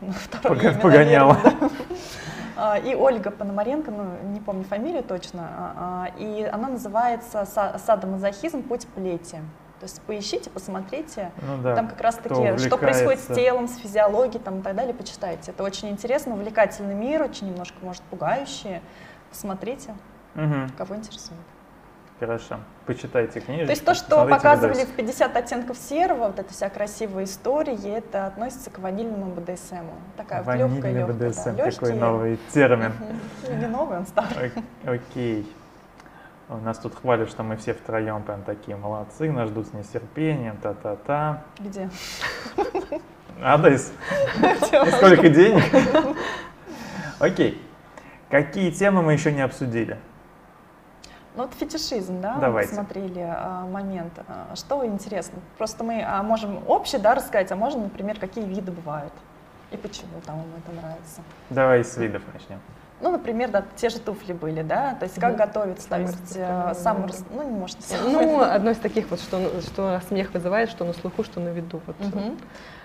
[0.24, 0.72] Второе Пог...
[0.72, 1.34] имя, Погоняла.
[1.34, 1.70] Наверное, да.
[2.54, 8.62] А, и Ольга Пономаренко, ну, не помню фамилию точно, а, и она называется «Садомазохизм.
[8.62, 9.38] Путь плети».
[9.82, 11.74] То есть поищите, посмотрите, ну, да.
[11.74, 15.50] там как раз таки, что происходит с телом, с физиологией там, и так далее, почитайте.
[15.50, 18.80] Это очень интересно, увлекательный мир, очень немножко, может, пугающий.
[19.28, 19.96] Посмотрите,
[20.36, 20.70] угу.
[20.78, 21.40] кого интересует.
[22.20, 22.60] Хорошо.
[22.86, 23.64] Почитайте книжки.
[23.64, 24.92] То есть то, что показывали видосик.
[24.92, 29.94] в 50 оттенков серого, вот эта вся красивая история, это относится к ванильному БДСМу.
[30.16, 31.72] Такая Ванильный вот легкая, БДСМ, да, легкие.
[31.72, 32.92] какой новый термин.
[33.48, 34.52] Не новый, он старый.
[34.86, 35.52] Окей.
[36.58, 41.44] Нас тут хвалят, что мы все втроем прям такие молодцы, нас ждут с нетерпением, та-та-та.
[41.58, 41.88] Где?
[43.42, 43.92] Адрес.
[44.96, 45.64] Сколько денег?
[47.18, 47.60] Окей.
[48.30, 49.98] Какие темы мы еще не обсудили?
[51.34, 52.74] Ну вот фетишизм, да, Давайте.
[52.74, 54.12] мы посмотрели а, момент.
[54.28, 55.38] А, что интересно?
[55.56, 59.12] Просто мы а, можем общее, да, рассказать, а можно, например, какие виды бывают
[59.70, 61.22] и почему там вам это нравится.
[61.48, 62.60] Давай с видов начнем.
[63.02, 66.72] Ну, например, да, те же туфли были, да, то есть как готовиться, то есть э,
[66.76, 70.92] сам, ну, не может Ну, одно из таких вот, что, что смех вызывает, что на
[70.92, 71.80] слуху, что на виду.
[71.84, 71.96] Вот.
[72.00, 72.36] Угу.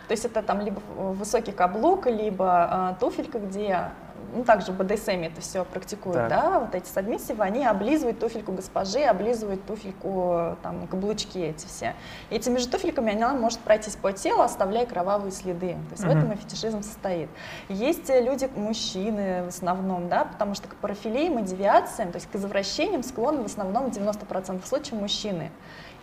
[0.08, 3.90] То есть это там либо высокий каблук, либо э, туфелька, где
[4.34, 6.30] ну, также в БДСМ это все практикуют, так.
[6.30, 11.96] да, вот эти сабмиссивы, они облизывают туфельку госпожи, облизывают туфельку, там, каблучки эти все.
[12.30, 15.74] И этими же туфельками она может пройтись по телу, оставляя кровавые следы.
[15.74, 16.12] То есть угу.
[16.12, 17.30] в этом и фетишизм состоит.
[17.70, 22.36] Есть люди, мужчины в основном, да, потому что к парафилиям и девиациям, то есть к
[22.36, 25.52] извращениям склонны в основном 90% случаев мужчины.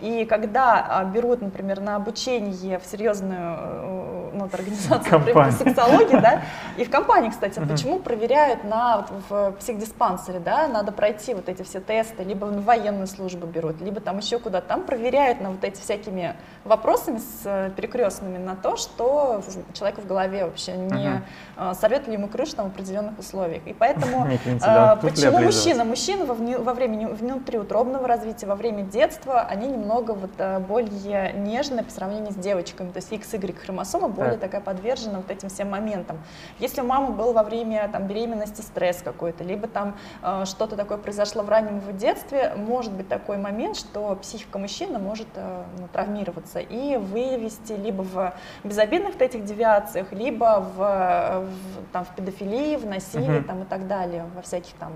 [0.00, 6.42] И когда а, берут, например, на обучение в серьезную э, ну, организацию например, сексологии, да,
[6.76, 11.62] и в компании, кстати, почему проверяют на, вот, в психдиспансере, да, надо пройти вот эти
[11.62, 15.62] все тесты, либо в военную службу берут, либо там еще куда-то, там проверяют на вот
[15.62, 16.34] эти всякими
[16.64, 19.42] вопросами с э, перекрестными на то, что
[19.72, 21.22] человеку в голове вообще не
[21.56, 21.74] uh-huh.
[21.74, 23.62] сорвет ли ему крышу там в определенных условиях.
[23.66, 24.26] И поэтому
[24.62, 30.30] а, почему мужчина, мужчина во, время внутриутробного развития, во время детства, они не немного вот
[30.38, 32.90] э, более нежная по сравнению с девочками.
[32.90, 34.50] То есть XY хромосома более так.
[34.50, 36.18] такая подвержена вот этим всем моментам.
[36.58, 40.98] Если у мамы был во время там, беременности стресс какой-то, либо там э, что-то такое
[40.98, 45.88] произошло в раннем его детстве, может быть такой момент, что психика мужчины может э, ну,
[45.92, 48.34] травмироваться и вывести либо в
[48.64, 53.46] безобидных вот этих девиациях, либо в, в, там, в педофилии, в насилии угу.
[53.46, 54.92] там, и так далее, во всяких там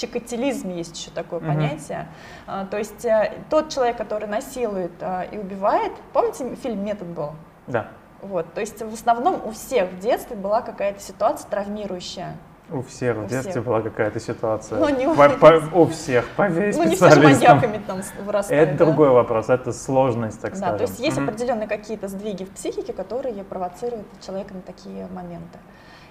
[0.00, 1.48] чикатилизм есть еще такое угу.
[1.48, 2.08] понятие.
[2.46, 7.32] А, то есть а, тот человек, который насилует а, и убивает, помните фильм «Метод» был?
[7.66, 7.88] Да.
[8.22, 12.36] Вот, то есть в основном у всех в детстве была какая-то ситуация травмирующая.
[12.72, 13.64] У всех у в детстве всех.
[13.64, 14.78] была какая-то ситуация.
[14.78, 18.68] Ну, не у, по, по, у всех, поверь Ну, не все же маньяками там вырастают.
[18.68, 18.84] Это да?
[18.84, 20.78] другой вопрос, это сложность, так да, скажем.
[20.78, 25.58] то есть есть mm определенные какие-то сдвиги в психике, которые провоцируют человека на такие моменты.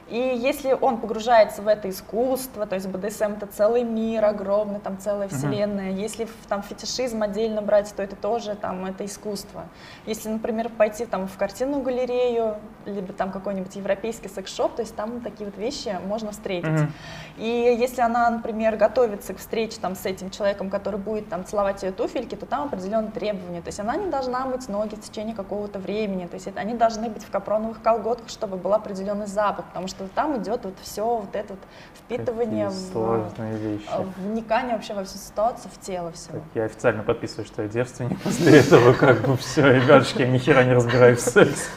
[0.10, 4.98] И если он погружается в это искусство, то есть БДСМ это целый мир огромный, там
[4.98, 5.92] целая вселенная.
[5.92, 6.02] Uh-huh.
[6.02, 9.66] Если там фетишизм отдельно брать, то это тоже там это искусство.
[10.06, 15.22] Если, например, пойти там в картинную галерею, либо там какой-нибудь европейский секс-шоп, то есть там
[15.22, 16.68] такие вот вещи можно встретить.
[16.68, 16.90] Uh-huh.
[17.38, 21.84] И если она, например, готовится к встрече там с этим человеком, который будет там целовать
[21.84, 23.62] ее туфельки, то там определенные требования.
[23.62, 26.26] То есть она не должна мыть ноги в течение какого-то времени.
[26.26, 29.99] То есть это, они должны быть в капроновых колготках, чтобы был определенный запах, потому что
[30.08, 31.60] там идет вот все вот это вот
[31.96, 33.88] впитывание, в, сложные вещи.
[33.92, 36.32] Э, вникание вообще во всю ситуацию, в тело все.
[36.56, 40.64] Я официально подписываю, что я девственник после этого, как бы все, ребятушки, я ни хера
[40.64, 41.70] не разбираюсь в сексе.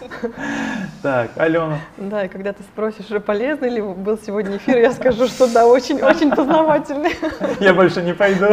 [1.02, 1.78] Так, Алена.
[1.96, 6.30] Да, и когда ты спросишь, полезный ли был сегодня эфир, я скажу, что да, очень-очень
[6.30, 7.16] познавательный.
[7.60, 8.46] Я больше не пойду.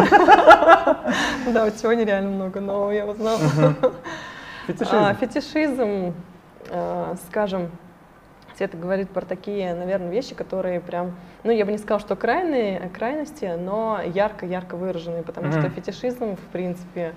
[1.54, 3.40] Да, вот сегодня реально много нового я узнала.
[4.68, 4.96] Фетишизм.
[4.96, 6.14] А, фетишизм,
[6.70, 7.72] э, скажем,
[8.66, 12.90] это говорит про такие, наверное, вещи, которые прям, ну, я бы не сказала, что крайние,
[12.90, 15.60] крайности, но ярко-ярко выраженные, потому mm-hmm.
[15.60, 17.14] что фетишизм, в принципе,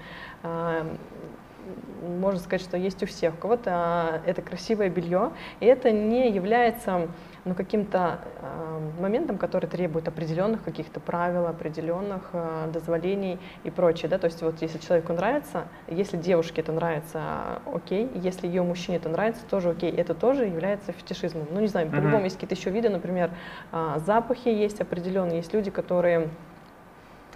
[2.03, 3.35] можно сказать, что есть у всех.
[3.35, 7.09] У кого-то это красивое белье, и это не является
[7.45, 14.09] ну, каким-то э, моментом, который требует определенных каких-то правил, определенных э, дозволений и прочее.
[14.09, 14.19] Да?
[14.19, 19.09] То есть вот если человеку нравится, если девушке это нравится, окей, если ее мужчине это
[19.09, 19.91] нравится, тоже окей.
[19.91, 21.47] Это тоже является фетишизмом.
[21.51, 21.91] Ну, не знаю, mm-hmm.
[21.91, 23.31] по-любому есть какие-то еще виды, например,
[23.73, 26.29] э, запахи есть определенные, есть люди, которые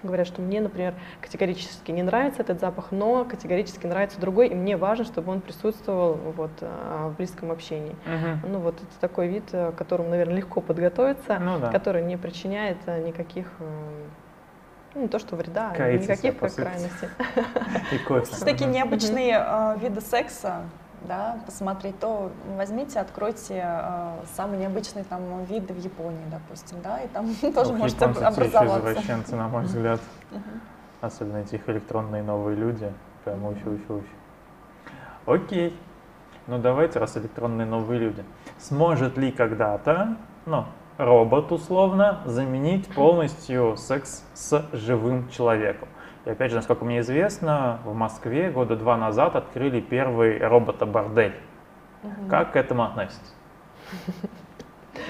[0.07, 4.77] говорят, что мне, например, категорически не нравится этот запах, но категорически нравится другой, и мне
[4.77, 7.97] важно, чтобы он присутствовал вот, а, в близком общении.
[8.07, 8.49] Угу.
[8.49, 11.71] Ну вот это такой вид, э, к которому, наверное, легко подготовиться, ну, да.
[11.71, 14.05] который не причиняет э, никаких э,
[14.95, 17.09] ну, не то, что вреда, а Каится никаких крайностей.
[18.45, 20.63] Такие необычные виды секса,
[21.03, 27.09] да, посмотреть, то возьмите, откройте э, самые необычные там виды в Японии, допустим, да, и
[27.09, 28.93] там тоже Ох, можете образоваться.
[28.93, 30.01] извращенцы, на мой взгляд.
[31.01, 32.93] Особенно эти их электронные новые люди.
[33.25, 34.09] Прям уфи, уфи, уфи.
[35.27, 35.79] Окей.
[36.47, 38.25] Ну давайте, раз электронные новые люди.
[38.59, 40.17] Сможет ли когда-то,
[40.47, 40.65] ну,
[40.97, 45.89] робот условно, заменить полностью секс с живым человеком?
[46.27, 51.37] И опять же, насколько мне известно, в Москве года два назад открыли первый робота-бордель.
[52.03, 52.29] Угу.
[52.29, 53.35] Как к этому относитесь?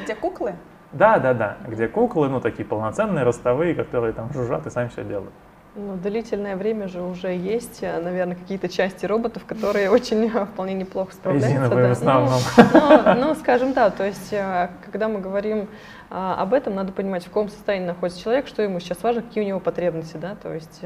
[0.05, 0.55] Где куклы?
[0.93, 1.57] Да, да, да.
[1.67, 5.33] Где куклы, ну такие полноценные, ростовые, которые там жужжат и сами все делают.
[5.75, 11.13] Ну, длительное время же уже есть, э, наверное, какие-то части роботов, которые очень вполне неплохо
[11.13, 11.51] справляются.
[11.51, 11.89] Резиновые да.
[11.89, 12.41] в основном.
[12.57, 15.69] Ну, ну, ну, скажем да, то есть, э, когда мы говорим
[16.11, 19.43] а, об этом, надо понимать, в каком состоянии находится человек, что ему сейчас важно, какие
[19.45, 20.81] у него потребности, да, то есть,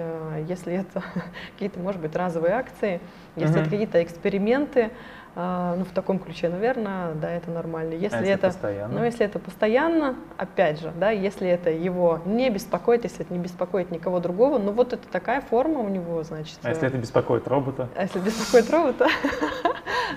[0.49, 1.03] если это
[1.53, 3.01] какие-то, может быть, разовые акции,
[3.37, 3.61] если угу.
[3.61, 4.91] это какие-то эксперименты,
[5.37, 7.95] ну, в таком ключе, наверное, да, это нормально.
[7.95, 8.99] Если, а если это, постоянно?
[8.99, 13.39] Ну, если это постоянно, опять же, да, если это его не беспокоит, если это не
[13.39, 16.59] беспокоит никого другого, ну, вот это такая форма у него, значит.
[16.63, 17.89] А если это беспокоит робота?
[17.97, 19.07] А если беспокоит робота,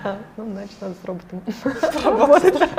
[0.38, 1.42] ну, значит, надо с роботом
[2.04, 2.70] работать.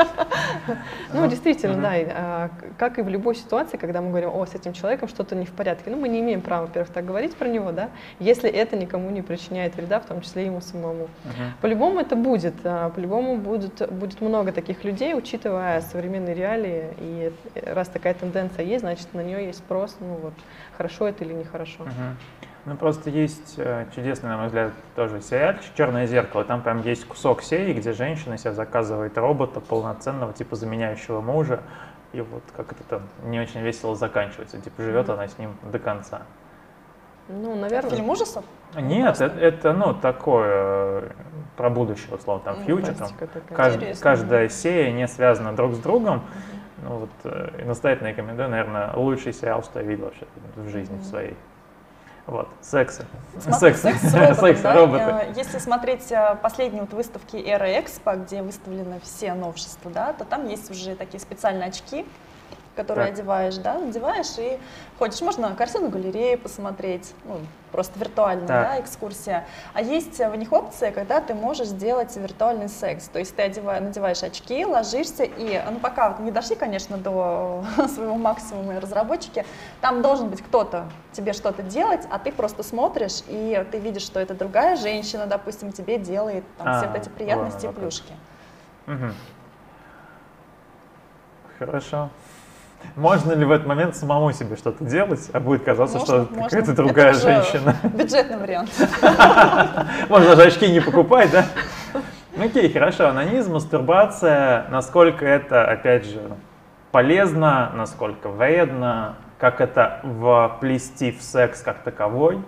[1.12, 4.72] Ну, действительно, да, а, как и в любой ситуации, когда мы говорим, о, с этим
[4.72, 7.72] человеком что-то не в порядке, ну, мы не имеем права, во-первых, так говорить про него,
[7.72, 11.08] да, если это никому не причиняет вреда, в том числе ему самому.
[11.60, 12.54] По-любому это будет.
[12.64, 16.84] А, по-любому будет, будет много таких людей, учитывая современные реалии.
[16.98, 17.32] И
[17.66, 19.96] раз такая тенденция есть, значит, на нее есть спрос.
[20.00, 20.34] Ну вот,
[20.76, 21.84] хорошо это или нехорошо.
[21.84, 21.92] Угу.
[22.66, 26.44] Ну, просто есть э, чудесный, на мой взгляд, тоже сериал «Черное зеркало».
[26.44, 31.60] Там прям есть кусок серии, где женщина себе заказывает робота полноценного, типа заменяющего мужа.
[32.14, 34.58] И вот как это там не очень весело заканчивается.
[34.60, 35.12] Типа живет mm-hmm.
[35.12, 36.22] она с ним до конца.
[37.28, 37.90] Ну, наверное.
[37.90, 38.44] Фильм ужасов?
[38.76, 41.10] Нет, это, это, ну, такое э,
[41.56, 43.08] про будущее, условно, там, фьючер, там,
[43.48, 46.18] кажд, каждая серия не связана друг с другом.
[46.18, 46.88] Mm-hmm.
[46.88, 50.26] Ну, вот, э, и настоятельно рекомендую, наверное, лучший сериал, что я видел вообще
[50.56, 51.04] в жизни mm-hmm.
[51.04, 51.36] своей.
[52.26, 53.06] Вот, сексы.
[53.38, 54.74] Секс, секс с роботом, секс, да?
[54.74, 55.02] роботы.
[55.02, 60.46] Э, если смотреть последние вот выставки Эра Экспо, где выставлены все новшества, да, то там
[60.46, 62.04] есть уже такие специальные очки,
[62.74, 63.14] которые так.
[63.14, 64.58] одеваешь, да, надеваешь и
[64.98, 65.20] ходишь.
[65.20, 67.38] Можно картину галереи посмотреть, ну,
[67.72, 69.46] просто виртуально, да, экскурсия.
[69.72, 73.08] А есть в них опция, когда ты можешь сделать виртуальный секс.
[73.08, 77.64] То есть ты одеваешь, надеваешь очки, ложишься, и, ну, пока не дошли, конечно, до
[77.94, 79.44] своего максимума разработчики,
[79.80, 84.20] там должен быть кто-то тебе что-то делать, а ты просто смотришь, и ты видишь, что
[84.20, 88.12] это другая женщина, допустим, тебе делает там, а, все вот эти приятности ладно, и плюшки.
[88.86, 89.14] Угу.
[91.58, 92.10] Хорошо.
[92.96, 96.74] Можно ли в этот момент самому себе что-то делать, а будет казаться, можно, что какая-то
[96.74, 97.76] другая Это женщина?
[97.82, 98.70] Бюджетный вариант.
[100.08, 101.44] Можно даже очки не покупать, да?
[102.40, 103.08] Окей, хорошо.
[103.08, 106.20] Анонизм, мастурбация, насколько это, опять же,
[106.92, 112.40] полезно, насколько вредно, как это вплести в секс как таковой?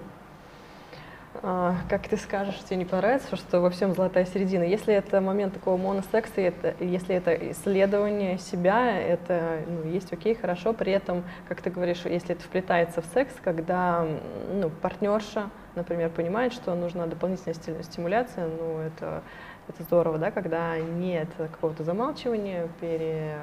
[1.42, 4.62] А, как ты скажешь, тебе не понравится, что во всем золотая середина.
[4.62, 10.72] Если это момент такого моносекса, это, если это исследование себя, это ну, есть окей, хорошо.
[10.72, 14.06] При этом, как ты говоришь, если это вплетается в секс, когда
[14.52, 19.22] ну, партнерша, например, понимает, что нужна дополнительная стимуляция, ну это,
[19.68, 23.38] это здорово, да, когда нет какого-то замалчивания, пере,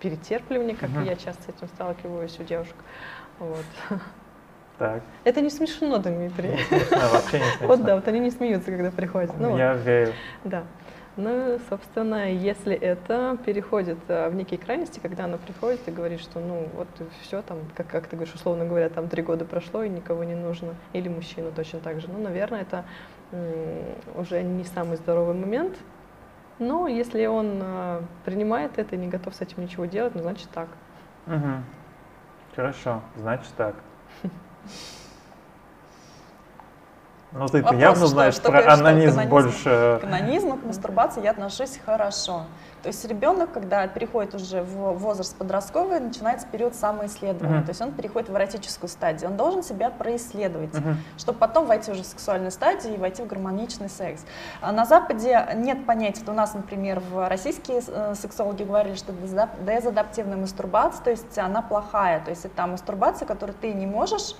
[0.00, 1.06] перетерпливания, как uh-huh.
[1.06, 2.76] я часто с этим сталкиваюсь у девушек.
[3.38, 3.64] Вот.
[4.80, 5.02] Так.
[5.24, 6.52] Это не смешно, Дмитрий.
[6.52, 7.66] Не смешно, вообще не смешно.
[7.66, 9.30] Вот да, вот они не смеются, когда приходят.
[9.38, 9.84] Ну, Я вот.
[9.84, 10.12] верю.
[10.44, 10.62] Да.
[11.18, 16.40] Ну, собственно, если это переходит а, в некие крайности, когда она приходит и говорит, что
[16.40, 16.88] ну вот
[17.20, 20.34] все там, как, как ты говоришь, условно говоря, там три года прошло и никого не
[20.34, 22.84] нужно, или мужчина точно так же, ну, наверное, это
[24.14, 25.76] уже не самый здоровый момент,
[26.58, 30.48] но если он э, принимает это и не готов с этим ничего делать, ну, значит
[30.50, 30.68] так.
[31.26, 31.64] Угу.
[32.56, 33.74] Хорошо, значит так.
[37.32, 39.98] Ну, ты Вопрос, явно что, знаешь что, про что, анонизм что, больше.
[40.00, 42.42] К анонизму, к мастурбации я отношусь хорошо.
[42.82, 47.58] То есть ребенок, когда переходит уже в возраст подростковый, начинается период самоисследования.
[47.58, 47.64] Uh-huh.
[47.64, 49.30] То есть он переходит в эротическую стадию.
[49.30, 50.94] Он должен себя происследовать, uh-huh.
[51.18, 54.24] чтобы потом войти уже в сексуальную стадию и войти в гармоничный секс.
[54.60, 56.22] А на Западе нет понятия.
[56.26, 62.24] у нас, например, в российские э, сексологи говорили, что дезадаптивная мастурбация, то есть она плохая.
[62.24, 64.34] То есть это мастурбация, которую ты не можешь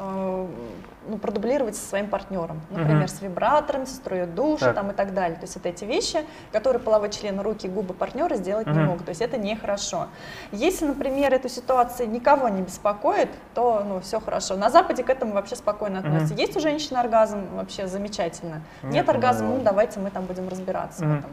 [0.00, 3.08] ну, продублировать со своим партнером, например, uh-huh.
[3.08, 4.74] с вибратором, с струей душа так.
[4.76, 5.36] там, и так далее.
[5.36, 8.74] То есть это эти вещи, которые половой член, руки, губы партнера сделать uh-huh.
[8.74, 9.04] не могут.
[9.04, 10.08] То есть это нехорошо.
[10.52, 14.56] Если, например, эту ситуацию никого не беспокоит, то ну, все хорошо.
[14.56, 16.34] На Западе к этому вообще спокойно относятся.
[16.34, 16.40] Uh-huh.
[16.40, 18.62] Есть у женщины оргазм, вообще замечательно.
[18.82, 21.16] Нет, Нет оргазма, ну давайте мы там будем разбираться uh-huh.
[21.16, 21.30] в этом.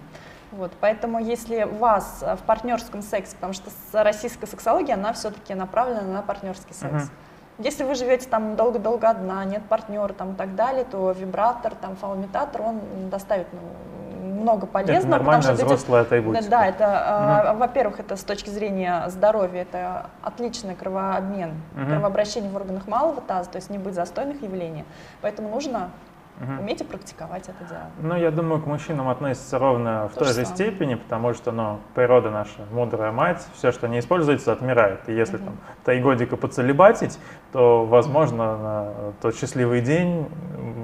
[0.51, 6.01] Вот, поэтому если у вас в партнерском сексе, потому что российская сексология, она все-таки направлена
[6.01, 6.93] на партнерский секс.
[6.93, 7.09] Uh-huh.
[7.59, 11.95] Если вы живете там долго-долго одна, нет партнера там и так далее, то вибратор, там
[11.95, 12.79] фалоимитатор, он
[13.09, 13.59] доставит ну,
[14.41, 14.99] много полезного.
[14.99, 16.49] Это нормальная взрослая эти, атрибутика.
[16.49, 17.59] Да, это, угу.
[17.59, 21.87] во-первых, это с точки зрения здоровья, это отличный кровообмен, угу.
[21.87, 24.85] кровообращение в органах малого таза, то есть не будет застойных явлений.
[25.21, 25.89] Поэтому нужно
[26.39, 26.61] Угу.
[26.61, 27.91] Умейте практиковать это дело.
[27.99, 31.79] Ну, я думаю, к мужчинам относится ровно в То той же степени, потому что, ну,
[31.95, 35.07] природа наша, мудрая мать, все, что не используется, отмирает.
[35.07, 35.45] И если угу.
[35.45, 37.19] там три годика поцелебатить,
[37.51, 40.27] то, возможно, на тот счастливый день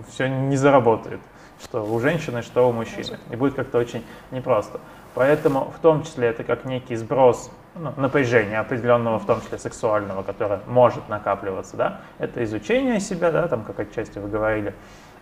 [0.10, 1.20] все не заработает.
[1.64, 3.20] Что у женщины, что у мужчины.
[3.30, 4.80] И будет как-то очень непросто.
[5.14, 10.24] Поэтому в том числе это как некий сброс ну, напряжения определенного, в том числе сексуального,
[10.24, 14.74] которое может накапливаться, да, это изучение себя, да, там как отчасти вы говорили,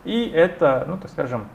[0.04, 1.48] и это, ну, так скажем,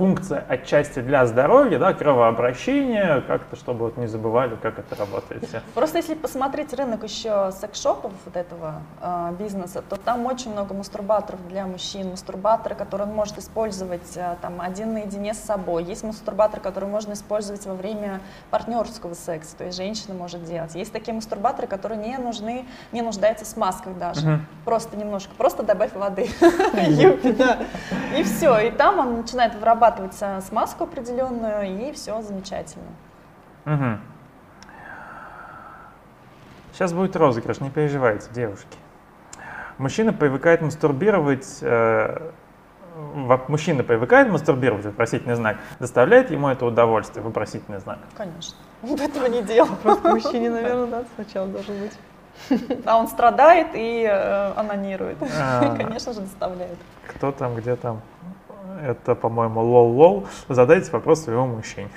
[0.00, 5.60] функция отчасти для здоровья, да, кровообращения, как-то, чтобы вот не забывали, как это работает все.
[5.74, 11.46] Просто если посмотреть рынок еще секс-шопов вот этого э, бизнеса, то там очень много мастурбаторов
[11.48, 16.62] для мужчин, мастурбаторы, которые он может использовать э, там один наедине с собой, есть мастурбаторы,
[16.62, 20.74] которые можно использовать во время партнерского секса, то есть женщина может делать.
[20.76, 24.40] Есть такие мастурбаторы, которые не нужны, не нуждаются в смазках даже, угу.
[24.64, 26.22] просто немножко, просто добавь воды,
[28.16, 32.84] и все, и там он начинает вырабатывать вырабатывать смазку определенную, и все замечательно.
[33.66, 33.98] Угу.
[36.72, 38.78] Сейчас будет розыгрыш, не переживайте, девушки.
[39.78, 42.30] Мужчина привыкает мастурбировать, э,
[43.48, 47.98] мужчина привыкает мастурбировать, вопросительный знак, доставляет ему это удовольствие, вопросительный знак?
[48.16, 48.56] Конечно.
[48.82, 49.70] Он этого не делал.
[49.82, 51.92] Просто мужчине, наверное, да, сначала должен быть.
[52.86, 55.18] А он страдает и э, анонирует.
[55.38, 56.78] А, Конечно же, доставляет.
[57.08, 58.00] Кто там, где там?
[58.84, 61.90] Это, по-моему, лол-лол, задайте вопрос своему мужчине.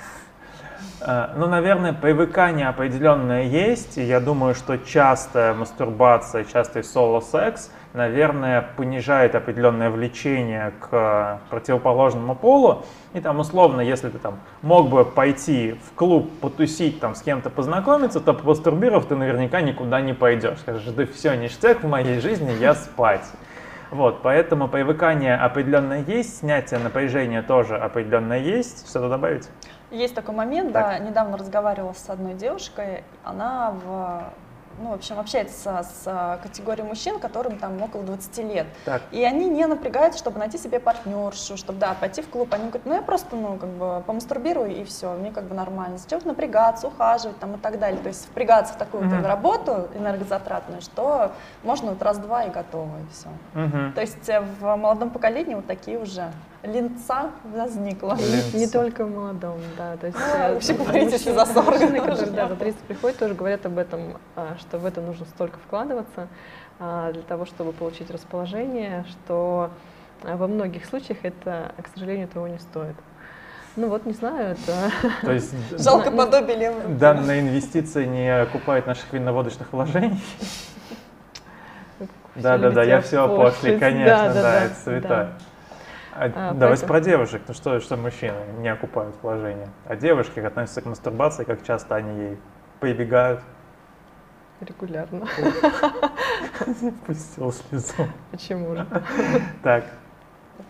[1.00, 9.34] Э, ну, наверное, привыкание определенное есть, я думаю, что частая мастурбация, частый соло-секс, наверное, понижает
[9.34, 12.84] определенное влечение к противоположному полу.
[13.12, 17.50] И там, условно, если ты там мог бы пойти в клуб потусить, там с кем-то
[17.50, 20.58] познакомиться, то мастурбировав, ты наверняка никуда не пойдешь.
[20.60, 23.24] Скажешь, да все, ништяк в моей жизни, я спать.
[23.90, 28.88] Вот, поэтому привыкание определенное есть, снятие напряжения тоже определенное есть.
[28.88, 29.48] Что-то добавить?
[29.90, 30.98] Есть такой момент, так.
[30.98, 34.24] да, недавно разговаривала с одной девушкой, она в
[34.78, 38.66] ну, в общем, общается с а, категорией мужчин, которым там около 20 лет.
[38.84, 39.02] Так.
[39.12, 42.52] И они не напрягаются, чтобы найти себе партнершу, чтобы, да, пойти в клуб.
[42.52, 45.98] Они говорят, ну, я просто, ну, как бы помастурбирую, и все, мне как бы нормально.
[45.98, 48.00] Зачем напрягаться, ухаживать там и так далее.
[48.00, 49.26] То есть впрягаться в такую mm-hmm.
[49.26, 51.32] работу энергозатратную, что
[51.62, 53.28] можно вот раз-два и готово, и все.
[53.54, 53.92] Mm-hmm.
[53.92, 56.32] То есть э, в молодом поколении вот такие уже
[56.64, 58.14] линца возникла.
[58.14, 58.56] Линца.
[58.56, 59.96] Не только в молодом, да.
[59.96, 62.10] То есть, Ну, э, вообще говорите, если за 40 мужчины, тоже.
[62.10, 64.00] которые да, за 30 приходят, тоже говорят об этом,
[64.36, 66.28] а, что в это нужно столько вкладываться
[66.78, 69.70] а, для того, чтобы получить расположение, что
[70.22, 72.96] а, во многих случаях это, к сожалению, того не стоит.
[73.76, 74.90] Ну вот, не знаю, это...
[75.22, 76.92] То есть Жалко подобие руки.
[76.98, 80.22] данная инвестиция не окупает наших винноводочных вложений?
[82.36, 85.32] Да, да, да, я все после, конечно, да, это святая.
[86.16, 87.42] А, А, давайте поэтому- про девушек.
[87.48, 89.68] Ну что, что мужчины не окупают вложения?
[89.86, 92.38] А девушки как относятся к мастурбации, как часто они ей
[92.80, 93.40] прибегают?
[94.60, 95.26] Регулярно.
[97.06, 98.08] Пустил слезу.
[98.30, 98.86] Почему же?
[99.62, 99.84] Так,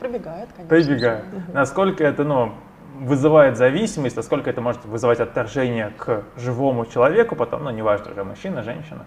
[0.01, 0.69] Пробегает, конечно.
[0.77, 1.25] прибегают.
[1.53, 2.55] Насколько это, ну,
[2.99, 8.63] вызывает зависимость, насколько это может вызывать отторжение к живому человеку потом, ну, неважно, уже мужчина,
[8.63, 9.05] женщина.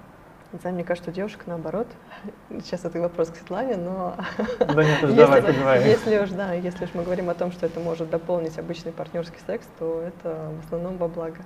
[0.61, 1.88] Знаю, мне кажется, у девушек наоборот.
[2.63, 4.15] Сейчас это вопрос к Светлане, но
[4.59, 5.88] Да нет, уж давай если, поговорим.
[5.88, 9.39] если уж да, если уж мы говорим о том, что это может дополнить обычный партнерский
[9.45, 11.38] секс, то это в основном во благо.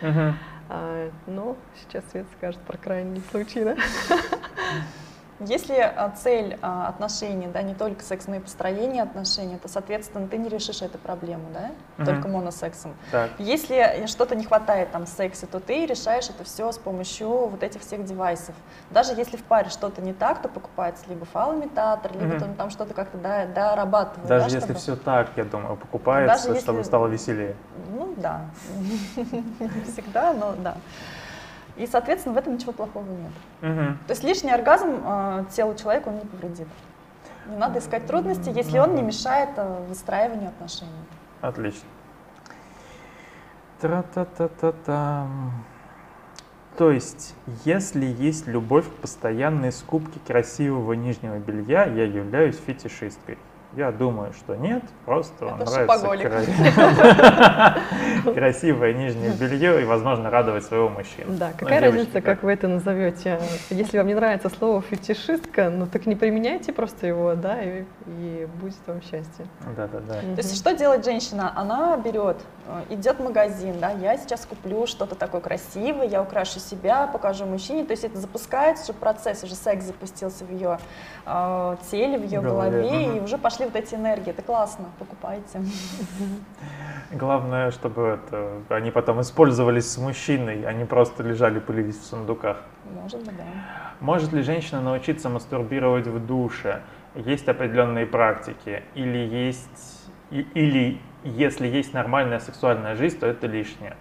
[0.00, 0.36] Мгм.
[0.70, 3.76] А, но сейчас Свет скажет про крайний случай, да?
[5.40, 10.28] Если а, цель а, отношений, да, не только секс, но и построение отношений, то, соответственно,
[10.28, 12.06] ты не решишь эту проблему, да, Мгм.
[12.06, 12.94] только моносексом.
[13.10, 17.28] Так, Если что-то не хватает там в сексе, то ты решаешь это все с помощью
[17.48, 18.54] вот этих всех девайсов.
[18.90, 22.38] Даже если в паре что-то не так, то покупается либо фалоимитатор, либо Мгм.
[22.40, 24.28] там, там что-то как-то да, дорабатывают.
[24.28, 27.56] даже да, если чтобы- все так, я думаю, покупается, Даже чтобы если- стало веселее.
[27.90, 28.42] Ну да,
[29.16, 30.76] не всегда, но да.
[31.76, 33.32] И, соответственно, в этом ничего плохого нет.
[33.60, 33.98] Мгм.
[34.06, 36.68] То есть лишний оргазм э, телу человека он не повредит.
[37.46, 40.92] Не надо искать трудности, если он не мешает э, выстраиванию отношений.
[41.40, 41.88] Отлично.
[43.80, 45.26] Тра-та-та-та-та.
[46.76, 47.34] То есть,
[47.64, 53.38] если есть любовь к постоянной скупке красивого нижнего белья, я являюсь фетишисткой.
[53.76, 55.84] Я думаю, что нет, просто Это нравится
[58.34, 61.36] красивое нижнее белье и, возможно, радовать своего мужчину.
[61.36, 63.40] Да, Ну, какая разница, как вы это назовете?
[63.70, 68.48] Если вам не нравится слово фетишистка, ну так не применяйте просто его, да, и, и
[68.60, 69.46] будет вам счастье.
[69.76, 70.20] Да-да-да.
[70.20, 71.52] То есть что делает женщина?
[71.56, 72.36] Она берет,
[72.90, 77.84] идет в магазин, да, я сейчас куплю что-то такое красивое, я украшу себя, покажу мужчине.
[77.84, 80.78] То есть это запускается уже процесс, уже секс запустился в ее
[81.26, 83.16] э, теле, в ее Голове, голове, мгм.
[83.16, 84.30] и уже пошли вот эти энергии.
[84.30, 85.60] Это классно, покупайте.
[87.12, 92.56] Главное, чтобы это, они потом использовались с мужчиной, а не просто лежали, пылились в сундуках.
[93.02, 93.44] Может быть, да.
[94.00, 96.80] Может ли женщина научиться мастурбировать в душе?
[97.14, 98.82] Есть определенные практики?
[98.94, 103.96] Или есть, и- или если есть нормальная сексуальная жизнь, то это лишнее?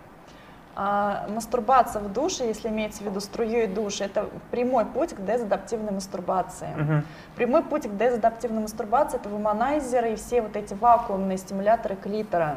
[0.76, 5.92] А мастурбация в душе, если имеется в виду струей душа, это прямой путь к дезадаптивной
[5.92, 6.70] мастурбации.
[6.76, 7.06] Мгм.
[7.36, 12.56] Прямой путь к дезадаптивной мастурбации– это вуманайзеры и все вот эти вакуумные стимуляторы клитора.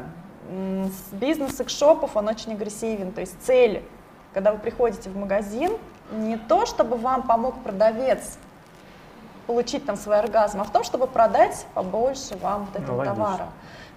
[1.11, 3.11] Бизнес секс-шопов, он очень агрессивен.
[3.11, 3.83] То есть цель,
[4.33, 5.73] когда вы приходите в магазин,
[6.11, 8.39] не то, чтобы вам помог продавец
[9.45, 13.15] получить там свой оргазм, а в том, чтобы продать побольше вам вот этого Ну, логично.
[13.15, 13.47] товара.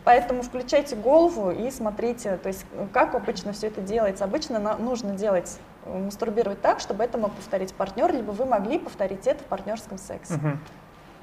[0.05, 4.25] Поэтому включайте голову и смотрите, то есть э, как обычно все это делается.
[4.25, 9.27] Обычно нужно делать, э, мастурбировать так, чтобы это мог повторить партнер, либо вы могли повторить
[9.27, 10.35] это в партнерском сексе.
[10.35, 10.61] Мгм.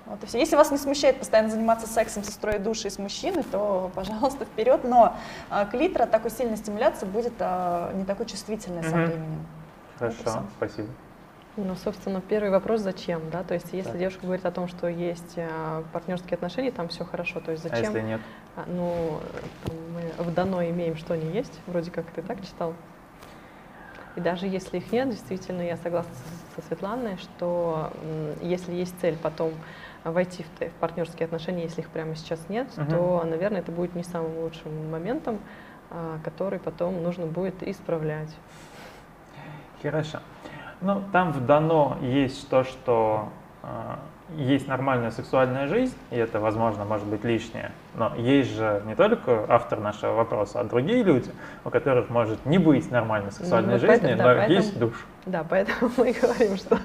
[0.06, 0.40] Вот и все.
[0.40, 4.46] Если вас не смущает постоянно заниматься сексом со строей души и с мужчиной, то, пожалуйста,
[4.46, 4.84] вперед.
[4.84, 5.16] Но
[5.50, 9.06] а, клитор от такой сильной стимуляции будет а, не такой чувствительной со Мгм.
[9.06, 9.46] временем.
[9.98, 10.88] Хорошо, спасибо.
[11.58, 13.44] Ну, собственно, первый вопрос зачем, да?
[13.44, 13.98] То есть, если Так.
[14.00, 17.70] девушка говорит о том, что есть а, партнерские отношения, там все хорошо, то есть А
[17.70, 17.96] зачем?
[17.96, 18.22] если нет?
[18.56, 22.46] А, ну, э, там мы в дано имеем, что не есть, вроде как ты так
[22.46, 22.76] читал.
[24.16, 26.12] И даже если их нет, действительно, я согласна
[26.56, 27.92] со, Светланой, что
[28.42, 29.54] если есть цель потом
[30.04, 32.90] войти в, партнерские отношения, если их прямо сейчас нет, Мгм.
[32.90, 35.40] то, наверное, это будет не самым лучшим моментом,
[35.90, 38.36] а, который потом нужно будет исправлять.
[39.82, 40.20] Хорошо.
[40.82, 43.30] Ну, там в дано есть то, что
[43.64, 43.68] э,
[44.36, 47.72] есть нормальная сексуальная жизнь, и это, возможно, может быть лишнее.
[47.96, 51.32] Но есть же не только автор нашего вопроса, а другие люди,
[51.66, 55.06] у которых может не быть нормальной сексуальной вот жизни, поэтому- да, но поэтому- есть душ.
[55.26, 56.78] Да, поэтому мы говорим, что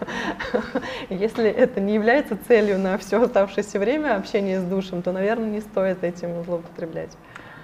[1.10, 5.60] если это не является целью на все оставшееся время общения с душем, то, наверное, не
[5.60, 7.10] стоит этим злоупотреблять.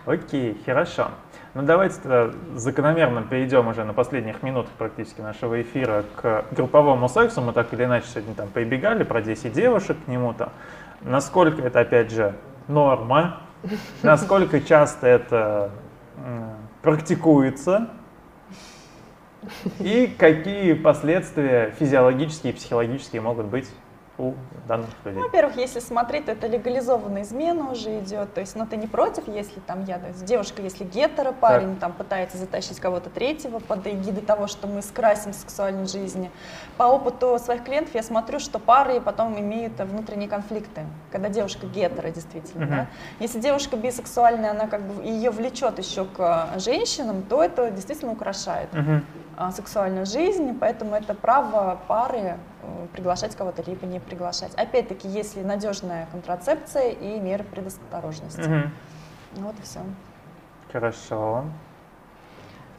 [0.07, 1.09] Окей, хорошо.
[1.55, 7.41] Ну давайте тогда закономерно перейдем уже на последних минутах практически нашего эфира к групповому сексу.
[7.41, 10.53] Мы так или иначе сегодня там прибегали про 10 девушек к нему-то.
[11.01, 12.35] Насколько это, опять же,
[12.69, 13.41] норма?
[14.03, 15.71] Насколько часто это
[16.83, 17.89] практикуется?
[19.79, 23.69] И какие последствия физиологические и психологические могут быть
[24.19, 24.35] у
[24.67, 25.21] данных людей?
[25.21, 28.35] Ну, во-первых, если смотреть, то это легализованная измена уже идет.
[28.35, 31.77] То есть, ну, ты не против, если там я, то есть девушка, если гетеро, парень
[31.77, 36.29] там пытается затащить кого-то третьего под эгидой того, что мы скрасим сексуальную жизнь.
[36.77, 40.83] По опыту своих клиентов я смотрю, что пары потом имеют внутренние конфликты,
[41.13, 42.65] когда девушка гетеро действительно.
[42.67, 42.75] Мгм.
[42.75, 42.87] Да?
[43.21, 48.13] Если девушка бисексуальная, она как бы ее влечет еще к э, женщинам, то это действительно
[48.13, 48.69] украшает
[49.37, 52.39] а, сексуальную жизнь, поэтому это право пары
[52.93, 54.55] приглашать кого-то либо не приглашать.
[54.55, 58.41] Опять-таки, если надежная контрацепция и меры предосторожности.
[58.41, 58.71] Мгм.
[59.37, 59.81] Вот и все.
[60.73, 61.45] Хорошо.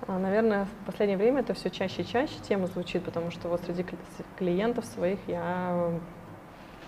[0.07, 3.61] А, Наверное, в последнее время это все чаще и чаще тема звучит, потому что вот
[3.66, 3.98] среди кли-
[4.38, 5.91] клиентов своих я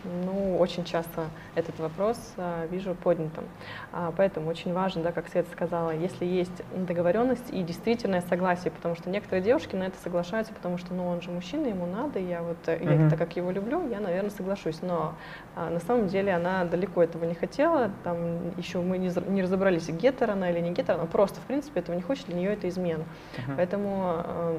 [0.03, 1.25] ну, очень часто
[1.55, 3.45] этот вопрос а, вижу поднятым.
[3.91, 8.95] А, поэтому очень важно, да, как Света сказала, если есть договоренность и действительное согласие, потому
[8.95, 12.41] что некоторые девушки на это соглашаются, потому что, ну, он же мужчина, ему надо, я
[12.41, 14.81] вот, э, я так как его люблю, я, наверное, соглашусь.
[14.81, 15.15] Но
[15.55, 19.89] а, на самом деле она далеко этого не хотела, там еще мы не, не разобрались,
[19.89, 22.67] гетера она или не гетера, она просто, в принципе, этого не хочет, для нее это
[22.69, 23.03] измена.
[23.37, 23.55] Мгм.
[23.57, 24.57] Поэтому, э,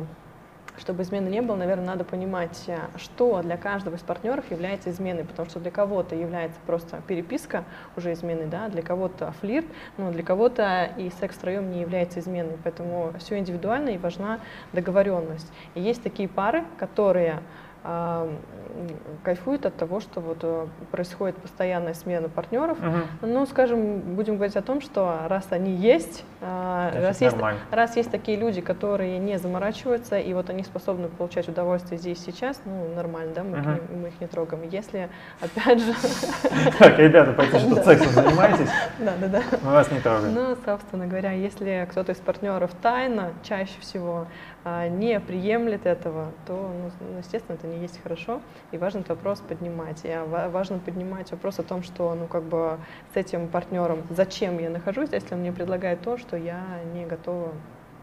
[0.79, 5.25] чтобы измены не было, наверное, надо понимать, э, что для каждого из партнеров является изменой,
[5.25, 7.65] потому что для кого-то является просто переписка
[7.97, 9.67] уже изменой, да, для кого-то флирт,
[9.99, 14.41] но для кого-то и секс втроем не является изменой, поэтому все индивидуально и важна
[14.73, 15.53] договоренность.
[15.75, 17.41] И есть такие пары, которые
[17.85, 18.29] а,
[18.75, 18.89] м,
[19.25, 23.03] кайфуют от того, что вот э, происходит постоянная смена партнеров, Мгм.
[23.23, 27.37] ну, скажем, будем говорить о том, что раз они есть, а, Значит, раз есть,
[27.71, 32.61] раз есть такие люди, которые не заморачиваются, и вот они способны получать удовольствие здесь сейчас,
[32.65, 33.73] ну, нормально, да, мы, к Мгм.
[33.75, 34.63] ним- мы их не трогаем.
[34.71, 35.09] Если,
[35.41, 35.93] опять же,
[36.79, 39.43] Так, ребята, почти что сексом занимаетесь, да, да, да.
[39.63, 40.35] мы вас не трогаем.
[40.35, 44.27] Ну, собственно говоря, если кто-то из партнеров тайно, чаще всего
[44.65, 48.41] не приемлет этого, то, ну, ну, естественно, это не есть хорошо,
[48.71, 50.05] и важно этот вопрос поднимать.
[50.05, 52.79] И а, ва- важно поднимать вопрос о том, что, ну, как бы
[53.13, 56.61] с этим партнером, зачем я нахожусь, если он мне предлагает то, что я
[56.95, 57.53] не готова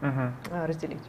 [0.02, 1.02] а, разделить.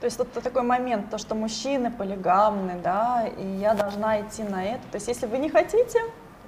[0.00, 4.64] То есть вот такой момент, то, что мужчины полигамны, да, и я должна идти на
[4.64, 4.82] это.
[4.90, 6.00] То есть если вы не хотите,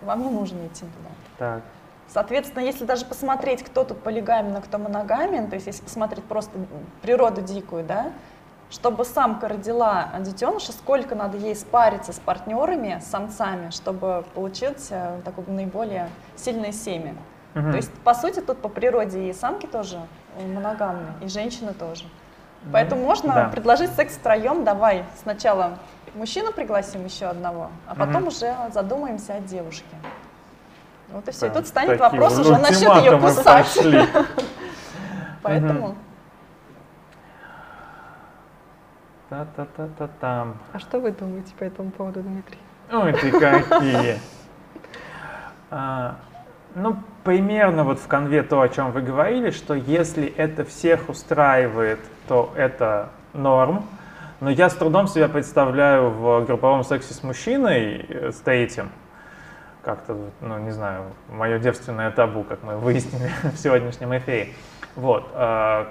[0.03, 1.11] вам не нужно идти туда.
[1.39, 1.63] Так.
[2.09, 6.53] Соответственно, если даже посмотреть, кто тут полигамен, а кто моногамен, то есть если посмотреть просто
[7.01, 8.13] природу дикую, да,
[8.75, 15.21] чтобы самка родила детеныша, сколько надо ей спариться с партнерами, с самцами, чтобы получить э,
[15.25, 17.15] такое наиболее сильное семя.
[17.55, 17.71] Мгм.
[17.71, 20.01] То есть, по сути, тут по природе и самки тоже
[20.37, 22.05] э, моногамны, и женщины тоже.
[22.73, 23.49] Поэтому можно да.
[23.49, 25.79] предложить секс втроем, давай сначала
[26.15, 28.29] мужчину пригласим еще одного, а потом Мгм.
[28.29, 29.95] уже задумаемся о девушке.
[31.13, 31.47] Вот и все.
[31.47, 33.79] И Прям тут станет вопрос уже насчет ее кусать.
[35.43, 35.95] Поэтому
[39.35, 40.55] Та-та-та-та-там.
[40.73, 42.59] А что вы думаете по этому поводу, Дмитрий?
[42.93, 44.21] Ой, ты какие.
[45.71, 46.15] А,
[46.77, 51.99] ну, примерно вот в конве то, о чем вы говорили, что если это всех устраивает,
[52.29, 53.85] то это норм.
[54.39, 58.91] Но я с трудом себя представляю в групповом сексе с мужчиной, с третьим.
[59.83, 64.51] Как-то, ну, не знаю, мое девственное табу, как мы выяснили в сегодняшнем эфире.
[64.95, 65.29] Вот.
[65.35, 65.89] а,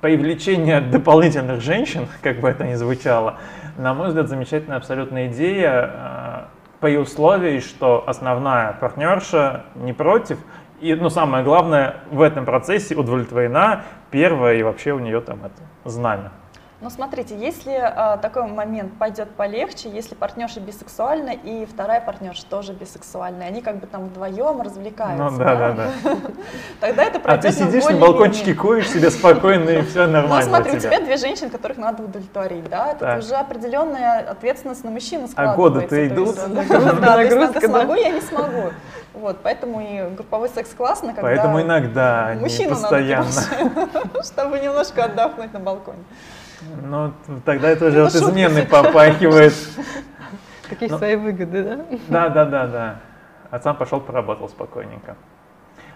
[0.00, 3.38] Привлечение дополнительных женщин, как бы это ни звучало,
[3.76, 6.44] на мой взгляд, замечательная абсолютная идея, э,
[6.80, 10.38] при условии, что основная партнерша не против,
[10.80, 15.62] и, ну, самое главное, в этом процессе удовлетворена первая и вообще у нее там это
[15.84, 16.32] знамя.
[16.82, 22.72] Ну, смотрите, если а, такой момент пойдет полегче, если партнерша бисексуальна и вторая партнерша тоже
[22.72, 25.30] бисексуальная, они как бы там вдвоем развлекаются.
[25.30, 25.90] Ну да, да, да.
[26.80, 30.12] Тогда это А пройдет ты ну, сидишь на балкончике, куришь себе спокойно и все Ну,
[30.14, 32.90] нормально смотри, у тебя две женщины, которых надо удовлетворить, да?
[32.90, 35.56] Это уже определенная ответственность на мужчину А складывается.
[35.56, 36.34] годы-то то есть, идут?
[37.00, 38.72] да, Нагрузка, смогу, я не смогу.
[39.14, 43.26] Вот, поэтому и групповой секс классно, когда Поэтому иногда, а мужчину постоянно.
[43.26, 46.02] надо приглашать, чтобы немножко отдохнуть на балконе.
[46.84, 47.12] Ну,
[47.44, 49.54] тогда это уже Это от измены попахивает.
[50.68, 51.84] Какие Ну, свои выгоды, да?
[52.08, 52.96] Да, да, да, да.
[53.50, 55.16] А сам пошел поработал спокойненько.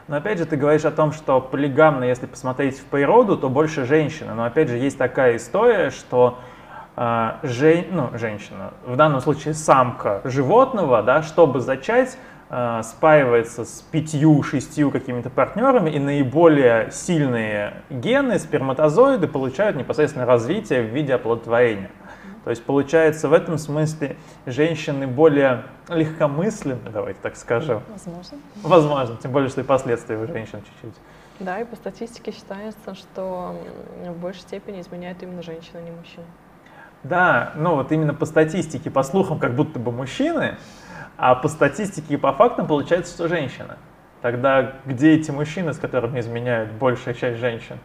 [0.08, 3.84] Но опять же, ты говоришь о том, что полигамно, если посмотреть в природу, то больше
[3.86, 4.34] женщины.
[4.34, 6.38] Но опять же, есть такая история, что
[6.96, 14.90] э, жен- ну, женщина, в данном случае самка животного, да, чтобы зачать, спаивается с пятью-шестью
[14.90, 21.90] какими-то партнерами, и наиболее сильные гены, сперматозоиды, получают непосредственно развитие в виде оплодотворения.
[22.44, 24.16] То есть получается в этом смысле
[24.46, 27.82] женщины более легкомысленны, давайте так скажем.
[27.88, 28.38] Возможно.
[28.62, 30.94] Возможно, тем более, что и последствия у женщин чуть-чуть.
[31.40, 33.56] Да, и по статистике считается, что
[34.06, 36.24] в большей степени изменяют именно женщины, а не мужчины.
[37.02, 40.56] Да, ну вот именно по статистике, по слухам, как будто бы мужчины,
[41.16, 43.78] А по статистике и по фактам получается, что женщина.
[44.22, 47.78] Тогда где эти мужчины, с которыми изменяют большая часть женщин?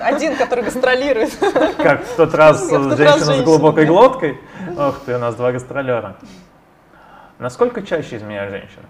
[0.00, 1.36] Один, который гастролирует.
[1.76, 4.38] Как в тот раз женщина с глубокой глоткой?
[4.76, 6.16] Ох ты, у нас два гастролера.
[7.38, 8.84] Насколько чаще изменяют женщины?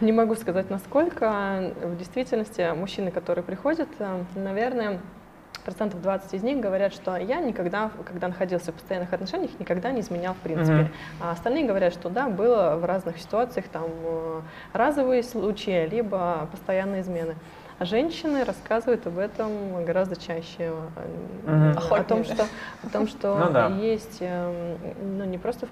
[0.00, 1.72] Не могу сказать, насколько.
[1.82, 5.00] В действительности мужчины, которые приходят, э, наверное,
[5.64, 10.00] процентов 20 из них говорят, что я никогда, когда находился в постоянных отношениях, никогда не
[10.00, 10.72] изменял в принципе.
[10.72, 10.90] Mm-hmm.
[11.20, 14.40] А остальные говорят, что да, было в разных ситуациях там э,
[14.72, 17.34] разовые случаи, либо постоянные измены.
[17.78, 20.72] А женщины рассказывают об этом гораздо чаще.
[21.46, 21.88] Mm-hmm.
[21.90, 22.46] О, том, что,
[22.84, 23.66] о том, что ну, да.
[23.68, 24.78] есть эм,
[25.18, 25.66] ну, не просто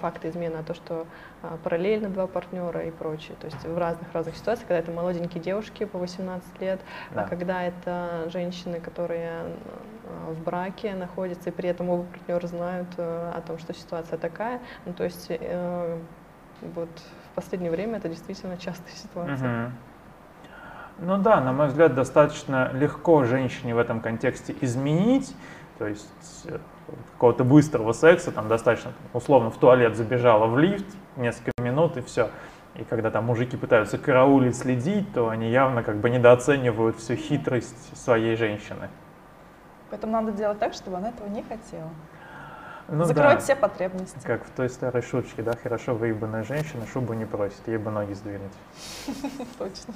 [0.00, 1.06] факты измены, а то, что
[1.42, 3.36] а, параллельно два партнера и прочее.
[3.40, 6.80] То есть в разных-разных ситуациях, когда это молоденькие девушки по 18 лет,
[7.10, 7.22] а да.
[7.22, 9.30] а когда это женщины, которые
[10.06, 14.18] а, в браке находятся, и при этом оба партнера знают а, о том, что ситуация
[14.18, 14.60] такая.
[14.86, 15.98] Ну, то есть э,
[16.62, 16.90] вот
[17.30, 19.66] в последнее время это действительно частая ситуация.
[19.66, 19.72] Угу.
[21.02, 25.34] Ну да, на мой взгляд, достаточно легко женщине в этом контексте изменить,
[25.78, 26.58] то есть э,
[27.14, 30.86] какого-то быстрого секса, там достаточно, условно, в туалет забежала в лифт,
[31.16, 32.30] несколько минут и все.
[32.76, 37.96] И когда там мужики пытаются караулить, следить, то они явно как бы недооценивают всю хитрость
[37.96, 38.88] своей женщины.
[39.90, 41.90] Поэтому надо делать так, чтобы она этого не хотела.
[42.92, 43.44] Ну, Закроет да.
[43.44, 44.18] все потребности.
[44.24, 48.14] Как в той старой шутке, да, хорошо выебанная женщина шубу не просит, ей бы ноги
[48.14, 48.52] сдвинуть.
[49.58, 49.94] Точно.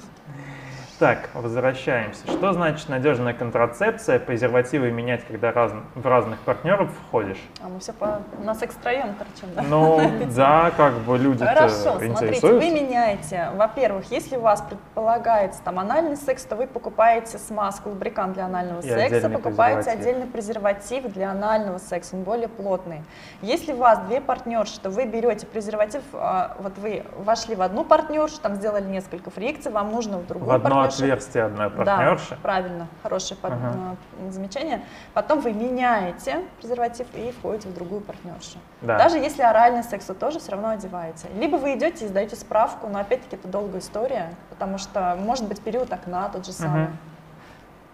[0.97, 2.25] Так, возвращаемся.
[2.25, 4.17] Что значит надежная контрацепция?
[4.17, 7.41] Презервативы менять, когда раз, в разных партнеров входишь?
[7.61, 8.21] А мы все по...
[8.41, 9.61] на секс троем торчим, да?
[9.63, 10.01] Ну,
[10.35, 13.49] да, как бы люди Хорошо, смотрите, вы меняете.
[13.55, 18.79] Во-первых, если у вас предполагается там анальный секс, то вы покупаете смазку, лубрикант для анального
[18.79, 23.03] И секса, покупаете отдельный презерватив для анального секса, он более плотный.
[23.41, 27.83] Если у вас две партнерши, то вы берете презерватив, а, вот вы вошли в одну
[27.83, 32.31] партнершу, там сделали несколько фрикций, вам нужно в другую партнершу отверстие одной партнерши.
[32.31, 33.97] Да, правильно, хорошее под, uh
[34.29, 34.81] замечание.
[35.13, 38.57] Потом вы меняете презерватив и входите в другую партнершу.
[38.81, 38.97] Да.
[38.97, 41.27] Даже если оральный секс, вы тоже все равно одеваете.
[41.35, 45.61] Либо вы идете и сдаете справку, но опять-таки это долгая история, потому что может быть
[45.61, 46.85] период окна тот же самый.
[46.85, 46.89] uh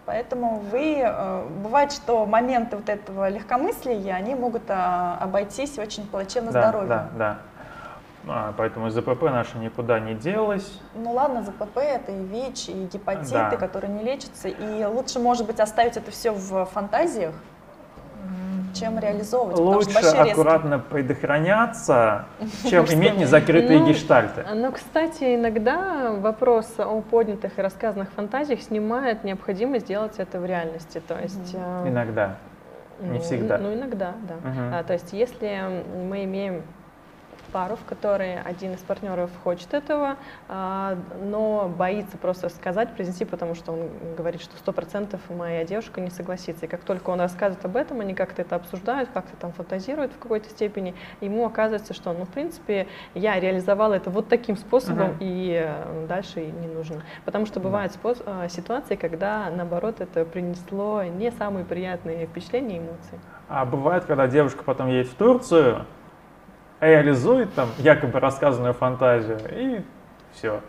[0.05, 6.51] Поэтому вы, э, бывает, что моменты вот этого легкомыслия, они могут а, обойтись очень плачевно
[6.51, 6.89] да, здоровью.
[6.89, 7.37] Да, да.
[8.27, 10.79] А, поэтому ЗПП наша никуда не делась.
[10.95, 13.55] Ну ладно, ЗПП это и ВИЧ, и гепатиты, да.
[13.57, 14.47] которые не лечатся.
[14.47, 17.33] И лучше, может быть, оставить это все в фантазиях,
[18.73, 19.57] чем реализовывать.
[19.59, 20.89] Лучше аккуратно риски.
[20.89, 22.25] предохраняться,
[22.69, 24.45] чем иметь незакрытые ну, гештальты.
[24.53, 31.01] Ну, кстати, иногда вопрос о поднятых и рассказанных фантазиях снимает необходимость сделать это в реальности.
[31.05, 32.37] То есть, иногда,
[32.99, 33.57] не ну, всегда.
[33.57, 34.35] Ну, иногда, да.
[34.35, 34.59] Угу.
[34.73, 36.63] А, то есть, если мы имеем
[37.51, 40.17] пару, в которой один из партнеров хочет этого,
[40.47, 46.01] а, но боится просто сказать, произнести, потому что он говорит, что сто процентов моя девушка
[46.01, 46.65] не согласится.
[46.65, 50.19] И как только он рассказывает об этом, они как-то это обсуждают, как-то там фантазируют в
[50.19, 55.17] какой-то степени, ему оказывается, что, ну, в принципе, я реализовала это вот таким способом, uh-huh.
[55.19, 57.03] и э, дальше не нужно.
[57.25, 63.19] Потому что бывают э, ситуации, когда, наоборот, это принесло не самые приятные впечатления и эмоции.
[63.49, 65.85] А бывает, когда девушка потом едет в Турцию,
[66.81, 69.81] реализует там якобы рассказанную фантазию, и
[70.33, 70.61] все.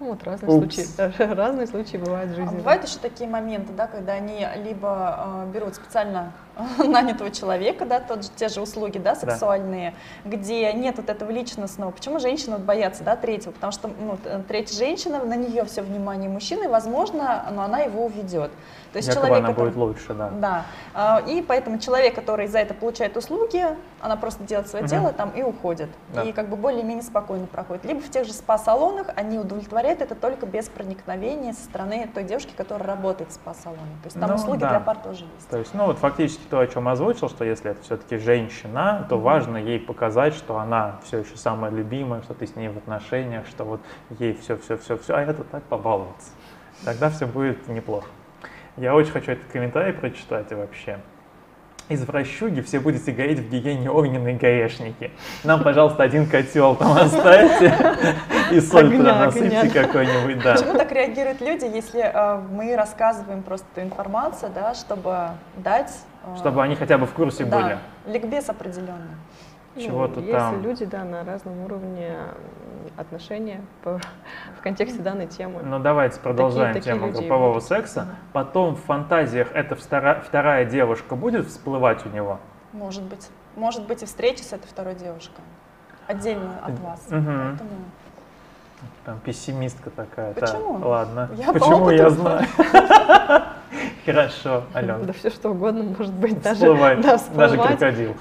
[0.00, 0.74] Ну, вот разные Упс.
[0.74, 2.54] случаи, разные случаи бывают в жизни.
[2.54, 6.32] А бывают еще такие моменты, да, когда они либо э, берут специально
[6.78, 10.30] нанятого человека, да, тот же, те же услуги, да, сексуальные, да.
[10.30, 11.90] где нет вот этого личностного.
[11.90, 13.52] Почему женщины вот боятся, да, третьего?
[13.52, 14.18] Потому что ну,
[14.48, 18.50] третья женщина, на нее все внимание мужчины, возможно, но она его уведет.
[18.92, 20.30] То есть Якобы человек, она который, будет лучше, да.
[20.30, 20.64] Да.
[20.94, 23.64] А, и поэтому человек, который за это получает услуги,
[24.00, 24.90] она просто делает свое угу.
[24.90, 25.90] дело там и уходит.
[26.12, 26.22] Да.
[26.22, 27.84] И как бы более-менее спокойно проходит.
[27.84, 32.52] Либо в тех же спа-салонах они удовлетворяют это только без проникновения со стороны той девушки,
[32.56, 33.80] которая работает в спа-салоне.
[34.02, 34.70] То есть там ну, услуги да.
[34.70, 35.48] для пар тоже есть.
[35.48, 39.18] То есть, ну вот фактически то, о чем озвучил, что если это все-таки женщина, то
[39.18, 43.46] важно ей показать, что она все еще самая любимая, что ты с ней в отношениях,
[43.46, 43.80] что вот
[44.18, 46.30] ей все-все-все-все, а это так побаловаться.
[46.84, 48.08] Тогда все будет неплохо.
[48.76, 50.98] Я очень хочу этот комментарий прочитать вообще.
[51.88, 55.10] Из вращуги все будете гореть в гиене огненные гаешники.
[55.42, 57.74] Нам, пожалуйста, один котел там оставьте
[58.52, 60.42] и соль туда насыпьте какой-нибудь.
[60.42, 60.54] Да.
[60.54, 65.90] Почему так реагируют люди, если э, мы рассказываем просто эту информацию, да, чтобы дать...
[66.24, 67.60] Э, чтобы они хотя бы в курсе да,
[68.04, 68.14] были.
[68.14, 69.16] ликбез определенный.
[69.76, 70.54] Чего-то ну, там.
[70.54, 72.16] Если люди, да, на разном уровне
[72.96, 74.00] отношения по,
[74.58, 75.60] в контексте данной темы.
[75.62, 78.08] Ну давайте продолжаем такие, тему такие группового секса.
[78.32, 82.40] Потом в фантазиях эта вторая, вторая девушка будет всплывать у него?
[82.72, 83.28] Может быть.
[83.56, 85.42] Может быть и встреча с этой второй девушкой.
[86.06, 87.06] Отдельно от вас.
[87.08, 87.26] Мгм.
[87.26, 87.70] Поэтому
[89.04, 90.32] Там пессимистка такая.
[90.34, 90.78] так, Почему?
[90.88, 91.28] ладно.
[91.36, 92.46] Я по Почему я знаю.
[94.06, 94.98] Хорошо, Алена.
[94.98, 98.14] Да все что угодно может быть, даже, да, Даже крокодил.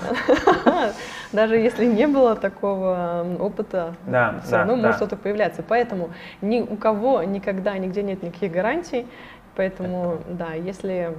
[1.31, 4.81] Даже если не было такого опыта, Да, все да, равно да.
[4.81, 5.63] может что-то появляться.
[5.67, 6.09] Поэтому
[6.41, 9.07] ни у кого никогда нигде нет никаких гарантий.
[9.55, 11.15] Поэтому, да, если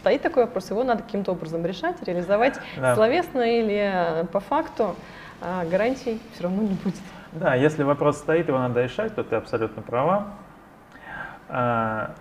[0.00, 2.94] стоит такой вопрос, его надо каким-то образом решать, реализовать Да.
[2.94, 4.94] словесно или по факту,
[5.40, 6.94] а гарантий все равно не будет.
[7.32, 10.28] Да, если вопрос стоит, его надо решать, то ты абсолютно права.
[11.48, 12.12] А,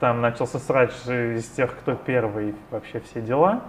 [0.00, 3.60] Там начался срач из тех, кто первый, вообще все дела.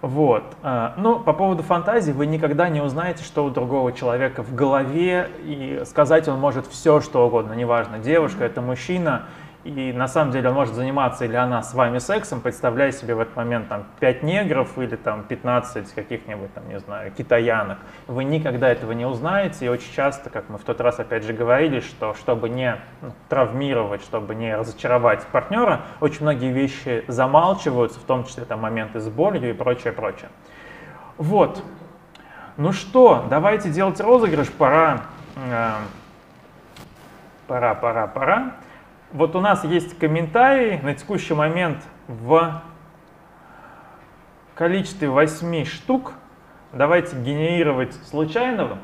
[0.00, 0.42] Вот.
[0.62, 5.30] А, Ну, по поводу фантазии, вы никогда не узнаете, что у другого человека в голове,
[5.44, 9.26] и сказать он может все, что угодно, неважно, девушка, это мужчина,
[9.62, 13.20] и на самом деле он может заниматься или она с вами сексом, представляя себе в
[13.20, 17.78] этот момент там 5 негров или там 15 каких-нибудь там, не знаю, китаянок.
[18.06, 21.34] Вы никогда этого не узнаете, и очень часто, как мы в тот раз опять же
[21.34, 28.04] говорили, что чтобы не ну, травмировать, чтобы не разочаровать партнера, очень многие вещи замалчиваются, в
[28.04, 30.30] том числе там моменты с болью и прочее, прочее.
[31.18, 31.62] Вот.
[32.56, 35.02] Ну что, давайте делать розыгрыш, пора,
[35.36, 35.72] э,
[37.46, 38.52] пора, пора, пора.
[39.12, 42.62] Вот у нас есть комментарии на текущий момент в
[44.54, 46.12] количестве 8 штук.
[46.72, 48.78] Давайте генерировать случайного.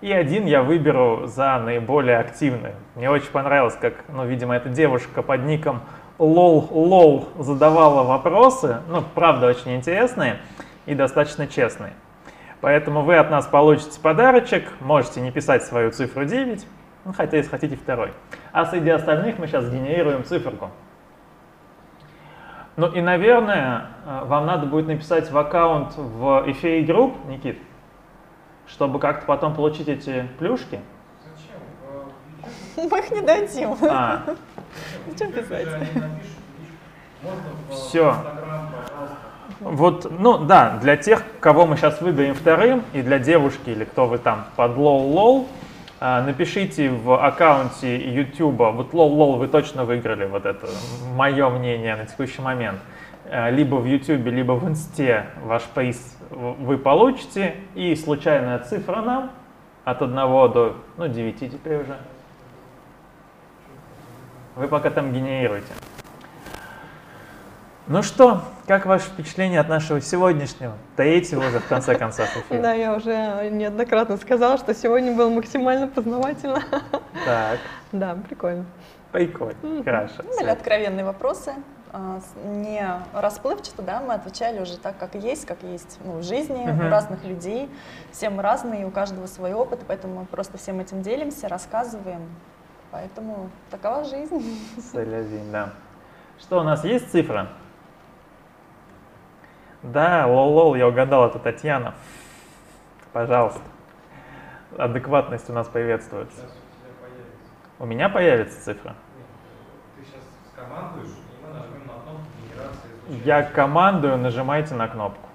[0.00, 2.70] И один я выберу за наиболее активный.
[2.94, 5.82] Мне очень понравилось, как, ну, видимо, эта девушка под ником
[6.18, 8.78] лол лол задавала вопросы.
[8.88, 10.38] Ну, правда, очень интересные
[10.86, 11.92] и достаточно честные.
[12.62, 14.72] Поэтому вы от нас получите подарочек.
[14.80, 16.66] Можете не писать свою цифру 9,
[17.04, 18.12] ну, хотя если хотите второй.
[18.52, 20.70] А среди остальных мы сейчас генерируем циферку.
[22.76, 27.58] Ну и, наверное, э, вам надо будет написать в аккаунт в FA Group, Никит,
[28.66, 30.80] чтобы как-то потом получить эти плюшки.
[32.76, 33.76] мы их не дадим.
[33.82, 34.22] А,
[35.08, 35.68] Зачем писать?
[37.70, 38.16] все.
[39.60, 44.06] Вот, ну да, для тех, кого мы сейчас выберем вторым, и для девушки, или кто
[44.06, 45.48] вы там под лол-лол,
[46.00, 50.66] напишите в аккаунте YouTube, вот лол-лол вы точно выиграли, вот это
[51.14, 52.80] мое мнение на текущий момент.
[53.30, 59.30] А, Либо в YouTube, либо в Инсте ваш приз вы получите, и случайная цифра нам
[59.84, 61.96] от 1 до ну, 9 теперь уже.
[64.56, 65.72] Вы пока там генерируете.
[67.86, 72.62] Ну что, как ваше впечатление от нашего сегодняшнего, третьего уже в конце концов эфира?
[72.62, 76.62] Да, я уже неоднократно сказала, что сегодня было максимально познавательно.
[77.24, 77.58] Так,
[77.90, 78.66] Да, прикольно.
[79.10, 80.22] прикольно, хорошо.
[80.38, 81.52] Были откровенные вопросы,
[81.92, 86.64] а, не расплывчато, да, мы отвечали уже так, как есть, как есть ну, в жизни,
[86.64, 86.86] Мгм.
[86.86, 87.68] у разных людей,
[88.12, 92.20] все мы разные, у каждого свой опыт, поэтому мы просто всем этим делимся, рассказываем,
[92.92, 94.60] поэтому такова жизнь.
[94.92, 95.70] Се ля ви, да.
[96.38, 97.48] Что, у нас есть цифра?
[99.82, 101.94] Да, лол-лол, я угадал, это Татьяна.
[103.12, 103.62] Пожалуйста.
[104.76, 106.36] Адекватность у нас приветствуется.
[106.36, 107.38] Сейчас у тебя появится.
[107.78, 108.94] У меня появится цифра?
[109.96, 110.20] Ты сейчас
[110.52, 113.24] скомандуешь, и мы нажмем на кнопку генерации.
[113.24, 115.28] Я командую, нажимайте на кнопку.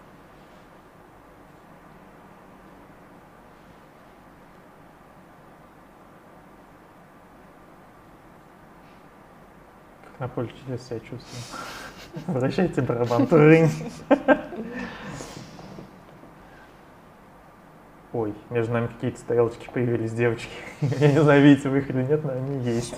[10.04, 11.60] Как на поле чудес себя чувствую.
[12.28, 13.28] Возвращайте барабан.
[18.14, 20.50] Ой, между нами какие-то стрелочки появились, девочки.
[20.82, 22.96] Я не знаю, видите вы их или нет, но они есть.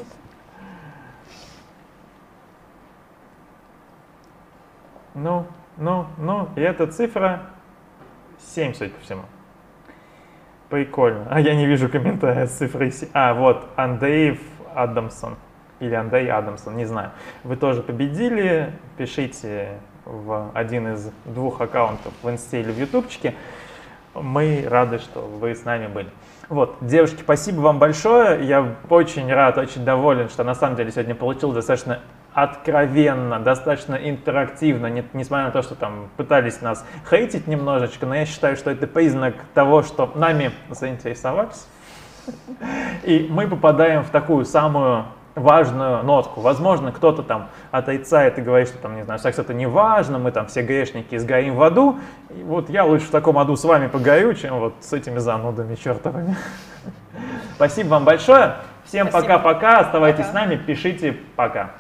[5.16, 7.50] Ну, ну, ну, и эта цифра
[8.54, 9.24] 7, судя по всему.
[10.70, 11.26] Прикольно.
[11.32, 13.10] А я не вижу комментария с цифрой 7.
[13.14, 14.40] А, вот, Андреев
[14.76, 15.38] Адамсон.
[15.80, 17.12] Или Андрей Адамсон, не знаю.
[17.44, 18.72] Вы тоже победили.
[18.98, 23.36] Пишите в один из двух аккаунтов в инсте или в ютубчике.
[24.14, 26.10] Мы рады, что вы с нами были.
[26.50, 28.44] Вот, девушки, спасибо вам большое.
[28.48, 32.00] Я очень рад, очень доволен, что на самом деле сегодня получилось достаточно
[32.34, 38.26] откровенно, достаточно интерактивно, не- несмотря на то, что там пытались нас хейтить немножечко, но я
[38.26, 41.68] считаю, что это признак того, что нами заинтересовались.
[43.04, 45.06] И мы попадаем в такую самую
[45.38, 46.42] важную нотку.
[46.42, 50.32] Возможно, кто-то там отрицает и говорит, что там, не знаю, секс это не важно, мы
[50.32, 52.00] там все грешники и сгорим в аду.
[52.30, 55.76] И вот я лучше в таком аду с вами погорю, чем вот с этими занудами
[55.76, 56.36] чертовыми.
[57.56, 58.56] Спасибо вам большое.
[58.86, 59.80] Всем пока-пока.
[59.80, 60.32] Оставайтесь Пока.
[60.32, 61.72] с нами, пишите пока.